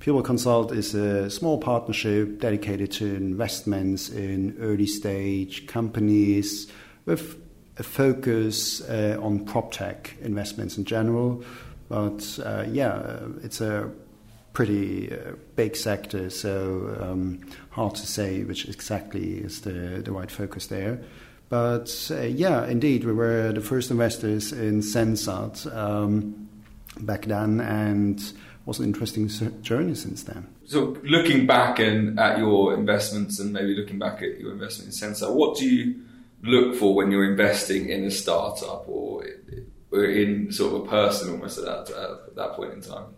Pupil 0.02 0.22
Consult 0.22 0.72
is 0.72 0.96
a 0.96 1.30
small 1.30 1.58
partnership 1.58 2.40
dedicated 2.40 2.90
to 2.90 3.14
investments 3.14 4.08
in 4.08 4.56
early 4.58 4.88
stage 4.88 5.68
companies 5.68 6.66
with 7.04 7.40
a 7.78 7.84
focus 7.84 8.80
uh, 8.88 9.16
on 9.22 9.44
prop 9.44 9.70
tech 9.70 10.16
investments 10.20 10.76
in 10.76 10.84
general. 10.84 11.44
But 11.88 12.36
uh, 12.44 12.64
yeah, 12.68 13.20
it's 13.44 13.60
a 13.60 13.92
pretty 14.54 15.12
uh, 15.12 15.34
big 15.54 15.76
sector, 15.76 16.30
so 16.30 16.98
um, 17.00 17.48
hard 17.70 17.94
to 17.94 18.04
say 18.04 18.42
which 18.42 18.68
exactly 18.68 19.34
is 19.34 19.60
the, 19.60 20.02
the 20.04 20.10
right 20.10 20.32
focus 20.32 20.66
there. 20.66 21.00
But 21.48 22.10
uh, 22.10 22.22
yeah, 22.22 22.66
indeed, 22.66 23.04
we 23.04 23.12
were 23.12 23.52
the 23.52 23.60
first 23.60 23.92
investors 23.92 24.52
in 24.52 24.80
Sensat 24.80 25.72
um, 25.72 26.48
back 27.00 27.26
then, 27.26 27.60
and 27.60 28.22
was 28.64 28.78
an 28.78 28.84
interesting 28.84 29.28
journey 29.62 29.94
since 29.94 30.22
then. 30.22 30.46
So, 30.64 30.96
looking 31.02 31.46
back 31.46 31.78
and 31.78 32.18
at 32.18 32.38
your 32.38 32.74
investments, 32.74 33.40
and 33.40 33.52
maybe 33.52 33.74
looking 33.74 33.98
back 33.98 34.22
at 34.22 34.38
your 34.38 34.52
investment 34.52 34.92
in 34.92 35.10
Sensat, 35.10 35.34
what 35.34 35.58
do 35.58 35.68
you 35.68 36.00
look 36.42 36.76
for 36.76 36.94
when 36.94 37.10
you're 37.10 37.30
investing 37.30 37.88
in 37.88 38.04
a 38.04 38.10
startup 38.10 38.88
or 38.88 39.24
in 39.92 40.50
sort 40.52 40.74
of 40.74 40.86
a 40.86 40.88
person 40.88 41.30
almost 41.30 41.58
at 41.58 41.64
that, 41.64 41.90
at 41.90 42.36
that 42.36 42.52
point 42.52 42.72
in 42.72 42.80
time? 42.80 43.14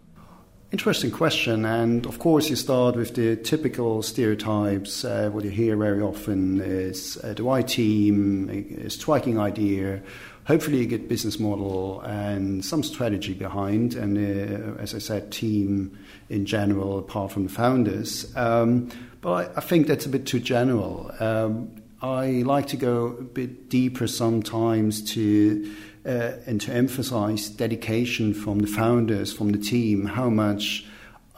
Interesting 0.73 1.13
question, 1.13 1.65
and 1.65 2.05
of 2.05 2.19
course, 2.19 2.51
you 2.51 2.57
start 2.57 2.97
with 2.97 3.15
the 3.15 3.37
typical 3.37 4.03
stereotypes. 4.03 5.05
Uh, 5.05 5.31
what 5.33 5.45
you 5.45 5.51
hear 5.51 5.77
very 5.77 6.03
often 6.03 6.61
is 6.61 7.17
uh, 7.23 7.33
the 7.33 7.45
right 7.45 7.69
team, 7.69 8.51
a 8.85 8.91
striking 8.91 9.39
idea, 9.39 10.03
hopefully 10.47 10.83
a 10.83 10.87
good 10.87 11.09
business 11.09 11.39
model, 11.39 12.01
and 12.03 12.65
some 12.65 12.83
strategy 12.83 13.35
behind, 13.35 13.95
and 13.95 14.19
uh, 14.19 14.81
as 14.81 14.95
I 14.95 14.99
said, 14.99 15.33
team 15.33 15.99
in 16.29 16.47
general, 16.47 16.99
apart 16.99 17.33
from 17.33 17.45
the 17.45 17.53
founders. 17.53 18.35
Um, 18.37 18.91
but 19.21 19.33
I, 19.33 19.59
I, 19.59 19.61
think 19.61 19.87
that's 19.87 20.07
a 20.07 20.09
bit 20.11 20.27
too 20.27 20.41
general. 20.41 21.11
Um, 21.19 21.83
I 22.03 22.43
like 22.45 22.67
to 22.69 22.77
go 22.77 23.17
a 23.19 23.23
bit 23.23 23.71
deeper 23.71 24.07
sometimes 24.07 25.03
to 25.13 25.75
uh, 26.07 26.33
and 26.47 26.61
to 26.61 26.73
emphasize 26.73 27.49
dedication 27.49 28.35
from 28.35 28.59
the 28.59 28.67
founders, 28.67 29.33
from 29.33 29.53
the 29.53 29.59
team, 29.59 30.05
how 30.05 30.29
much 30.29 30.87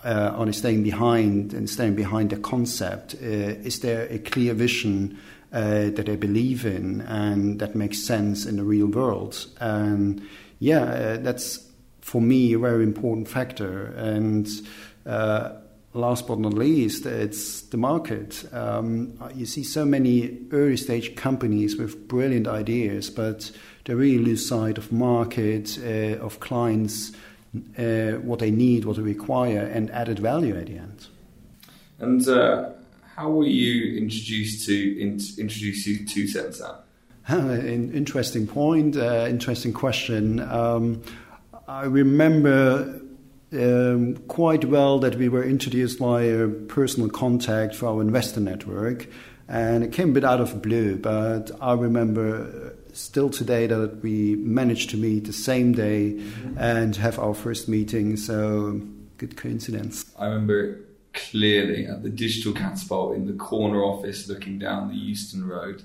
uh, 0.04 0.34
are 0.34 0.46
they 0.46 0.52
staying 0.52 0.82
behind 0.82 1.52
and 1.52 1.70
staying 1.70 1.94
behind 1.94 2.30
the 2.30 2.36
concept? 2.36 3.14
Uh, 3.14 3.26
is 3.26 3.80
there 3.80 4.08
a 4.10 4.18
clear 4.18 4.54
vision 4.54 5.16
uh, 5.56 5.90
that 5.90 6.04
they 6.04 6.16
believe 6.16 6.66
in 6.66 7.00
and 7.00 7.58
that 7.60 7.74
makes 7.74 8.02
sense 8.02 8.44
in 8.44 8.56
the 8.56 8.64
real 8.64 8.86
world? 8.86 9.46
And 9.58 10.20
yeah, 10.58 10.82
uh, 10.82 11.16
that's 11.16 11.66
for 12.00 12.20
me 12.20 12.52
a 12.52 12.58
very 12.58 12.84
important 12.84 13.28
factor. 13.28 13.86
And 13.96 14.48
uh, 15.06 15.54
last 15.94 16.26
but 16.26 16.38
not 16.38 16.52
least, 16.52 17.06
it's 17.06 17.62
the 17.62 17.76
market. 17.76 18.44
Um, 18.52 19.18
you 19.34 19.46
see 19.46 19.64
so 19.64 19.84
many 19.84 20.38
early 20.52 20.76
stage 20.76 21.16
companies 21.16 21.76
with 21.76 22.06
brilliant 22.06 22.46
ideas, 22.46 23.10
but 23.10 23.50
they 23.84 23.94
really 23.94 24.22
lose 24.22 24.46
sight 24.46 24.78
of 24.78 24.92
market, 24.92 25.78
uh, 25.82 26.22
of 26.24 26.40
clients, 26.40 27.12
uh, 27.78 28.12
what 28.22 28.38
they 28.40 28.50
need, 28.50 28.84
what 28.84 28.96
they 28.96 29.02
require, 29.02 29.60
and 29.60 29.90
added 29.90 30.18
value 30.18 30.56
at 30.56 30.66
the 30.66 30.76
end. 30.76 31.06
And 31.98 32.28
uh, 32.28 32.70
how 33.16 33.30
were 33.30 33.46
you 33.46 33.96
introduced 33.96 34.66
to 34.66 35.00
in, 35.00 35.18
introduce 35.38 35.86
you 35.86 36.06
to 36.06 36.24
Sensat? 36.24 36.80
An 37.28 37.92
interesting 37.92 38.46
point, 38.46 38.96
uh, 38.96 39.26
interesting 39.28 39.72
question. 39.72 40.38
Um, 40.40 41.02
I 41.66 41.86
remember 41.86 43.00
um, 43.52 44.16
quite 44.28 44.66
well 44.66 44.98
that 45.00 45.16
we 45.16 45.28
were 45.28 45.42
introduced 45.42 45.98
by 45.98 46.22
a 46.22 46.46
personal 46.46 47.08
contact 47.08 47.74
for 47.74 47.86
our 47.86 48.00
investor 48.02 48.40
network, 48.40 49.08
and 49.48 49.82
it 49.82 49.92
came 49.92 50.10
a 50.10 50.12
bit 50.12 50.24
out 50.24 50.40
of 50.40 50.62
blue. 50.62 50.96
But 50.96 51.50
I 51.60 51.72
remember 51.72 52.76
still 52.92 53.30
today 53.30 53.66
that 53.66 54.02
we 54.02 54.36
managed 54.36 54.90
to 54.90 54.96
meet 54.96 55.24
the 55.24 55.32
same 55.32 55.72
day 55.72 56.12
mm-hmm. 56.12 56.58
and 56.58 56.94
have 56.96 57.18
our 57.18 57.34
first 57.34 57.66
meeting. 57.66 58.16
So 58.16 58.80
good 59.16 59.36
coincidence. 59.36 60.04
I 60.18 60.26
remember 60.26 60.80
clearly 61.16 61.86
at 61.86 62.02
the 62.02 62.08
digital 62.08 62.52
catapult 62.52 63.16
in 63.16 63.26
the 63.26 63.32
corner 63.32 63.82
office 63.82 64.28
looking 64.28 64.58
down 64.58 64.88
the 64.88 64.94
Euston 64.94 65.46
Road. 65.46 65.82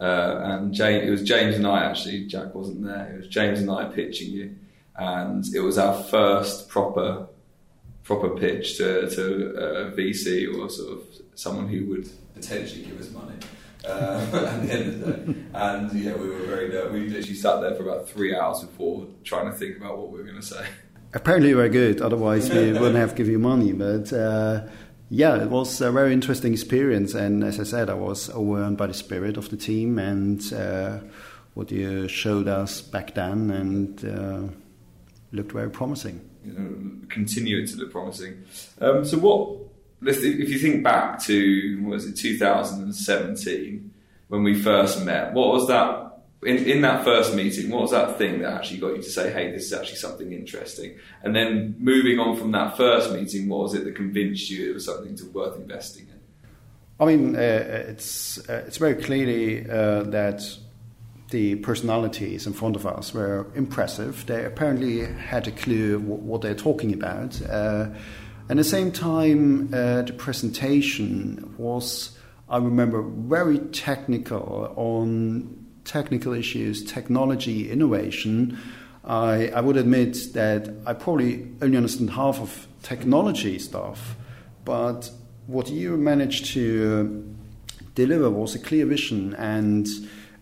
Uh, 0.00 0.40
and 0.42 0.74
James, 0.74 1.06
it 1.06 1.10
was 1.10 1.22
James 1.22 1.56
and 1.56 1.66
I 1.66 1.84
actually. 1.84 2.26
Jack 2.26 2.54
wasn't 2.54 2.84
there. 2.84 3.14
It 3.14 3.18
was 3.18 3.28
James 3.28 3.60
and 3.60 3.70
I 3.70 3.84
pitching 3.84 4.32
you, 4.32 4.54
and 4.96 5.44
it 5.54 5.60
was 5.60 5.78
our 5.78 5.94
first 6.04 6.68
proper 6.68 7.28
proper 8.02 8.30
pitch 8.30 8.76
to, 8.76 9.08
to 9.08 9.50
a 9.56 9.90
VC 9.92 10.54
or 10.54 10.68
sort 10.68 10.92
of 10.92 11.04
someone 11.34 11.68
who 11.68 11.86
would 11.86 12.08
potentially 12.34 12.82
give 12.82 13.00
us 13.00 13.10
money 13.10 13.34
uh, 13.86 14.26
at 14.32 14.66
the 14.66 14.72
end 14.72 15.02
of 15.02 15.26
the 15.26 15.32
day. 15.32 15.40
And 15.54 15.92
yeah, 15.92 16.14
we 16.14 16.28
were 16.28 16.40
very 16.40 16.68
nervous. 16.68 16.92
We 16.92 17.08
literally 17.08 17.34
sat 17.34 17.60
there 17.60 17.74
for 17.74 17.82
about 17.82 18.08
three 18.08 18.36
hours 18.36 18.60
before 18.60 19.06
trying 19.22 19.50
to 19.50 19.56
think 19.56 19.78
about 19.78 19.96
what 19.96 20.10
we 20.10 20.18
were 20.18 20.24
going 20.24 20.40
to 20.40 20.46
say. 20.46 20.66
Apparently, 21.14 21.50
you 21.50 21.56
were 21.56 21.68
good. 21.68 22.00
Otherwise, 22.00 22.50
we 22.50 22.72
wouldn't 22.80 22.96
have 22.96 23.14
given 23.14 23.32
you 23.32 23.38
money. 23.38 23.72
But 23.72 24.12
uh, 24.12 24.62
yeah, 25.10 25.40
it 25.42 25.48
was 25.48 25.80
a 25.80 25.92
very 25.92 26.12
interesting 26.12 26.52
experience. 26.52 27.14
And 27.14 27.44
as 27.44 27.60
I 27.60 27.64
said, 27.64 27.88
I 27.88 27.94
was 27.94 28.30
overwhelmed 28.30 28.76
by 28.76 28.88
the 28.88 28.94
spirit 28.94 29.36
of 29.36 29.48
the 29.48 29.56
team 29.56 29.98
and 29.98 30.52
uh, 30.52 30.98
what 31.54 31.70
you 31.70 32.08
showed 32.08 32.48
us 32.48 32.82
back 32.82 33.14
then, 33.14 33.50
and 33.50 34.04
uh, 34.04 34.52
looked 35.32 35.52
very 35.52 35.70
promising. 35.70 36.28
You 36.44 36.52
know, 36.52 37.06
continue 37.08 37.62
it 37.62 37.68
to 37.68 37.76
look 37.76 37.92
promising. 37.92 38.44
Um, 38.80 39.04
so, 39.04 39.18
what 39.18 39.60
if 40.06 40.48
you 40.50 40.58
think 40.58 40.82
back 40.82 41.22
to 41.22 41.80
what 41.82 41.92
was 41.92 42.06
it 42.06 42.16
2017 42.16 43.90
when 44.28 44.42
we 44.42 44.54
first 44.54 45.02
met 45.04 45.32
what 45.32 45.48
was 45.48 45.66
that 45.68 46.03
in, 46.44 46.58
in 46.64 46.82
that 46.82 47.04
first 47.04 47.34
meeting 47.34 47.70
what 47.70 47.82
was 47.82 47.90
that 47.90 48.18
thing 48.18 48.40
that 48.40 48.52
actually 48.52 48.78
got 48.78 48.88
you 48.96 49.02
to 49.02 49.10
say 49.10 49.32
hey 49.32 49.50
this 49.50 49.64
is 49.64 49.72
actually 49.72 49.96
something 49.96 50.32
interesting 50.32 50.96
and 51.22 51.34
then 51.34 51.74
moving 51.78 52.18
on 52.18 52.36
from 52.36 52.52
that 52.52 52.76
first 52.76 53.12
meeting 53.12 53.48
what 53.48 53.60
was 53.60 53.74
it 53.74 53.84
that 53.84 53.94
convinced 53.94 54.50
you 54.50 54.70
it 54.70 54.74
was 54.74 54.84
something 54.84 55.16
to 55.16 55.24
worth 55.26 55.56
investing 55.56 56.06
in 56.08 56.14
I 57.00 57.06
mean, 57.06 57.34
uh, 57.34 57.38
it's 57.40 58.38
uh, 58.48 58.62
it's 58.66 58.76
very 58.76 58.94
clearly 58.94 59.68
uh, 59.68 60.04
that 60.04 60.42
the 61.30 61.56
personalities 61.56 62.46
in 62.46 62.52
front 62.52 62.76
of 62.76 62.86
us 62.86 63.12
were 63.12 63.46
impressive. 63.56 64.24
They 64.26 64.44
apparently 64.44 65.04
had 65.04 65.48
a 65.48 65.50
clue 65.50 65.98
what, 65.98 66.20
what 66.20 66.42
they're 66.42 66.54
talking 66.54 66.92
about. 66.92 67.40
Uh, 67.42 67.88
at 68.48 68.56
the 68.56 68.64
same 68.64 68.92
time, 68.92 69.74
uh, 69.74 70.02
the 70.02 70.12
presentation 70.12 71.54
was, 71.58 72.16
I 72.48 72.58
remember, 72.58 73.02
very 73.02 73.58
technical 73.58 74.72
on 74.76 75.63
technical 75.84 76.32
issues, 76.32 76.84
technology, 76.84 77.70
innovation. 77.70 78.58
I, 79.04 79.48
I 79.48 79.60
would 79.60 79.76
admit 79.76 80.32
that 80.32 80.70
I 80.86 80.94
probably 80.94 81.46
only 81.60 81.76
understand 81.76 82.10
half 82.10 82.40
of 82.40 82.66
technology 82.82 83.58
stuff, 83.58 84.16
but 84.64 85.10
what 85.46 85.68
you 85.68 85.96
managed 85.96 86.46
to 86.52 87.34
deliver 87.94 88.30
was 88.30 88.54
a 88.54 88.58
clear 88.58 88.86
vision 88.86 89.34
and 89.34 89.86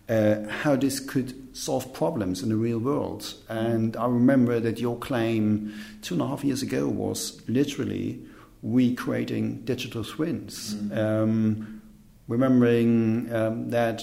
uh, 0.09 0.47
how 0.47 0.75
this 0.75 0.99
could 0.99 1.55
solve 1.55 1.93
problems 1.93 2.41
in 2.41 2.49
the 2.49 2.55
real 2.55 2.79
world. 2.79 3.33
And 3.49 3.95
I 3.95 4.05
remember 4.05 4.59
that 4.59 4.79
your 4.79 4.97
claim 4.97 5.73
two 6.01 6.15
and 6.15 6.21
a 6.21 6.27
half 6.27 6.43
years 6.43 6.61
ago 6.61 6.87
was 6.87 7.41
literally 7.47 8.25
recreating 8.63 9.63
digital 9.65 10.03
twins. 10.03 10.75
Mm-hmm. 10.75 10.97
Um, 10.97 11.81
remembering 12.27 13.33
um, 13.33 13.69
that 13.69 14.01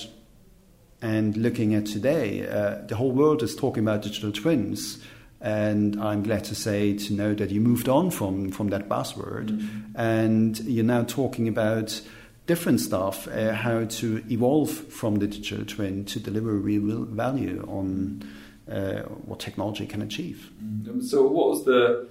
and 1.02 1.36
looking 1.36 1.74
at 1.74 1.86
today, 1.86 2.46
uh, 2.46 2.82
the 2.86 2.96
whole 2.96 3.12
world 3.12 3.42
is 3.42 3.54
talking 3.54 3.82
about 3.82 4.02
digital 4.02 4.32
twins. 4.32 4.98
And 5.40 5.98
I'm 6.00 6.22
glad 6.22 6.44
to 6.44 6.54
say 6.54 6.94
to 6.98 7.14
know 7.14 7.34
that 7.34 7.50
you 7.50 7.62
moved 7.62 7.88
on 7.88 8.10
from, 8.10 8.50
from 8.50 8.68
that 8.68 8.88
buzzword 8.88 9.48
mm-hmm. 9.48 9.98
and 9.98 10.58
you're 10.60 10.84
now 10.84 11.04
talking 11.04 11.48
about 11.48 12.02
different 12.46 12.80
stuff, 12.80 13.26
uh, 13.28 13.54
how 13.54 13.84
to 13.84 14.22
evolve 14.30 14.70
from 14.70 15.16
the 15.16 15.26
digital 15.26 15.64
twin 15.64 16.04
to 16.04 16.20
deliver 16.20 16.52
real 16.52 17.04
value 17.04 17.64
on 17.68 18.22
uh, 18.70 19.02
what 19.24 19.40
technology 19.40 19.86
can 19.86 20.02
achieve. 20.02 20.50
Mm-hmm. 20.62 21.00
So, 21.00 21.22
what 21.22 21.48
was 21.48 21.64
the 21.64 22.08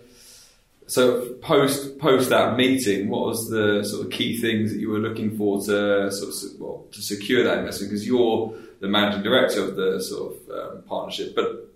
so 0.90 1.34
post 1.42 2.00
post 2.00 2.30
that 2.30 2.58
meeting? 2.58 3.10
What 3.10 3.28
was 3.28 3.50
the 3.50 3.84
sort 3.84 4.06
of 4.06 4.12
key 4.12 4.38
things 4.38 4.74
that 4.74 4.80
you 4.80 4.90
were 4.90 5.00
looking 5.00 5.38
for 5.38 5.60
to 5.66 6.12
sort 6.12 6.34
of 6.34 6.60
well, 6.60 6.86
to 6.92 7.02
secure 7.02 7.44
that 7.44 7.60
investment? 7.60 7.92
Because 7.92 8.08
you're 8.08 8.54
the 8.80 8.88
managing 8.88 9.22
director 9.24 9.64
of 9.64 9.76
the 9.76 10.02
sort 10.02 10.34
of 10.34 10.50
um, 10.50 10.84
partnership, 10.84 11.36
but 11.36 11.70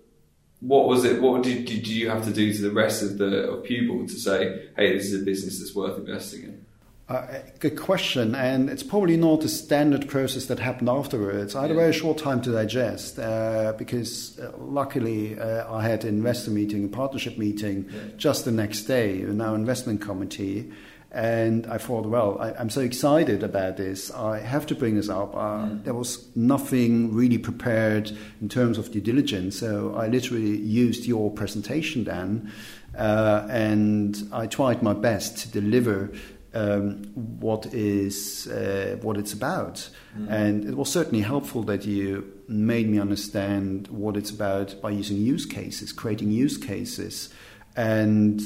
what 0.60 0.88
was 0.88 1.04
it? 1.04 1.20
What 1.22 1.42
did, 1.42 1.66
did 1.66 1.86
you 1.86 2.08
have 2.08 2.24
to 2.24 2.32
do 2.32 2.52
to 2.52 2.62
the 2.62 2.72
rest 2.72 3.02
of 3.02 3.18
the 3.18 3.50
of 3.50 3.64
Pupil 3.64 4.06
to 4.08 4.14
say, 4.14 4.68
"Hey, 4.76 4.96
this 4.96 5.12
is 5.12 5.22
a 5.22 5.24
business 5.24 5.58
that's 5.58 5.74
worth 5.74 5.96
investing 5.98 6.42
in"? 6.42 6.63
Uh, 7.06 7.26
good 7.60 7.78
question, 7.78 8.34
and 8.34 8.70
it's 8.70 8.82
probably 8.82 9.16
not 9.16 9.44
a 9.44 9.48
standard 9.48 10.08
process 10.08 10.46
that 10.46 10.58
happened 10.58 10.88
afterwards. 10.88 11.54
I 11.54 11.62
had 11.62 11.70
a 11.70 11.74
very 11.74 11.92
short 11.92 12.16
time 12.16 12.40
to 12.42 12.52
digest 12.52 13.18
uh, 13.18 13.74
because, 13.76 14.38
uh, 14.38 14.52
luckily, 14.56 15.38
uh, 15.38 15.70
I 15.70 15.86
had 15.86 16.04
an 16.04 16.16
investor 16.16 16.50
meeting, 16.50 16.86
a 16.86 16.88
partnership 16.88 17.36
meeting, 17.36 17.90
yeah. 17.90 18.00
just 18.16 18.46
the 18.46 18.52
next 18.52 18.84
day 18.84 19.20
in 19.20 19.38
our 19.42 19.54
investment 19.54 20.00
committee, 20.00 20.72
and 21.14 21.66
I 21.66 21.76
thought, 21.76 22.06
well, 22.06 22.38
I, 22.40 22.60
am 22.60 22.70
so 22.70 22.80
excited 22.80 23.42
about 23.42 23.76
this. 23.76 24.10
I 24.10 24.40
have 24.40 24.66
to 24.66 24.74
bring 24.74 24.96
this 24.96 25.10
up. 25.10 25.36
Uh, 25.36 25.38
mm. 25.38 25.84
There 25.84 25.94
was 25.94 26.26
nothing 26.34 27.14
really 27.14 27.38
prepared 27.38 28.10
in 28.40 28.48
terms 28.48 28.78
of 28.78 28.90
due 28.90 29.02
diligence, 29.02 29.58
so 29.58 29.94
I 29.94 30.08
literally 30.08 30.56
used 30.56 31.04
your 31.04 31.30
presentation 31.30 32.04
then. 32.04 32.50
Uh, 32.96 33.46
and 33.50 34.28
I 34.32 34.46
tried 34.46 34.82
my 34.82 34.92
best 34.92 35.38
to 35.38 35.48
deliver 35.48 36.10
um, 36.54 37.04
what 37.14 37.66
is 37.74 38.46
uh, 38.46 38.96
what 39.02 39.16
it's 39.16 39.32
about. 39.32 39.88
Mm. 40.18 40.30
And 40.30 40.64
it 40.64 40.76
was 40.76 40.90
certainly 40.90 41.22
helpful 41.22 41.62
that 41.64 41.84
you 41.84 42.32
made 42.48 42.88
me 42.88 42.98
understand 42.98 43.88
what 43.88 44.16
it's 44.16 44.30
about 44.30 44.80
by 44.80 44.90
using 44.90 45.16
use 45.16 45.46
cases, 45.46 45.92
creating 45.92 46.30
use 46.30 46.56
cases, 46.56 47.30
and. 47.76 48.40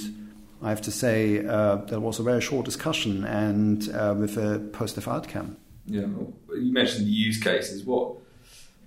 I 0.60 0.70
have 0.70 0.82
to 0.82 0.90
say 0.90 1.46
uh, 1.46 1.76
there 1.86 2.00
was 2.00 2.18
a 2.18 2.24
very 2.24 2.40
short 2.40 2.64
discussion 2.64 3.22
and 3.24 3.88
uh, 3.94 4.12
with 4.18 4.36
a 4.36 4.58
positive 4.72 5.06
outcome. 5.06 5.56
Yeah, 5.86 6.00
you 6.00 6.72
mentioned 6.72 7.06
use 7.06 7.40
cases. 7.40 7.84
What, 7.84 8.16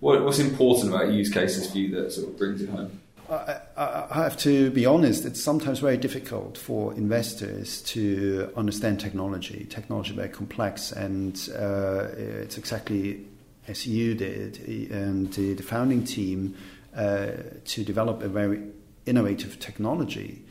what 0.02 0.24
what's 0.24 0.40
important 0.40 0.94
about 0.94 1.14
use 1.14 1.32
cases 1.32 1.72
for 1.72 1.78
you 1.78 1.96
that 1.96 2.12
sort 2.12 2.28
of 2.28 2.38
brings 2.38 2.62
it 2.62 2.70
home? 2.70 3.01
I, 3.32 3.62
I 3.78 4.24
have 4.24 4.38
to 4.40 4.72
be 4.72 4.86
honest, 4.86 5.24
it's 5.26 5.42
sometimes 5.42 5.80
very 5.80 5.98
difficult 5.98 6.58
for 6.58 6.94
investors 6.94 7.82
to 7.84 8.52
understand 8.58 9.00
technology. 9.00 9.66
Technology 9.70 10.10
is 10.10 10.16
very 10.18 10.30
complex, 10.30 10.92
and 10.92 11.36
uh, 11.58 12.10
it's 12.18 12.58
exactly 12.58 13.26
as 13.68 13.88
you 13.88 14.16
did 14.16 14.58
and 14.92 15.32
the, 15.34 15.56
founding 15.64 16.04
team 16.04 16.56
uh, 16.96 17.28
to 17.64 17.84
develop 17.84 18.22
a 18.22 18.28
very 18.28 18.62
innovative 19.06 19.60
technology. 19.60 20.44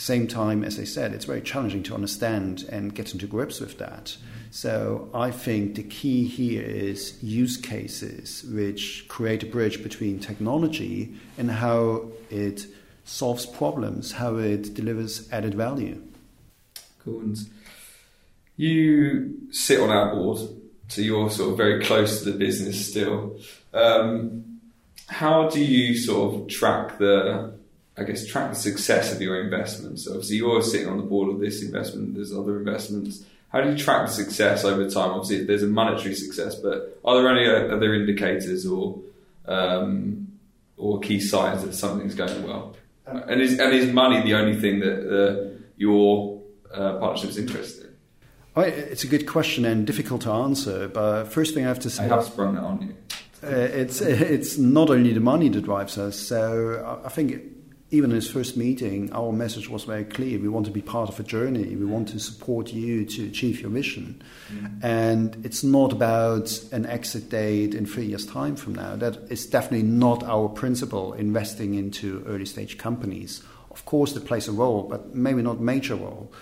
Same 0.00 0.26
time, 0.26 0.64
as 0.64 0.80
I 0.80 0.84
said, 0.84 1.12
it's 1.12 1.26
very 1.26 1.42
challenging 1.42 1.82
to 1.82 1.94
understand 1.94 2.64
and 2.70 2.94
get 2.94 3.12
into 3.12 3.26
grips 3.26 3.60
with 3.60 3.76
that. 3.76 4.16
So 4.50 5.10
I 5.12 5.30
think 5.30 5.74
the 5.74 5.82
key 5.82 6.24
here 6.24 6.62
is 6.62 7.22
use 7.22 7.58
cases 7.58 8.42
which 8.50 9.04
create 9.08 9.42
a 9.42 9.46
bridge 9.46 9.82
between 9.82 10.18
technology 10.18 11.14
and 11.36 11.50
how 11.50 12.06
it 12.30 12.64
solves 13.04 13.44
problems, 13.44 14.12
how 14.12 14.36
it 14.36 14.72
delivers 14.72 15.30
added 15.30 15.54
value. 15.54 16.02
Cool. 17.04 17.34
You 18.56 19.34
sit 19.50 19.80
on 19.80 19.90
our 19.90 20.14
board, 20.14 20.38
so 20.88 21.02
you're 21.02 21.28
sort 21.28 21.50
of 21.50 21.56
very 21.58 21.84
close 21.84 22.22
to 22.22 22.32
the 22.32 22.38
business 22.38 22.88
still. 22.88 23.38
Um, 23.74 24.60
how 25.08 25.50
do 25.50 25.62
you 25.62 25.94
sort 25.94 26.34
of 26.34 26.48
track 26.48 26.96
the, 26.96 27.59
I 28.00 28.04
guess, 28.04 28.26
track 28.26 28.50
the 28.50 28.56
success 28.56 29.12
of 29.12 29.20
your 29.20 29.42
investments? 29.42 30.04
So 30.04 30.12
obviously, 30.12 30.36
you're 30.36 30.62
sitting 30.62 30.88
on 30.88 30.96
the 30.96 31.02
board 31.02 31.28
of 31.28 31.38
this 31.38 31.62
investment. 31.62 32.14
There's 32.14 32.32
other 32.32 32.58
investments. 32.58 33.24
How 33.50 33.60
do 33.60 33.70
you 33.70 33.76
track 33.76 34.06
the 34.06 34.12
success 34.12 34.64
over 34.64 34.88
time? 34.88 35.10
Obviously, 35.10 35.44
there's 35.44 35.62
a 35.62 35.66
monetary 35.66 36.14
success, 36.14 36.54
but 36.54 36.98
are 37.04 37.20
there 37.20 37.28
any 37.28 37.46
other 37.46 37.94
indicators 37.94 38.64
or 38.66 38.98
um, 39.46 40.28
or 40.76 41.00
key 41.00 41.20
signs 41.20 41.62
that 41.64 41.74
something's 41.74 42.14
going 42.14 42.42
well? 42.42 42.74
And 43.04 43.40
is 43.42 43.58
and 43.58 43.74
is 43.74 43.92
money 43.92 44.22
the 44.22 44.34
only 44.34 44.58
thing 44.58 44.80
that 44.80 44.98
uh, 45.04 45.58
your 45.76 46.40
uh, 46.72 46.98
partnership 46.98 47.30
is 47.30 47.38
interested 47.38 47.86
in? 47.86 47.96
Oh, 48.56 48.62
it's 48.62 49.04
a 49.04 49.08
good 49.08 49.26
question 49.26 49.64
and 49.64 49.86
difficult 49.86 50.22
to 50.22 50.30
answer. 50.30 50.88
But 50.88 51.24
first 51.24 51.54
thing 51.54 51.64
I 51.64 51.68
have 51.68 51.80
to 51.80 51.90
say, 51.90 52.04
I 52.04 52.08
have 52.08 52.24
sprung 52.24 52.54
that 52.54 52.62
on 52.62 52.82
you. 52.82 52.94
Uh, 53.42 53.56
it's 53.56 54.00
it's 54.00 54.58
not 54.58 54.90
only 54.90 55.12
the 55.12 55.20
money 55.20 55.48
that 55.48 55.64
drives 55.64 55.98
us. 55.98 56.16
So 56.16 57.00
I 57.04 57.08
think 57.08 57.59
even 57.92 58.10
in 58.10 58.14
his 58.16 58.30
first 58.30 58.56
meeting, 58.56 59.12
our 59.12 59.32
message 59.32 59.68
was 59.68 59.82
very 59.84 60.04
clear. 60.04 60.38
We 60.38 60.48
want 60.48 60.66
to 60.66 60.72
be 60.72 60.80
part 60.80 61.08
of 61.08 61.18
a 61.18 61.24
journey. 61.24 61.74
We 61.74 61.84
want 61.84 62.08
to 62.10 62.20
support 62.20 62.72
you 62.72 63.04
to 63.04 63.26
achieve 63.26 63.60
your 63.60 63.70
mission. 63.70 64.22
Mm-hmm. 64.52 64.86
And 64.86 65.44
it's 65.44 65.64
not 65.64 65.92
about 65.92 66.52
an 66.70 66.86
exit 66.86 67.30
date 67.30 67.74
in 67.74 67.86
three 67.86 68.06
years' 68.06 68.26
time 68.26 68.54
from 68.54 68.76
now. 68.76 68.94
That 68.94 69.16
is 69.28 69.44
definitely 69.44 69.88
not 69.88 70.22
our 70.22 70.48
principle, 70.48 71.14
investing 71.14 71.74
into 71.74 72.24
early 72.28 72.46
stage 72.46 72.78
companies. 72.78 73.42
Of 73.72 73.84
course, 73.86 74.14
it 74.14 74.24
plays 74.24 74.46
a 74.46 74.52
role, 74.52 74.84
but 74.84 75.14
maybe 75.14 75.42
not 75.42 75.58
major 75.58 75.96
role. 75.96 76.32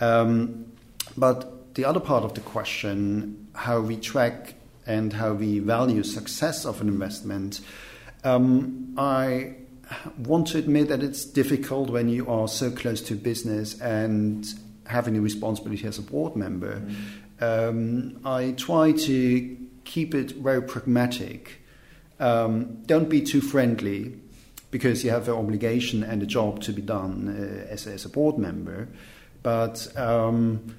Um, 0.00 0.72
but 1.18 1.74
the 1.74 1.84
other 1.84 2.00
part 2.00 2.24
of 2.24 2.32
the 2.32 2.40
question, 2.40 3.48
how 3.54 3.80
we 3.80 3.96
track 3.96 4.54
and 4.86 5.12
how 5.12 5.34
we 5.34 5.58
value 5.58 6.02
success 6.02 6.64
of 6.64 6.80
an 6.80 6.88
investment, 6.88 7.60
um, 8.22 8.94
I 8.96 9.56
want 10.18 10.48
to 10.48 10.58
admit 10.58 10.88
that 10.88 11.02
it's 11.02 11.24
difficult 11.24 11.90
when 11.90 12.08
you 12.08 12.28
are 12.28 12.48
so 12.48 12.70
close 12.70 13.00
to 13.02 13.14
business 13.14 13.80
and 13.80 14.46
having 14.86 15.16
a 15.16 15.20
responsibility 15.20 15.86
as 15.86 15.98
a 15.98 16.02
board 16.02 16.36
member. 16.36 16.80
Mm. 16.80 17.68
Um, 17.68 18.20
I 18.24 18.52
try 18.52 18.92
to 18.92 19.56
keep 19.84 20.14
it 20.14 20.32
very 20.32 20.62
pragmatic. 20.62 21.60
Um, 22.20 22.82
don't 22.86 23.08
be 23.08 23.20
too 23.20 23.40
friendly 23.40 24.18
because 24.70 25.04
you 25.04 25.10
have 25.10 25.28
an 25.28 25.34
obligation 25.34 26.02
and 26.02 26.22
a 26.22 26.26
job 26.26 26.60
to 26.62 26.72
be 26.72 26.82
done 26.82 27.28
uh, 27.28 27.72
as, 27.72 27.86
as, 27.86 28.04
a 28.04 28.08
board 28.08 28.38
member. 28.38 28.88
But 29.42 29.86
um, 29.96 30.74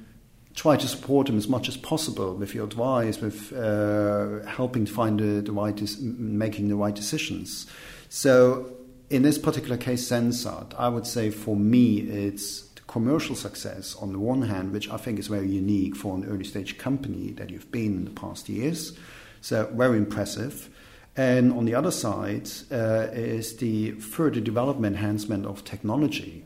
try 0.56 0.76
to 0.76 0.88
support 0.88 1.28
them 1.28 1.38
as 1.38 1.48
much 1.48 1.70
as 1.70 1.78
possible 1.78 2.36
with 2.36 2.54
your 2.56 2.66
advice, 2.66 3.22
with 3.22 3.54
uh, 3.54 4.46
helping 4.46 4.86
to 4.86 4.92
find 4.92 5.20
the, 5.20 5.42
the 5.42 5.52
right, 5.52 5.80
making 6.02 6.68
the 6.70 6.76
right 6.76 6.96
decisions. 6.96 7.68
So 8.10 8.75
in 9.10 9.22
this 9.22 9.38
particular 9.38 9.78
case, 9.78 10.10
Sensat, 10.10 10.74
I 10.78 10.90
would 10.90 11.06
say 11.06 11.30
for 11.30 11.56
me, 11.56 12.00
it's 12.00 12.70
commercial 12.88 13.36
success 13.36 13.96
on 13.96 14.14
the 14.14 14.20
one 14.20 14.44
hand, 14.44 14.72
which 14.72 14.90
I 14.90 14.98
think 14.98 15.20
is 15.20 15.28
very 15.28 15.48
unique 15.48 15.96
for 15.96 16.16
an 16.16 16.26
early 16.26 16.44
stage 16.44 16.78
company 16.78 17.32
that 17.32 17.50
you've 17.50 17.72
been 17.72 17.94
in 17.98 18.06
the 18.06 18.12
past 18.12 18.48
years. 18.50 18.98
So, 19.42 19.70
very 19.74 19.98
impressive. 19.98 20.70
And 21.18 21.54
on 21.54 21.66
the 21.66 21.76
other 21.76 21.92
side 21.92 22.50
uh, 22.72 23.08
is 23.14 23.58
the 23.58 23.92
further 23.92 24.42
development 24.42 24.98
enhancement 24.98 25.46
of 25.46 25.64
technology. 25.64 26.46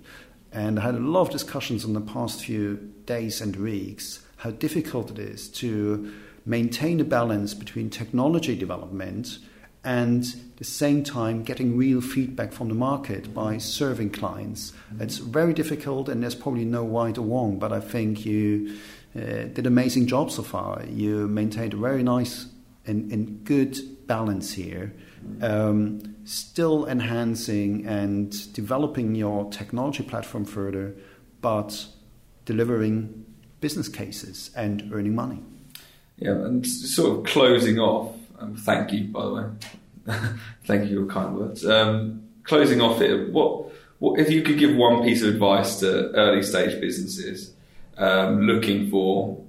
And 0.51 0.79
I 0.79 0.83
had 0.83 0.95
a 0.95 0.99
lot 0.99 1.21
of 1.21 1.29
discussions 1.29 1.85
in 1.85 1.93
the 1.93 2.01
past 2.01 2.43
few 2.43 2.77
days 3.05 3.41
and 3.41 3.55
weeks 3.55 4.23
how 4.37 4.51
difficult 4.51 5.11
it 5.11 5.19
is 5.19 5.49
to 5.49 6.13
maintain 6.45 6.99
a 6.99 7.03
balance 7.03 7.53
between 7.53 7.89
technology 7.89 8.55
development 8.55 9.39
and 9.83 10.23
at 10.23 10.57
the 10.57 10.63
same 10.63 11.03
time 11.03 11.43
getting 11.43 11.77
real 11.77 12.01
feedback 12.01 12.51
from 12.51 12.67
the 12.67 12.75
market 12.75 13.33
by 13.33 13.57
serving 13.57 14.09
clients. 14.09 14.73
It's 14.99 15.17
very 15.17 15.53
difficult, 15.53 16.09
and 16.09 16.21
there's 16.21 16.35
probably 16.35 16.65
no 16.65 16.85
right 16.85 17.17
or 17.17 17.21
wrong, 17.21 17.59
but 17.59 17.71
I 17.71 17.79
think 17.79 18.25
you 18.25 18.77
uh, 19.15 19.19
did 19.19 19.59
an 19.59 19.67
amazing 19.67 20.07
job 20.07 20.31
so 20.31 20.43
far. 20.43 20.83
You 20.85 21.27
maintained 21.27 21.73
a 21.73 21.77
very 21.77 22.03
nice 22.03 22.47
and, 22.85 23.11
and 23.11 23.43
good 23.45 23.79
balance 24.07 24.53
here, 24.53 24.93
um, 25.41 26.15
still 26.25 26.85
enhancing 26.87 27.85
and 27.85 28.51
developing 28.53 29.15
your 29.15 29.49
technology 29.51 30.03
platform 30.03 30.43
further, 30.43 30.95
but 31.39 31.85
delivering 32.45 33.25
business 33.61 33.87
cases 33.87 34.51
and 34.55 34.89
earning 34.93 35.15
money. 35.15 35.41
Yeah, 36.17 36.31
and 36.31 36.67
sort 36.67 37.19
of 37.19 37.25
closing 37.25 37.79
off 37.79 38.18
um, 38.39 38.55
thank 38.55 38.91
you, 38.91 39.05
by 39.05 39.25
the 39.25 39.33
way. 39.33 39.43
thank 40.65 40.83
you 40.83 40.87
for 40.87 40.93
your 40.93 41.05
kind 41.07 41.35
words. 41.35 41.65
Um, 41.65 42.23
closing 42.43 42.81
off 42.81 43.01
it, 43.01 43.31
what, 43.31 43.71
what 43.99 44.19
if 44.19 44.31
you 44.31 44.41
could 44.41 44.57
give 44.57 44.75
one 44.75 45.03
piece 45.03 45.21
of 45.21 45.29
advice 45.29 45.79
to 45.81 46.11
early 46.11 46.41
stage 46.43 46.79
businesses 46.79 47.53
um, 47.97 48.41
looking 48.41 48.89
for 48.89 49.43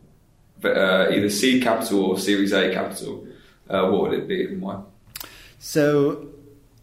uh, 0.64 1.08
either 1.10 1.30
seed 1.30 1.62
capital 1.62 2.04
or 2.04 2.18
Series 2.18 2.52
A 2.52 2.72
capital, 2.72 3.26
uh, 3.68 3.88
what 3.88 4.02
would 4.02 4.12
it 4.12 4.28
be 4.28 4.44
and 4.46 4.60
why? 4.60 4.82
So, 5.58 6.28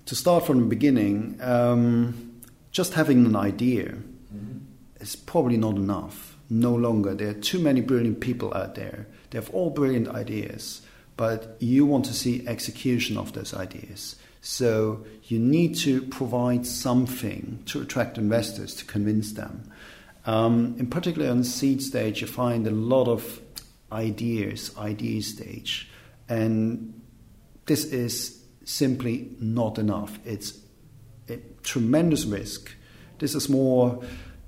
to 0.05 0.15
start 0.15 0.45
from 0.45 0.59
the 0.59 0.65
beginning, 0.65 1.37
um, 1.41 2.41
just 2.71 2.93
having 2.93 3.25
an 3.25 3.35
idea 3.35 3.85
mm-hmm. 4.33 4.59
is 4.99 5.15
probably 5.15 5.57
not 5.57 5.75
enough. 5.75 6.37
No 6.49 6.73
longer. 6.73 7.13
There 7.13 7.29
are 7.29 7.33
too 7.33 7.59
many 7.59 7.81
brilliant 7.81 8.21
people 8.21 8.53
out 8.53 8.75
there. 8.75 9.07
They 9.29 9.37
have 9.37 9.49
all 9.49 9.69
brilliant 9.69 10.07
ideas 10.07 10.81
but 11.17 11.57
you 11.59 11.85
want 11.85 12.05
to 12.05 12.13
see 12.13 12.47
execution 12.47 13.17
of 13.17 13.33
those 13.33 13.53
ideas. 13.53 14.15
So 14.41 15.05
you 15.23 15.39
need 15.39 15.75
to 15.79 16.03
provide 16.03 16.65
something 16.65 17.63
to 17.65 17.81
attract 17.81 18.17
investors 18.17 18.75
to 18.75 18.85
convince 18.85 19.33
them. 19.33 19.69
Um, 20.25 20.75
in 20.77 20.87
particular, 20.87 21.29
on 21.29 21.43
seed 21.43 21.81
stage, 21.81 22.21
you 22.21 22.27
find 22.27 22.67
a 22.67 22.71
lot 22.71 23.07
of 23.07 23.41
ideas, 23.91 24.77
idea 24.77 25.21
stage, 25.21 25.89
and 26.29 27.01
this 27.65 27.85
is 27.85 28.41
simply 28.63 29.29
not 29.39 29.79
enough. 29.79 30.19
It's 30.25 30.59
a 31.29 31.37
tremendous 31.63 32.25
risk. 32.25 32.73
This 33.19 33.35
is 33.35 33.49
more 33.49 34.03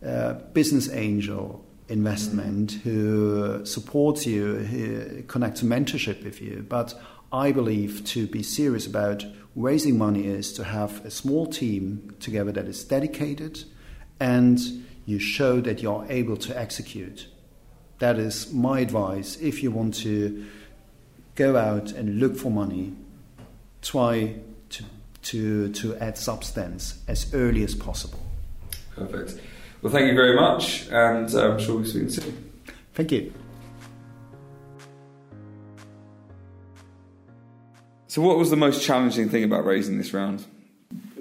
uh, 0.06 0.34
business 0.54 0.90
angel 0.92 1.66
investment 1.90 2.72
who 2.84 3.66
supports 3.66 4.26
you, 4.26 4.56
who 4.58 5.24
connects 5.24 5.62
mentorship 5.62 6.24
with 6.24 6.42
you. 6.42 6.66
But 6.68 6.94
I 7.32 7.52
believe 7.52 8.06
to 8.06 8.28
be 8.28 8.44
serious 8.44 8.88
about 8.88 9.26
raising 9.56 9.98
money 9.98 10.26
is 10.26 10.54
to 10.54 10.64
have 10.64 11.04
a 11.06 11.12
small 11.12 11.46
team 11.46 12.16
together 12.20 12.52
that 12.52 12.66
is 12.66 12.84
dedicated 12.84 13.64
and 14.20 14.60
you 15.06 15.20
show 15.20 15.60
that 15.62 15.82
you're 15.82 16.06
able 16.10 16.38
to 16.38 16.58
execute. 16.58 17.28
That 18.00 18.18
is 18.18 18.54
my 18.54 18.80
advice. 18.80 19.38
If 19.38 19.64
you 19.64 19.72
want 19.72 19.96
to 19.96 20.46
go 21.36 21.58
out 21.58 21.92
and 21.92 22.20
look 22.20 22.38
for 22.38 22.52
money, 22.52 22.94
try 23.82 24.36
to, 24.70 24.84
to, 25.24 25.74
to 25.74 25.96
add 25.98 26.18
substance 26.18 27.02
as 27.08 27.34
early 27.34 27.64
as 27.64 27.76
possible. 27.76 28.20
Perfect. 28.96 29.40
Well, 29.82 29.94
thank 29.94 30.08
you 30.08 30.16
very 30.16 30.36
much, 30.36 30.88
and 30.90 31.34
uh, 31.34 31.52
I'm 31.52 31.60
sure 31.60 31.76
we'll 31.76 31.86
see 31.86 32.00
you 32.00 32.10
soon. 32.10 32.52
Thank 32.94 33.14
you. 33.14 33.34
So, 38.08 38.22
what 38.22 38.38
was 38.38 38.50
the 38.50 38.58
most 38.58 38.84
challenging 38.84 39.30
thing 39.30 39.46
about 39.46 39.66
raising 39.66 39.98
this 39.98 40.14
round? 40.14 40.46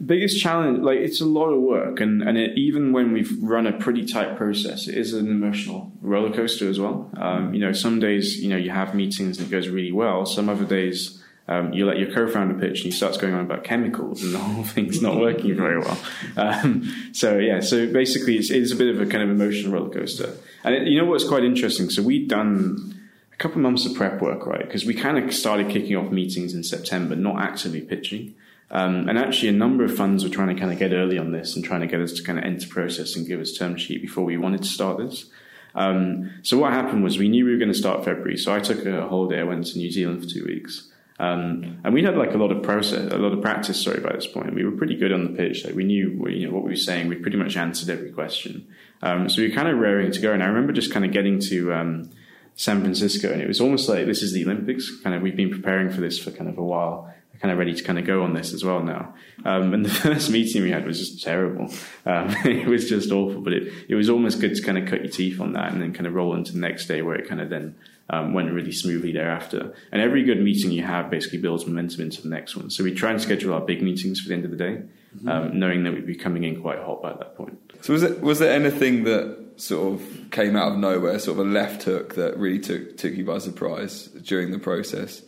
Biggest 0.05 0.41
challenge, 0.41 0.81
like 0.81 0.99
it's 0.99 1.21
a 1.21 1.27
lot 1.27 1.51
of 1.51 1.61
work, 1.61 2.01
and 2.01 2.21
and 2.21 2.37
it, 2.37 2.59
even 2.59 2.93
when 2.93 3.13
we've 3.13 3.31
run 3.41 3.67
a 3.67 3.73
pretty 3.73 4.05
tight 4.05 4.37
process, 4.37 4.89
it 4.89 4.97
is 4.97 5.13
an 5.13 5.29
emotional 5.29 5.93
roller 6.01 6.35
coaster 6.35 6.69
as 6.69 6.81
well. 6.81 7.11
Um, 7.17 7.55
you 7.55 7.61
know, 7.61 7.73
some 7.73 8.01
days 8.01 8.41
you 8.43 8.49
know 8.49 8.57
you 8.57 8.71
have 8.71 8.93
meetings 8.93 9.39
and 9.39 9.47
it 9.47 9.51
goes 9.51 9.69
really 9.69 9.93
well. 9.93 10.27
Some 10.27 10.49
other 10.49 10.65
days 10.65 11.18
Um, 11.49 11.73
you 11.73 11.87
let 11.87 11.99
your 11.99 12.13
co-founder 12.13 12.55
pitch, 12.55 12.81
and 12.81 12.85
he 12.85 12.91
starts 12.91 13.17
going 13.17 13.33
on 13.33 13.41
about 13.41 13.65
chemicals, 13.65 14.23
and 14.23 14.35
the 14.35 14.39
whole 14.39 14.65
thing's 14.75 15.01
not 15.01 15.17
working 15.17 15.57
very 15.57 15.79
well. 15.79 15.99
Um, 16.37 17.11
so 17.13 17.39
yeah, 17.39 17.61
so 17.61 17.91
basically, 17.91 18.37
it's, 18.37 18.51
it's 18.51 18.73
a 18.73 18.77
bit 18.77 18.95
of 18.95 19.01
a 19.01 19.07
kind 19.07 19.23
of 19.23 19.31
emotional 19.31 19.73
roller 19.73 19.91
coaster. 19.91 20.35
And 20.65 20.75
it, 20.75 20.89
you 20.89 21.01
know 21.01 21.07
what's 21.07 21.27
quite 21.27 21.45
interesting? 21.45 21.89
So 21.91 22.03
we'd 22.03 22.29
done 22.29 23.01
a 23.33 23.37
couple 23.37 23.59
of 23.59 23.63
months 23.63 23.87
of 23.87 23.95
prep 23.95 24.21
work, 24.21 24.47
right? 24.47 24.65
Because 24.65 24.85
we 24.85 24.95
kind 24.95 25.19
of 25.19 25.33
started 25.35 25.71
kicking 25.71 25.97
off 25.97 26.13
meetings 26.13 26.55
in 26.55 26.63
September, 26.63 27.17
not 27.17 27.41
actively 27.41 27.81
pitching. 27.81 28.35
Um, 28.71 29.09
and 29.09 29.19
actually, 29.19 29.49
a 29.49 29.53
number 29.53 29.85
of 29.85 29.97
funds 29.97 30.25
were 30.25 30.31
trying 30.31 30.55
to 30.55 30.61
kind 30.61 30.73
of 30.73 30.79
get 30.79 30.93
early 30.93 31.17
on 31.17 31.33
this 31.33 31.57
and 31.57 31.65
trying 31.65 31.81
to 31.81 31.87
get 31.87 32.01
us 32.01 32.13
to 32.15 32.23
kind 32.23 32.39
of 32.39 32.45
enter 32.45 32.69
process 32.69 33.17
and 33.17 33.27
give 33.27 33.41
us 33.41 33.53
term 33.53 33.77
sheet 33.77 34.03
before 34.03 34.25
we 34.25 34.37
wanted 34.37 34.63
to 34.63 34.69
start 34.69 34.99
this. 34.99 35.27
Um, 35.75 36.31
so 36.43 36.59
what 36.59 36.73
happened 36.73 37.05
was 37.05 37.19
we 37.19 37.29
knew 37.29 37.45
we 37.45 37.53
were 37.53 37.59
going 37.59 37.73
to 37.73 37.79
start 37.79 38.05
February, 38.05 38.37
so 38.37 38.55
I 38.55 38.61
took 38.61 38.85
a 38.85 39.09
holiday. 39.09 39.41
I 39.41 39.45
went 39.45 39.67
to 39.69 39.79
New 39.79 39.91
Zealand 39.91 40.23
for 40.23 40.29
two 40.29 40.45
weeks, 40.45 40.91
um, 41.19 41.81
and 41.83 41.93
we 41.93 42.05
had 42.05 42.17
like 42.17 42.33
a 42.33 42.39
lot 42.39 42.53
of 42.53 42.63
process, 42.63 43.13
a 43.13 43.19
lot 43.19 43.33
of 43.33 43.43
practice. 43.43 43.83
Sorry, 43.83 44.01
by 44.01 44.13
this 44.13 44.27
point, 44.27 44.55
we 44.55 44.65
were 44.65 44.73
pretty 44.73 44.95
good 44.95 45.13
on 45.13 45.25
the 45.25 45.37
pitch. 45.37 45.65
Like 45.65 45.75
we 45.75 45.85
knew, 45.85 46.25
you 46.29 46.47
know, 46.47 46.55
what 46.55 46.63
we 46.63 46.71
were 46.71 46.77
saying. 46.77 47.09
We 47.09 47.17
pretty 47.17 47.37
much 47.37 47.57
answered 47.57 47.91
every 47.91 48.13
question. 48.13 48.69
Um, 49.03 49.29
so 49.29 49.43
we 49.43 49.49
were 49.49 49.55
kind 49.55 49.69
of 49.69 49.79
raring 49.79 50.13
to 50.13 50.21
go. 50.21 50.33
And 50.33 50.43
I 50.43 50.47
remember 50.47 50.73
just 50.73 50.93
kind 50.93 51.05
of 51.05 51.11
getting 51.11 51.41
to 51.41 51.73
um, 51.73 52.11
San 52.55 52.81
Francisco, 52.81 53.33
and 53.33 53.43
it 53.43 53.49
was 53.49 53.61
almost 53.61 53.89
like 53.89 54.07
this 54.07 54.23
is 54.23 54.33
the 54.33 54.45
Olympics. 54.45 55.01
Kind 55.01 55.17
of, 55.17 55.23
we've 55.23 55.37
been 55.37 55.51
preparing 55.51 55.91
for 55.91 56.01
this 56.01 56.19
for 56.19 56.31
kind 56.31 56.49
of 56.49 56.57
a 56.57 56.63
while 56.63 57.13
kind 57.41 57.53
of 57.53 57.59
ready 57.59 57.75
to 57.75 57.83
kind 57.83 57.99
of 57.99 58.05
go 58.05 58.23
on 58.23 58.35
this 58.35 58.53
as 58.53 58.65
well 58.65 58.83
now. 58.83 59.15
Um, 59.45 59.73
and 59.75 59.85
the 59.85 59.91
first 60.05 60.31
meeting 60.31 60.63
we 60.63 60.71
had 60.71 60.87
was 60.87 60.99
just 60.99 61.23
terrible. 61.23 61.73
Um, 62.05 62.35
it 62.45 62.67
was 62.67 62.89
just 62.89 63.11
awful, 63.11 63.41
but 63.41 63.53
it, 63.53 63.73
it 63.89 63.95
was 63.95 64.09
almost 64.11 64.41
good 64.41 64.55
to 64.55 64.63
kind 64.63 64.79
of 64.79 64.89
cut 64.89 65.03
your 65.03 65.11
teeth 65.11 65.41
on 65.41 65.53
that 65.53 65.73
and 65.73 65.81
then 65.81 65.93
kind 65.93 66.07
of 66.07 66.15
roll 66.15 66.35
into 66.35 66.53
the 66.53 66.59
next 66.59 66.87
day 66.87 67.03
where 67.03 67.15
it 67.15 67.29
kind 67.29 67.41
of 67.41 67.51
then 67.51 67.77
um, 68.11 68.33
went 68.33 68.53
really 68.53 68.73
smoothly 68.73 69.13
thereafter. 69.13 69.75
And 69.93 70.03
every 70.03 70.25
good 70.25 70.43
meeting 70.43 70.71
you 70.71 70.83
have 70.83 71.11
basically 71.11 71.39
builds 71.39 71.67
momentum 71.67 72.03
into 72.03 72.23
the 72.23 72.29
next 72.29 72.57
one. 72.57 72.71
So 72.71 72.83
we 72.83 72.93
try 72.93 73.11
and 73.11 73.21
schedule 73.21 73.55
our 73.55 73.61
big 73.61 73.83
meetings 73.83 74.21
for 74.21 74.29
the 74.29 74.35
end 74.35 74.45
of 74.45 74.51
the 74.51 74.57
day, 74.57 74.83
mm-hmm. 75.17 75.29
Um, 75.29 75.59
knowing 75.59 75.85
that 75.85 75.93
we'd 75.93 76.07
be 76.07 76.17
coming 76.17 76.45
in 76.45 76.61
quite 76.61 76.79
hot 76.79 77.03
by 77.03 77.13
that 77.13 77.37
point. 77.37 77.59
So 77.83 77.93
was 77.93 78.03
it 78.03 78.21
was 78.21 78.39
there 78.41 78.53
anything 78.53 79.05
that 79.05 79.53
sort 79.57 79.95
of 79.95 80.31
came 80.31 80.57
out 80.57 80.73
of 80.73 80.79
nowhere, 80.79 81.19
sort 81.19 81.39
of 81.39 81.47
a 81.47 81.51
left 81.51 81.85
hook 81.85 82.15
that 82.15 82.37
really 82.37 82.59
took 82.59 82.97
took 82.97 83.15
you 83.15 83.25
by 83.25 83.39
surprise 83.39 84.07
during 84.07 84.51
the 84.51 84.59
process? 84.59 85.23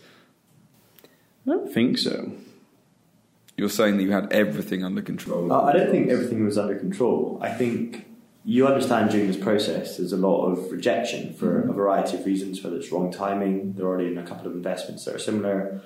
I 1.47 1.51
don't 1.51 1.73
think 1.73 1.99
so. 1.99 2.33
You're 3.57 3.69
saying 3.69 3.99
that 3.99 4.03
you 4.03 4.13
had 4.13 4.33
everything 4.33 4.85
under 4.85 5.03
control. 5.03 5.53
Uh, 5.53 5.63
I 5.63 5.73
don't 5.73 5.91
think 5.91 6.09
everything 6.09 6.45
was 6.45 6.57
under 6.57 6.77
control. 6.77 7.39
I 7.43 7.53
think 7.53 8.07
you 8.45 8.67
understand 8.67 9.11
during 9.11 9.27
this 9.27 9.37
process 9.37 9.99
there's 9.99 10.13
a 10.13 10.17
lot 10.17 10.47
of 10.47 10.73
rejection 10.73 11.35
for 11.35 11.61
mm-hmm. 11.61 11.71
a 11.71 11.73
variety 11.73 12.17
of 12.17 12.25
reasons, 12.25 12.63
whether 12.63 12.77
it's 12.77 12.91
wrong 12.91 13.13
timing, 13.13 13.75
they're 13.75 13.87
already 13.87 14.09
in 14.09 14.19
a 14.19 14.27
couple 14.27 14.47
of 14.47 14.55
investments 14.55 15.05
that 15.05 15.15
are 15.15 15.19
similar. 15.19 15.83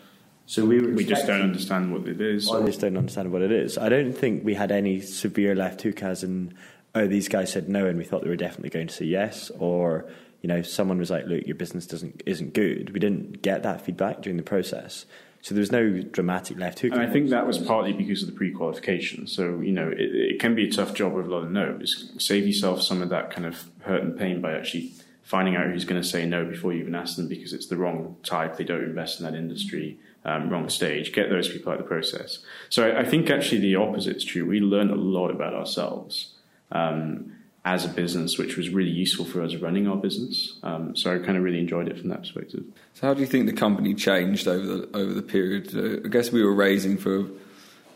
So 0.46 0.64
we 0.64 0.78
we 0.78 1.04
just 1.04 1.26
don't 1.26 1.40
understand 1.40 1.92
what 1.92 2.06
it 2.06 2.20
is. 2.20 2.50
I 2.50 2.64
just 2.66 2.80
don't 2.80 2.96
understand 2.96 3.32
what 3.32 3.42
it 3.42 3.50
is. 3.50 3.78
I 3.78 3.88
don't 3.88 4.12
think 4.12 4.44
we 4.44 4.54
had 4.54 4.70
any 4.70 5.00
severe 5.00 5.54
left 5.54 5.82
hook 5.82 6.02
as 6.02 6.22
in, 6.22 6.54
oh, 6.94 7.06
these 7.06 7.28
guys 7.28 7.50
said 7.50 7.68
no 7.68 7.86
and 7.86 7.96
we 7.96 8.04
thought 8.04 8.22
they 8.22 8.28
were 8.28 8.36
definitely 8.36 8.70
going 8.70 8.88
to 8.88 8.94
say 8.94 9.06
yes, 9.06 9.50
or 9.58 10.06
you 10.42 10.48
know, 10.48 10.60
someone 10.60 10.98
was 10.98 11.10
like, 11.10 11.24
look, 11.26 11.46
your 11.46 11.56
business 11.56 11.86
doesn't 11.86 12.22
isn't 12.26 12.52
good. 12.52 12.92
We 12.92 13.00
didn't 13.00 13.40
get 13.40 13.62
that 13.62 13.80
feedback 13.80 14.20
during 14.20 14.36
the 14.36 14.42
process. 14.42 15.06
So 15.44 15.54
there's 15.54 15.70
no 15.70 16.00
dramatic 16.00 16.56
left 16.56 16.78
hook. 16.78 16.92
And 16.92 17.02
I 17.02 17.06
think 17.06 17.28
that 17.28 17.46
was 17.46 17.58
partly 17.58 17.92
because 17.92 18.22
of 18.22 18.30
the 18.30 18.34
pre-qualification. 18.34 19.26
So 19.26 19.60
you 19.60 19.72
know, 19.72 19.90
it, 19.90 20.00
it, 20.00 20.40
can 20.40 20.54
be 20.54 20.66
a 20.66 20.70
tough 20.70 20.94
job 20.94 21.12
with 21.12 21.26
a 21.26 21.28
lot 21.28 21.42
of 21.42 21.50
no's. 21.50 22.10
Save 22.16 22.46
yourself 22.46 22.80
some 22.80 23.02
of 23.02 23.10
that 23.10 23.30
kind 23.30 23.46
of 23.46 23.68
hurt 23.80 24.02
and 24.02 24.18
pain 24.18 24.40
by 24.40 24.54
actually 24.54 24.94
finding 25.22 25.54
out 25.54 25.66
who's 25.66 25.84
going 25.84 26.00
to 26.00 26.08
say 26.08 26.24
no 26.24 26.46
before 26.46 26.72
you 26.72 26.80
even 26.80 26.94
ask 26.94 27.16
them 27.16 27.28
because 27.28 27.52
it's 27.52 27.66
the 27.66 27.76
wrong 27.76 28.16
type. 28.22 28.56
They 28.56 28.64
don't 28.64 28.84
invest 28.84 29.20
in 29.20 29.26
that 29.26 29.34
industry. 29.34 29.98
Um, 30.24 30.48
wrong 30.48 30.70
stage. 30.70 31.12
Get 31.12 31.28
those 31.28 31.50
people 31.50 31.72
out 31.72 31.78
of 31.78 31.84
the 31.84 31.88
process. 31.88 32.38
So 32.70 32.88
I, 32.88 33.00
I, 33.00 33.04
think 33.04 33.28
actually 33.28 33.60
the 33.60 33.76
opposite 33.76 34.16
is 34.16 34.24
true. 34.24 34.46
We 34.46 34.60
learn 34.60 34.88
a 34.88 34.94
lot 34.94 35.28
about 35.28 35.52
ourselves. 35.52 36.32
Um, 36.72 37.33
as 37.64 37.84
a 37.84 37.88
business, 37.88 38.36
which 38.36 38.56
was 38.56 38.68
really 38.68 38.90
useful 38.90 39.24
for 39.24 39.42
us 39.42 39.54
running 39.54 39.88
our 39.88 39.96
business. 39.96 40.58
Um, 40.62 40.94
so 40.94 41.14
I 41.14 41.18
kind 41.18 41.38
of 41.38 41.42
really 41.42 41.60
enjoyed 41.60 41.88
it 41.88 41.98
from 41.98 42.10
that 42.10 42.20
perspective. 42.20 42.64
So 42.92 43.06
how 43.06 43.14
do 43.14 43.20
you 43.20 43.26
think 43.26 43.46
the 43.46 43.54
company 43.54 43.94
changed 43.94 44.46
over 44.46 44.66
the 44.66 44.96
over 44.96 45.12
the 45.12 45.22
period? 45.22 45.74
Uh, 45.74 46.06
I 46.06 46.10
guess 46.10 46.30
we 46.30 46.42
were 46.42 46.54
raising 46.54 46.98
for 46.98 47.26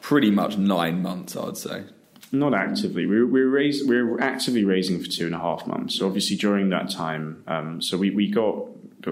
pretty 0.01 0.31
much 0.31 0.57
nine 0.57 1.03
months, 1.03 1.37
I'd 1.37 1.57
say. 1.57 1.85
Not 2.31 2.53
actively. 2.53 3.07
We 3.07 3.21
were, 3.21 3.27
we 3.27 3.41
were, 3.43 3.49
raise, 3.49 3.87
we 3.87 4.03
were 4.03 4.21
actively 4.21 4.63
raising 4.63 5.03
for 5.03 5.09
two 5.09 5.25
and 5.25 5.35
a 5.35 5.39
half 5.39 5.67
months. 5.67 5.99
So 5.99 6.07
obviously 6.07 6.37
during 6.37 6.69
that 6.71 6.91
time, 6.91 7.43
um, 7.47 7.81
so 7.81 7.97
we, 7.97 8.11
we 8.11 8.31
got 8.31 8.67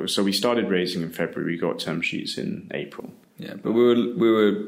so 0.06 0.22
we 0.22 0.32
started 0.32 0.68
raising 0.68 1.02
in 1.02 1.10
February. 1.10 1.52
We 1.52 1.58
got 1.58 1.78
term 1.78 2.02
sheets 2.02 2.36
in 2.36 2.70
April. 2.74 3.10
Yeah, 3.38 3.54
but 3.54 3.72
we 3.72 3.82
were 3.82 4.16
we 4.16 4.30
were 4.30 4.64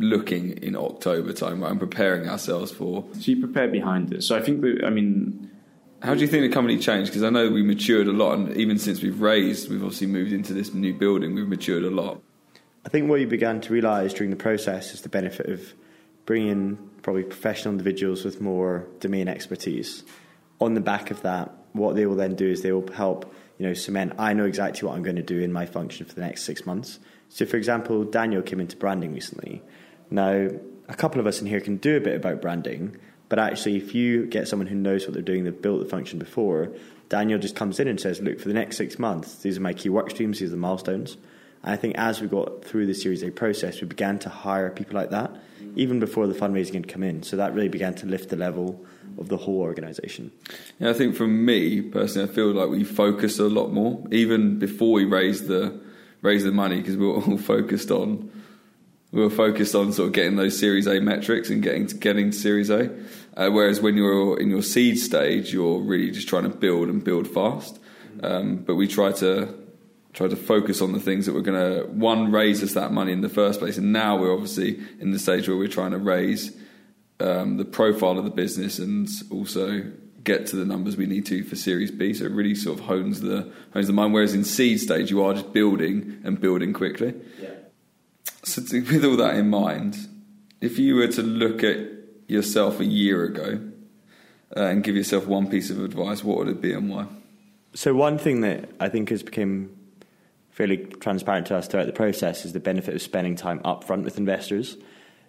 looking 0.00 0.52
in 0.62 0.74
October 0.74 1.32
time 1.32 1.62
right, 1.62 1.70
and 1.70 1.78
preparing 1.78 2.28
ourselves 2.28 2.72
for. 2.72 3.04
So 3.12 3.30
you 3.30 3.38
prepare 3.38 3.68
behind 3.68 4.12
it. 4.12 4.22
So 4.24 4.36
I 4.36 4.40
think 4.40 4.62
that 4.62 4.82
I 4.84 4.90
mean, 4.90 5.50
how 6.02 6.14
do 6.14 6.20
you 6.20 6.26
think 6.26 6.42
the 6.42 6.52
company 6.52 6.78
changed? 6.78 7.10
Because 7.10 7.22
I 7.22 7.30
know 7.30 7.48
we 7.50 7.62
matured 7.62 8.08
a 8.08 8.12
lot, 8.12 8.38
and 8.38 8.56
even 8.56 8.78
since 8.78 9.02
we've 9.02 9.20
raised, 9.20 9.70
we've 9.70 9.82
obviously 9.82 10.06
moved 10.06 10.32
into 10.32 10.54
this 10.54 10.74
new 10.74 10.94
building. 10.94 11.34
We've 11.34 11.48
matured 11.48 11.84
a 11.84 11.90
lot. 11.90 12.20
I 12.84 12.88
think 12.88 13.10
what 13.10 13.20
you 13.20 13.26
began 13.26 13.60
to 13.60 13.72
realise 13.72 14.14
during 14.14 14.30
the 14.30 14.36
process 14.36 14.94
is 14.94 15.02
the 15.02 15.10
benefit 15.10 15.46
of 15.46 15.74
bringing 16.24 16.78
probably 17.02 17.24
professional 17.24 17.72
individuals 17.72 18.24
with 18.24 18.40
more 18.40 18.88
domain 19.00 19.28
expertise. 19.28 20.02
On 20.60 20.74
the 20.74 20.80
back 20.80 21.10
of 21.10 21.20
that, 21.22 21.52
what 21.72 21.94
they 21.94 22.06
will 22.06 22.16
then 22.16 22.34
do 22.34 22.48
is 22.48 22.62
they 22.62 22.72
will 22.72 22.90
help 22.92 23.34
you 23.58 23.66
know 23.66 23.74
cement. 23.74 24.14
I 24.18 24.32
know 24.32 24.46
exactly 24.46 24.88
what 24.88 24.96
I'm 24.96 25.02
going 25.02 25.16
to 25.16 25.22
do 25.22 25.38
in 25.38 25.52
my 25.52 25.66
function 25.66 26.06
for 26.06 26.14
the 26.14 26.22
next 26.22 26.44
six 26.44 26.64
months. 26.64 26.98
So, 27.28 27.46
for 27.46 27.56
example, 27.58 28.04
Daniel 28.04 28.42
came 28.42 28.60
into 28.60 28.76
branding 28.76 29.12
recently. 29.12 29.62
Now, 30.10 30.48
a 30.88 30.94
couple 30.94 31.20
of 31.20 31.26
us 31.26 31.40
in 31.40 31.46
here 31.46 31.60
can 31.60 31.76
do 31.76 31.96
a 31.96 32.00
bit 32.00 32.16
about 32.16 32.42
branding, 32.42 32.96
but 33.28 33.38
actually, 33.38 33.76
if 33.76 33.94
you 33.94 34.26
get 34.26 34.48
someone 34.48 34.66
who 34.66 34.74
knows 34.74 35.06
what 35.06 35.14
they're 35.14 35.22
doing, 35.22 35.44
they've 35.44 35.62
built 35.62 35.80
the 35.80 35.88
function 35.88 36.18
before, 36.18 36.72
Daniel 37.08 37.38
just 37.38 37.54
comes 37.54 37.78
in 37.78 37.86
and 37.86 38.00
says, 38.00 38.20
Look, 38.20 38.40
for 38.40 38.48
the 38.48 38.54
next 38.54 38.76
six 38.76 38.98
months, 38.98 39.36
these 39.36 39.56
are 39.56 39.60
my 39.60 39.72
key 39.72 39.88
work 39.88 40.10
streams, 40.10 40.40
these 40.40 40.48
are 40.48 40.52
the 40.52 40.56
milestones. 40.56 41.16
And 41.62 41.72
I 41.72 41.76
think 41.76 41.96
as 41.96 42.20
we 42.20 42.26
got 42.26 42.64
through 42.64 42.86
the 42.86 42.94
Series 42.94 43.22
A 43.22 43.30
process, 43.30 43.80
we 43.80 43.86
began 43.86 44.18
to 44.20 44.28
hire 44.28 44.70
people 44.70 44.94
like 44.94 45.10
that, 45.10 45.30
even 45.76 46.00
before 46.00 46.26
the 46.26 46.34
fundraising 46.34 46.74
had 46.74 46.88
come 46.88 47.02
in. 47.02 47.22
So 47.22 47.36
that 47.36 47.54
really 47.54 47.68
began 47.68 47.94
to 47.96 48.06
lift 48.06 48.30
the 48.30 48.36
level 48.36 48.84
of 49.18 49.28
the 49.28 49.36
whole 49.36 49.60
organisation. 49.60 50.32
Yeah, 50.78 50.90
I 50.90 50.94
think 50.94 51.14
for 51.14 51.26
me 51.26 51.82
personally, 51.82 52.30
I 52.30 52.34
feel 52.34 52.52
like 52.52 52.70
we 52.70 52.82
focused 52.82 53.38
a 53.38 53.44
lot 53.44 53.72
more, 53.72 54.02
even 54.10 54.58
before 54.58 54.92
we 54.92 55.04
raised 55.04 55.46
the 55.46 55.80
raised 56.22 56.46
the 56.46 56.52
money, 56.52 56.78
because 56.78 56.96
we 56.96 57.06
were 57.06 57.14
all 57.14 57.38
focused 57.54 57.90
on 57.90 58.30
we 59.12 59.20
were 59.20 59.30
focused 59.30 59.74
on 59.74 59.92
sort 59.92 60.08
of 60.08 60.12
getting 60.12 60.36
those 60.36 60.58
Series 60.58 60.86
A 60.86 61.00
metrics 61.00 61.50
and 61.50 61.62
getting 61.62 61.86
to 61.88 61.96
getting 61.96 62.30
to 62.30 62.36
Series 62.36 62.70
A. 62.70 62.90
Uh, 63.36 63.48
whereas 63.50 63.80
when 63.80 63.96
you're 63.96 64.38
in 64.38 64.50
your 64.50 64.62
seed 64.62 64.98
stage, 64.98 65.52
you're 65.52 65.80
really 65.80 66.10
just 66.10 66.28
trying 66.28 66.44
to 66.44 66.48
build 66.48 66.88
and 66.88 67.02
build 67.02 67.26
fast. 67.26 67.78
Um, 68.22 68.56
but 68.56 68.74
we 68.74 68.86
try 68.86 69.12
to 69.12 69.54
try 70.12 70.26
to 70.28 70.36
focus 70.36 70.82
on 70.82 70.92
the 70.92 71.00
things 71.00 71.26
that 71.26 71.34
we're 71.34 71.40
going 71.40 71.58
to 71.58 71.86
one 71.92 72.32
raise 72.32 72.62
us 72.62 72.74
that 72.74 72.92
money 72.92 73.12
in 73.12 73.20
the 73.20 73.28
first 73.28 73.60
place, 73.60 73.78
and 73.78 73.92
now 73.92 74.16
we're 74.16 74.32
obviously 74.32 74.80
in 74.98 75.12
the 75.12 75.18
stage 75.18 75.48
where 75.48 75.56
we're 75.56 75.68
trying 75.68 75.92
to 75.92 75.98
raise 75.98 76.56
um, 77.20 77.56
the 77.56 77.64
profile 77.64 78.18
of 78.18 78.24
the 78.24 78.30
business 78.30 78.78
and 78.78 79.08
also 79.30 79.84
get 80.22 80.46
to 80.46 80.56
the 80.56 80.64
numbers 80.64 80.96
we 80.96 81.06
need 81.06 81.24
to 81.26 81.42
for 81.42 81.56
Series 81.56 81.90
B. 81.90 82.12
So 82.12 82.26
it 82.26 82.32
really 82.32 82.54
sort 82.54 82.78
of 82.78 82.86
hones 82.86 83.20
the 83.20 83.50
hones 83.72 83.86
the 83.86 83.92
mind. 83.92 84.12
Whereas 84.12 84.34
in 84.34 84.44
seed 84.44 84.80
stage, 84.80 85.10
you 85.10 85.22
are 85.24 85.34
just 85.34 85.52
building 85.52 86.20
and 86.24 86.40
building 86.40 86.72
quickly. 86.72 87.14
Yeah. 87.40 87.50
So, 88.42 88.62
to, 88.62 88.80
with 88.80 89.04
all 89.04 89.16
that 89.16 89.36
in 89.36 89.50
mind, 89.50 90.08
if 90.60 90.78
you 90.78 90.96
were 90.96 91.08
to 91.08 91.22
look 91.22 91.62
at 91.62 91.78
yourself 92.26 92.80
a 92.80 92.84
year 92.84 93.24
ago 93.24 93.60
uh, 94.56 94.60
and 94.60 94.82
give 94.82 94.96
yourself 94.96 95.26
one 95.26 95.48
piece 95.48 95.70
of 95.70 95.82
advice, 95.82 96.24
what 96.24 96.38
would 96.38 96.48
it 96.48 96.60
be 96.60 96.72
and 96.72 96.90
why? 96.90 97.06
So, 97.74 97.94
one 97.94 98.18
thing 98.18 98.40
that 98.40 98.70
I 98.80 98.88
think 98.88 99.10
has 99.10 99.22
become 99.22 99.76
fairly 100.50 100.78
transparent 100.78 101.46
to 101.48 101.56
us 101.56 101.68
throughout 101.68 101.86
the 101.86 101.92
process 101.92 102.44
is 102.44 102.52
the 102.52 102.60
benefit 102.60 102.94
of 102.94 103.02
spending 103.02 103.36
time 103.36 103.60
upfront 103.60 104.04
with 104.04 104.18
investors. 104.18 104.76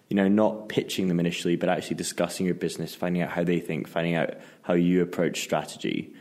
You 0.08 0.16
know, 0.16 0.28
not 0.28 0.68
pitching 0.68 1.08
them 1.08 1.20
initially, 1.20 1.56
but 1.56 1.68
actually 1.68 1.96
discussing 1.96 2.44
your 2.44 2.54
business, 2.54 2.94
finding 2.94 3.22
out 3.22 3.30
how 3.30 3.44
they 3.44 3.60
think, 3.60 3.88
finding 3.88 4.14
out 4.14 4.34
how 4.62 4.74
you 4.74 5.00
approach 5.00 5.40
strategy. 5.40 6.12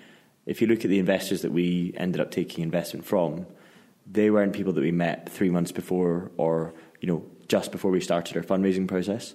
If 0.46 0.62
you 0.62 0.68
look 0.68 0.86
at 0.86 0.90
the 0.90 1.00
investors 1.00 1.42
that 1.42 1.52
we 1.52 1.94
ended 1.98 2.22
up 2.22 2.32
taking 2.32 2.64
investment 2.64 3.06
from, 3.06 3.48
they 4.12 4.30
weren't 4.30 4.54
people 4.54 4.74
that 4.74 4.82
we 4.82 4.92
met 4.92 5.30
three 5.30 5.50
months 5.50 5.72
before 5.72 6.32
or 6.38 6.74
you 7.00 7.08
know 7.08 7.26
just 7.48 7.72
before 7.72 7.92
we 7.92 8.02
started 8.02 8.38
our 8.38 8.44
fundraising 8.44 8.88
process. 8.88 9.34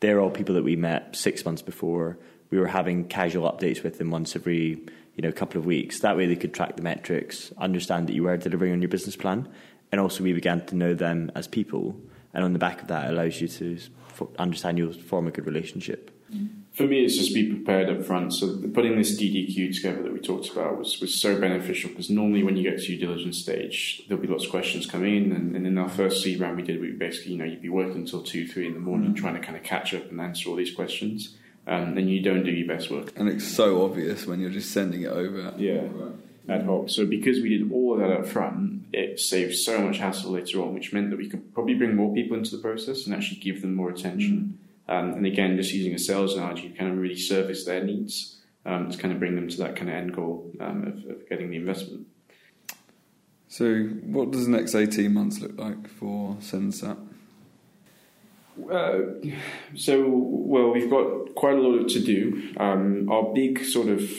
They're 0.00 0.20
all 0.20 0.30
people 0.30 0.54
that 0.56 0.64
we 0.64 0.76
met 0.76 1.16
six 1.16 1.44
months 1.44 1.62
before. 1.62 2.18
We 2.50 2.58
were 2.58 2.66
having 2.66 3.06
casual 3.06 3.50
updates 3.50 3.82
with 3.82 3.98
them 3.98 4.10
once 4.10 4.36
every 4.36 4.82
you 5.14 5.22
know 5.22 5.32
couple 5.32 5.58
of 5.58 5.66
weeks. 5.66 6.00
That 6.00 6.16
way 6.16 6.26
they 6.26 6.36
could 6.36 6.54
track 6.54 6.76
the 6.76 6.82
metrics, 6.82 7.52
understand 7.58 8.08
that 8.08 8.14
you 8.14 8.24
were 8.24 8.36
delivering 8.36 8.72
on 8.72 8.82
your 8.82 8.88
business 8.88 9.16
plan, 9.16 9.48
and 9.92 10.00
also 10.00 10.24
we 10.24 10.32
began 10.32 10.64
to 10.66 10.76
know 10.76 10.94
them 10.94 11.30
as 11.34 11.46
people. 11.46 11.96
And 12.32 12.42
on 12.44 12.52
the 12.52 12.58
back 12.58 12.82
of 12.82 12.88
that, 12.88 13.06
it 13.06 13.14
allows 13.14 13.40
you 13.40 13.48
to 13.48 13.78
understand 14.38 14.76
you'll 14.76 14.92
form 14.92 15.28
a 15.28 15.30
good 15.30 15.46
relationship. 15.46 16.10
Mm-hmm. 16.32 16.62
For 16.74 16.82
me, 16.82 17.04
it's 17.04 17.16
just 17.16 17.32
be 17.32 17.48
prepared 17.48 17.88
up 17.88 18.04
front. 18.04 18.34
So 18.34 18.56
putting 18.74 18.98
this 18.98 19.18
DDQ 19.20 19.76
together 19.76 20.02
that 20.02 20.12
we 20.12 20.18
talked 20.18 20.50
about 20.50 20.76
was, 20.76 21.00
was 21.00 21.14
so 21.14 21.40
beneficial 21.40 21.90
because 21.90 22.10
normally 22.10 22.42
when 22.42 22.56
you 22.56 22.68
get 22.68 22.80
to 22.80 22.92
your 22.92 23.00
diligence 23.00 23.38
stage, 23.38 24.02
there'll 24.08 24.20
be 24.20 24.28
lots 24.28 24.44
of 24.44 24.50
questions 24.50 24.84
coming 24.84 25.16
in. 25.16 25.32
And, 25.32 25.54
and 25.54 25.68
in 25.68 25.78
our 25.78 25.88
first 25.88 26.20
seed 26.20 26.40
round 26.40 26.56
we 26.56 26.64
did, 26.64 26.80
we 26.80 26.90
basically, 26.90 27.32
you 27.32 27.38
know, 27.38 27.44
you'd 27.44 27.62
be 27.62 27.68
working 27.68 27.98
until 27.98 28.22
two, 28.22 28.48
three 28.48 28.66
in 28.66 28.74
the 28.74 28.80
morning 28.80 29.10
mm-hmm. 29.10 29.22
trying 29.22 29.34
to 29.34 29.40
kind 29.40 29.56
of 29.56 29.62
catch 29.62 29.94
up 29.94 30.10
and 30.10 30.20
answer 30.20 30.50
all 30.50 30.56
these 30.56 30.74
questions. 30.74 31.36
Um, 31.66 31.96
and 31.96 32.10
you 32.10 32.20
don't 32.20 32.42
do 32.42 32.50
your 32.50 32.66
best 32.66 32.90
work. 32.90 33.12
And 33.16 33.28
it's 33.28 33.46
so 33.46 33.84
obvious 33.84 34.26
when 34.26 34.40
you're 34.40 34.50
just 34.50 34.72
sending 34.72 35.02
it 35.02 35.12
over. 35.12 35.54
Yeah. 35.56 35.86
Ad 36.48 36.66
hoc. 36.66 36.90
So 36.90 37.06
because 37.06 37.40
we 37.40 37.56
did 37.56 37.70
all 37.72 37.94
of 37.94 38.00
that 38.00 38.10
up 38.10 38.26
front, 38.26 38.86
it 38.92 39.20
saved 39.20 39.54
so 39.54 39.80
much 39.80 39.98
hassle 39.98 40.32
later 40.32 40.60
on, 40.60 40.74
which 40.74 40.92
meant 40.92 41.10
that 41.10 41.16
we 41.16 41.28
could 41.28 41.54
probably 41.54 41.74
bring 41.74 41.94
more 41.94 42.12
people 42.12 42.36
into 42.36 42.56
the 42.56 42.60
process 42.60 43.06
and 43.06 43.14
actually 43.14 43.40
give 43.40 43.62
them 43.62 43.76
more 43.76 43.90
attention. 43.90 44.58
Mm 44.58 44.63
um, 44.88 45.14
and 45.14 45.26
again, 45.26 45.56
just 45.56 45.72
using 45.72 45.94
a 45.94 45.98
sales 45.98 46.34
analogy, 46.34 46.68
you 46.68 46.74
kind 46.74 46.90
of 46.90 46.98
really 46.98 47.16
service 47.16 47.64
their 47.64 47.82
needs 47.82 48.40
um, 48.66 48.90
to 48.90 48.98
kind 48.98 49.12
of 49.12 49.18
bring 49.18 49.34
them 49.34 49.48
to 49.48 49.56
that 49.58 49.76
kind 49.76 49.88
of 49.88 49.96
end 49.96 50.14
goal 50.14 50.50
um, 50.60 50.84
of, 50.84 51.10
of, 51.10 51.28
getting 51.28 51.50
the 51.50 51.56
investment. 51.56 52.06
So, 53.48 53.84
what 53.84 54.30
does 54.30 54.46
the 54.46 54.52
next 54.52 54.74
18 54.74 55.12
months 55.12 55.40
look 55.40 55.58
like 55.58 55.88
for 55.88 56.36
Sensat? 56.40 56.98
Uh, 58.70 58.98
so, 59.74 60.06
well, 60.08 60.70
we've 60.70 60.90
got 60.90 61.34
quite 61.34 61.56
a 61.56 61.60
lot 61.60 61.88
to 61.88 62.00
do. 62.00 62.54
Um, 62.56 63.10
our 63.10 63.32
big 63.34 63.64
sort 63.64 63.88
of 63.88 64.10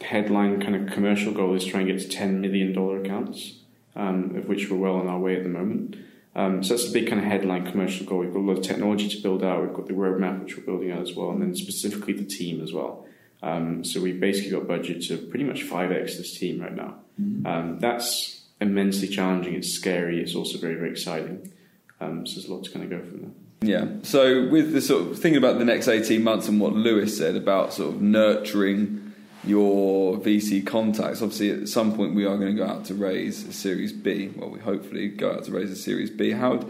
headline 0.00 0.60
kind 0.60 0.76
of 0.76 0.92
commercial 0.92 1.32
goal 1.32 1.54
is 1.54 1.64
trying 1.64 1.86
to 1.86 1.92
get 1.92 2.10
to 2.10 2.16
$10 2.16 2.40
million 2.40 2.76
accounts, 3.04 3.60
um, 3.96 4.36
of 4.36 4.48
which 4.48 4.70
we're 4.70 4.76
well 4.76 4.96
on 4.96 5.08
our 5.08 5.18
way 5.18 5.36
at 5.36 5.42
the 5.42 5.48
moment. 5.48 5.96
Um, 6.38 6.62
so 6.62 6.74
that's 6.74 6.86
the 6.86 6.92
big 6.92 7.08
kind 7.08 7.20
of 7.20 7.26
headline 7.26 7.68
commercial 7.68 8.06
goal. 8.06 8.18
We've 8.18 8.32
got 8.32 8.38
a 8.38 8.48
lot 8.48 8.58
of 8.58 8.62
technology 8.62 9.08
to 9.08 9.20
build 9.20 9.42
out. 9.42 9.60
We've 9.60 9.74
got 9.74 9.88
the 9.88 9.92
roadmap 9.92 10.40
which 10.40 10.56
we're 10.56 10.62
building 10.62 10.92
out 10.92 11.02
as 11.02 11.12
well, 11.12 11.30
and 11.30 11.42
then 11.42 11.52
specifically 11.56 12.12
the 12.12 12.24
team 12.24 12.62
as 12.62 12.72
well. 12.72 13.06
Um, 13.42 13.82
so 13.82 14.00
we've 14.00 14.20
basically 14.20 14.52
got 14.52 14.68
budget 14.68 15.02
to 15.08 15.16
pretty 15.16 15.44
much 15.44 15.64
five 15.64 15.90
x 15.90 16.16
this 16.16 16.38
team 16.38 16.60
right 16.60 16.76
now. 16.76 16.94
Mm-hmm. 17.20 17.44
Um, 17.44 17.78
that's 17.80 18.42
immensely 18.60 19.08
challenging. 19.08 19.54
It's 19.54 19.72
scary. 19.72 20.22
It's 20.22 20.36
also 20.36 20.58
very 20.58 20.76
very 20.76 20.90
exciting. 20.90 21.52
Um, 22.00 22.24
so 22.24 22.34
there's 22.34 22.48
a 22.48 22.54
lot 22.54 22.64
to 22.64 22.70
kind 22.70 22.84
of 22.84 22.90
go 22.90 23.04
from 23.04 23.20
there. 23.22 23.30
Yeah. 23.60 23.86
So 24.02 24.48
with 24.48 24.72
the 24.72 24.80
sort 24.80 25.10
of 25.10 25.18
thinking 25.18 25.38
about 25.38 25.58
the 25.58 25.64
next 25.64 25.88
eighteen 25.88 26.22
months 26.22 26.46
and 26.46 26.60
what 26.60 26.72
Lewis 26.72 27.18
said 27.18 27.34
about 27.34 27.72
sort 27.72 27.96
of 27.96 28.00
nurturing 28.00 29.07
your 29.44 30.18
VC 30.18 30.66
contacts. 30.66 31.22
Obviously, 31.22 31.50
at 31.50 31.68
some 31.68 31.94
point, 31.94 32.14
we 32.14 32.24
are 32.24 32.36
going 32.36 32.56
to 32.56 32.62
go 32.62 32.66
out 32.66 32.84
to 32.86 32.94
raise 32.94 33.46
a 33.46 33.52
Series 33.52 33.92
B. 33.92 34.32
Well, 34.36 34.50
we 34.50 34.60
hopefully 34.60 35.08
go 35.08 35.32
out 35.32 35.44
to 35.44 35.52
raise 35.52 35.70
a 35.70 35.76
Series 35.76 36.10
B. 36.10 36.32
How 36.32 36.64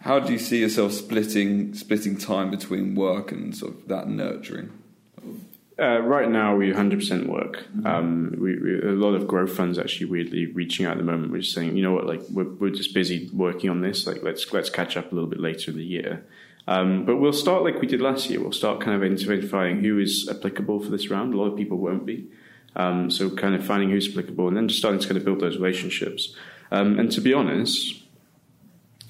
how 0.00 0.20
do 0.20 0.32
you 0.32 0.38
see 0.38 0.60
yourself 0.60 0.92
splitting 0.92 1.74
splitting 1.74 2.16
time 2.18 2.50
between 2.50 2.94
work 2.94 3.32
and 3.32 3.56
sort 3.56 3.74
of 3.74 3.88
that 3.88 4.08
nurturing? 4.08 4.70
Uh, 5.80 6.00
right 6.00 6.28
now, 6.28 6.56
we 6.56 6.72
100% 6.72 7.26
work. 7.28 7.64
Um, 7.84 8.34
we, 8.36 8.58
we, 8.58 8.80
a 8.80 8.90
lot 8.90 9.14
of 9.14 9.28
growth 9.28 9.56
funds 9.56 9.78
actually 9.78 10.06
weirdly 10.06 10.46
reaching 10.46 10.86
out 10.86 10.92
at 10.92 10.98
the 10.98 11.04
moment. 11.04 11.30
We're 11.30 11.38
just 11.38 11.54
saying, 11.54 11.76
you 11.76 11.84
know 11.84 11.92
what, 11.92 12.04
like 12.04 12.20
we're, 12.30 12.52
we're 12.54 12.70
just 12.70 12.92
busy 12.92 13.30
working 13.32 13.70
on 13.70 13.80
this. 13.80 14.04
Like 14.04 14.24
let's 14.24 14.52
let's 14.52 14.70
catch 14.70 14.96
up 14.96 15.12
a 15.12 15.14
little 15.14 15.30
bit 15.30 15.38
later 15.38 15.70
in 15.70 15.76
the 15.76 15.84
year. 15.84 16.24
Um, 16.68 17.06
but 17.06 17.16
we'll 17.16 17.32
start 17.32 17.64
like 17.64 17.80
we 17.80 17.86
did 17.86 18.02
last 18.02 18.28
year. 18.28 18.42
We'll 18.42 18.52
start 18.52 18.82
kind 18.82 18.94
of 18.94 19.02
identifying 19.02 19.82
who 19.82 19.98
is 19.98 20.28
applicable 20.30 20.80
for 20.80 20.90
this 20.90 21.08
round. 21.08 21.32
A 21.32 21.38
lot 21.38 21.46
of 21.46 21.56
people 21.56 21.78
won't 21.78 22.04
be. 22.04 22.30
Um, 22.76 23.10
so 23.10 23.30
kind 23.30 23.54
of 23.54 23.64
finding 23.64 23.88
who's 23.88 24.10
applicable 24.10 24.48
and 24.48 24.56
then 24.56 24.68
just 24.68 24.78
starting 24.78 25.00
to 25.00 25.06
kind 25.08 25.16
of 25.16 25.24
build 25.24 25.40
those 25.40 25.56
relationships. 25.56 26.36
Um, 26.70 26.98
and 26.98 27.10
to 27.12 27.22
be 27.22 27.32
honest, 27.32 28.02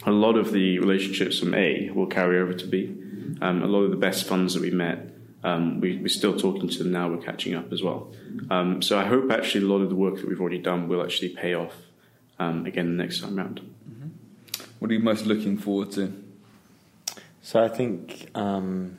a 0.06 0.12
lot 0.12 0.36
of 0.36 0.52
the 0.52 0.78
relationships 0.78 1.40
from 1.40 1.52
A 1.54 1.90
will 1.90 2.06
carry 2.06 2.38
over 2.38 2.54
to 2.54 2.64
B. 2.64 2.94
Um, 3.40 3.64
a 3.64 3.66
lot 3.66 3.80
of 3.80 3.90
the 3.90 3.96
best 3.96 4.28
funds 4.28 4.54
that 4.54 4.62
we 4.62 4.70
met, 4.70 5.10
um, 5.42 5.80
we, 5.80 6.04
are 6.04 6.08
still 6.08 6.38
talking 6.38 6.68
to 6.68 6.78
them 6.78 6.92
now. 6.92 7.08
We're 7.10 7.16
catching 7.16 7.54
up 7.54 7.72
as 7.72 7.82
well. 7.82 8.12
Um, 8.50 8.82
so 8.82 8.96
I 8.96 9.04
hope 9.04 9.32
actually 9.32 9.64
a 9.64 9.68
lot 9.68 9.82
of 9.82 9.88
the 9.88 9.96
work 9.96 10.14
that 10.14 10.28
we've 10.28 10.40
already 10.40 10.58
done 10.58 10.86
will 10.86 11.02
actually 11.02 11.30
pay 11.30 11.54
off 11.54 11.74
again 12.38 12.96
the 12.96 13.02
next 13.02 13.20
time 13.20 13.34
round. 13.34 13.60
Mm-hmm. 13.90 14.08
What 14.78 14.92
are 14.92 14.94
you 14.94 15.00
most 15.00 15.26
looking 15.26 15.58
forward 15.58 15.90
to? 15.92 16.27
So 17.48 17.64
I 17.64 17.68
think 17.68 18.28
um, 18.34 18.98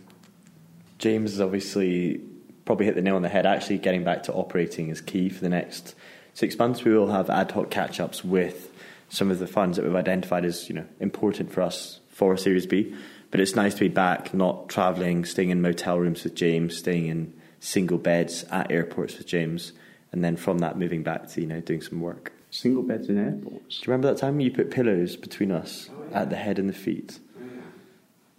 James 0.98 1.34
has 1.34 1.40
obviously 1.40 2.20
probably 2.66 2.88
hit 2.88 2.96
the 2.96 3.02
nail 3.04 3.16
on 3.16 3.22
the 3.22 3.30
head. 3.30 3.46
Actually, 3.46 3.78
getting 3.78 4.04
back 4.04 4.24
to 4.24 4.34
operating 4.34 4.90
is 4.90 5.02
key 5.02 5.30
for 5.30 5.42
the 5.42 5.50
next 5.50 5.94
six 6.34 6.58
months. 6.58 6.84
We 6.84 6.92
will 6.98 7.12
have 7.12 7.30
ad 7.30 7.52
hoc 7.52 7.70
catch 7.70 8.00
ups 8.00 8.24
with 8.24 8.74
some 9.08 9.30
of 9.30 9.38
the 9.38 9.46
funds 9.46 9.78
that 9.78 9.86
we've 9.86 9.94
identified 9.94 10.46
as 10.46 10.68
you 10.68 10.74
know 10.74 10.86
important 11.00 11.52
for 11.54 11.62
us 11.62 12.00
for 12.10 12.36
Series 12.38 12.66
B. 12.66 12.96
But 13.30 13.40
it's 13.40 13.56
nice 13.56 13.76
to 13.76 13.82
be 13.82 13.88
back, 13.88 14.34
not 14.34 14.68
travelling, 14.68 15.26
staying 15.26 15.52
in 15.52 15.62
motel 15.62 16.00
rooms 16.00 16.24
with 16.24 16.34
James, 16.34 16.76
staying 16.76 17.06
in 17.06 17.40
single 17.60 18.00
beds 18.00 18.46
at 18.46 18.72
airports 18.72 19.16
with 19.20 19.28
James, 19.28 19.74
and 20.12 20.24
then 20.24 20.36
from 20.36 20.58
that 20.58 20.76
moving 20.76 21.04
back 21.04 21.28
to 21.28 21.42
you 21.42 21.46
know 21.46 21.62
doing 21.62 21.84
some 21.84 22.02
work. 22.02 22.34
Single 22.50 22.82
beds 22.82 23.10
in 23.10 23.20
airports. 23.20 23.78
Do 23.78 23.86
you 23.86 23.92
remember 23.92 24.12
that 24.12 24.20
time 24.20 24.40
you 24.40 24.50
put 24.50 24.72
pillows 24.72 25.18
between 25.18 25.52
us 25.52 25.88
oh, 25.92 26.04
yeah. 26.10 26.22
at 26.22 26.32
the 26.32 26.36
head 26.36 26.58
and 26.58 26.68
the 26.68 26.74
feet? 26.74 27.20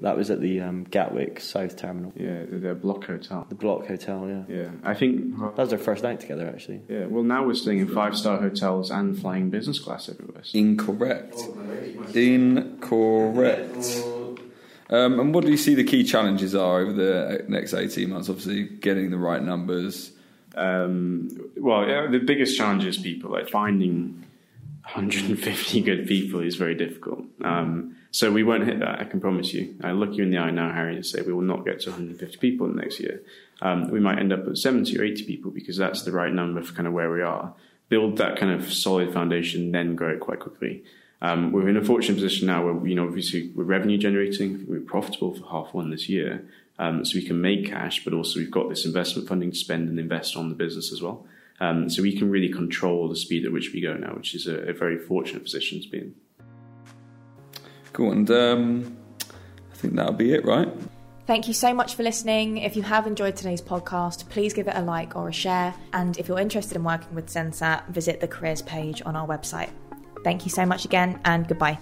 That 0.00 0.16
was 0.16 0.30
at 0.30 0.40
the 0.40 0.60
um, 0.60 0.84
Gatwick 0.84 1.40
South 1.40 1.76
Terminal. 1.76 2.12
Yeah, 2.16 2.44
the, 2.48 2.58
the, 2.58 2.74
Bloc 2.74 3.04
Hotel. 3.04 3.46
The 3.48 3.54
Bloc 3.54 3.86
Hotel, 3.86 4.26
yeah. 4.28 4.62
Yeah, 4.62 4.70
I 4.82 4.94
think 4.94 5.38
that 5.38 5.58
was 5.58 5.72
our 5.72 5.78
first 5.78 6.02
night 6.02 6.20
together, 6.20 6.48
actually. 6.48 6.80
Yeah, 6.88 7.04
well, 7.04 7.22
now 7.22 7.44
we're 7.44 7.54
staying 7.54 7.80
in 7.80 7.88
five 7.88 8.16
star 8.16 8.38
hotels 8.38 8.90
and 8.90 9.18
flying 9.18 9.50
business 9.50 9.78
class 9.78 10.08
everywhere. 10.08 10.42
Incorrect. 10.54 11.36
Incorrect. 12.14 14.02
Um, 14.88 15.20
and 15.20 15.34
what 15.34 15.44
do 15.44 15.50
you 15.50 15.58
see 15.58 15.74
the 15.74 15.84
key 15.84 16.02
challenges 16.02 16.54
are 16.54 16.80
over 16.80 16.92
the 16.92 17.44
next 17.48 17.74
eighteen 17.74 18.10
months? 18.10 18.28
Obviously, 18.28 18.64
getting 18.64 19.10
the 19.10 19.18
right 19.18 19.42
numbers. 19.42 20.12
Um, 20.56 21.28
well, 21.56 21.86
yeah, 21.86 22.08
the 22.08 22.18
biggest 22.18 22.56
challenge 22.56 22.84
is 22.84 22.98
people 22.98 23.30
like 23.30 23.48
finding 23.48 24.26
150 24.82 25.80
good 25.82 26.08
people 26.08 26.40
is 26.40 26.56
very 26.56 26.74
difficult. 26.74 27.24
Um, 27.42 27.96
so 28.12 28.32
we 28.32 28.42
won't 28.42 28.66
hit 28.66 28.80
that, 28.80 29.00
I 29.00 29.04
can 29.04 29.20
promise 29.20 29.52
you. 29.54 29.76
I 29.82 29.92
look 29.92 30.14
you 30.14 30.24
in 30.24 30.30
the 30.30 30.38
eye 30.38 30.50
now, 30.50 30.72
Harry, 30.72 30.96
and 30.96 31.06
say 31.06 31.22
we 31.22 31.32
will 31.32 31.42
not 31.42 31.64
get 31.64 31.80
to 31.80 31.90
150 31.90 32.38
people 32.38 32.66
next 32.68 32.98
year. 32.98 33.22
Um, 33.62 33.90
we 33.90 34.00
might 34.00 34.18
end 34.18 34.32
up 34.32 34.46
at 34.48 34.58
70 34.58 34.98
or 34.98 35.04
80 35.04 35.24
people 35.24 35.50
because 35.50 35.76
that's 35.76 36.02
the 36.02 36.12
right 36.12 36.32
number 36.32 36.62
for 36.62 36.74
kind 36.74 36.88
of 36.88 36.92
where 36.92 37.10
we 37.12 37.22
are. 37.22 37.54
Build 37.88 38.16
that 38.18 38.38
kind 38.38 38.52
of 38.52 38.72
solid 38.72 39.12
foundation, 39.12 39.72
then 39.72 39.94
grow 39.94 40.10
it 40.14 40.20
quite 40.20 40.40
quickly. 40.40 40.82
Um, 41.22 41.52
we're 41.52 41.68
in 41.68 41.76
a 41.76 41.84
fortunate 41.84 42.14
position 42.14 42.46
now 42.46 42.64
where, 42.64 42.86
you 42.86 42.94
know, 42.94 43.06
obviously 43.06 43.52
we're 43.54 43.64
revenue 43.64 43.98
generating, 43.98 44.64
we're 44.66 44.80
profitable 44.80 45.34
for 45.34 45.46
half 45.48 45.74
one 45.74 45.90
this 45.90 46.08
year. 46.08 46.48
Um, 46.78 47.04
so 47.04 47.14
we 47.14 47.24
can 47.24 47.40
make 47.40 47.66
cash, 47.66 48.02
but 48.04 48.14
also 48.14 48.40
we've 48.40 48.50
got 48.50 48.70
this 48.70 48.86
investment 48.86 49.28
funding 49.28 49.50
to 49.50 49.56
spend 49.56 49.88
and 49.88 50.00
invest 50.00 50.34
on 50.34 50.48
the 50.48 50.54
business 50.54 50.92
as 50.92 51.02
well. 51.02 51.26
Um, 51.60 51.90
so 51.90 52.00
we 52.00 52.16
can 52.16 52.30
really 52.30 52.48
control 52.48 53.06
the 53.06 53.16
speed 53.16 53.44
at 53.44 53.52
which 53.52 53.72
we 53.74 53.82
go 53.82 53.94
now, 53.94 54.14
which 54.14 54.34
is 54.34 54.46
a, 54.46 54.56
a 54.60 54.72
very 54.72 54.98
fortunate 54.98 55.44
position 55.44 55.82
to 55.82 55.88
be 55.88 55.98
in. 55.98 56.14
Cool, 57.92 58.12
and 58.12 58.30
um, 58.30 58.96
I 59.72 59.76
think 59.76 59.94
that'll 59.94 60.12
be 60.12 60.32
it, 60.32 60.44
right? 60.44 60.68
Thank 61.26 61.46
you 61.46 61.54
so 61.54 61.72
much 61.72 61.94
for 61.94 62.02
listening. 62.02 62.58
If 62.58 62.74
you 62.74 62.82
have 62.82 63.06
enjoyed 63.06 63.36
today's 63.36 63.62
podcast, 63.62 64.28
please 64.30 64.52
give 64.52 64.66
it 64.66 64.74
a 64.76 64.82
like 64.82 65.14
or 65.14 65.28
a 65.28 65.32
share. 65.32 65.72
And 65.92 66.18
if 66.18 66.26
you're 66.26 66.40
interested 66.40 66.76
in 66.76 66.82
working 66.82 67.14
with 67.14 67.28
Sensat, 67.28 67.86
visit 67.88 68.20
the 68.20 68.26
careers 68.26 68.62
page 68.62 69.00
on 69.06 69.14
our 69.14 69.28
website. 69.28 69.70
Thank 70.24 70.44
you 70.44 70.50
so 70.50 70.66
much 70.66 70.84
again, 70.84 71.20
and 71.24 71.46
goodbye. 71.46 71.78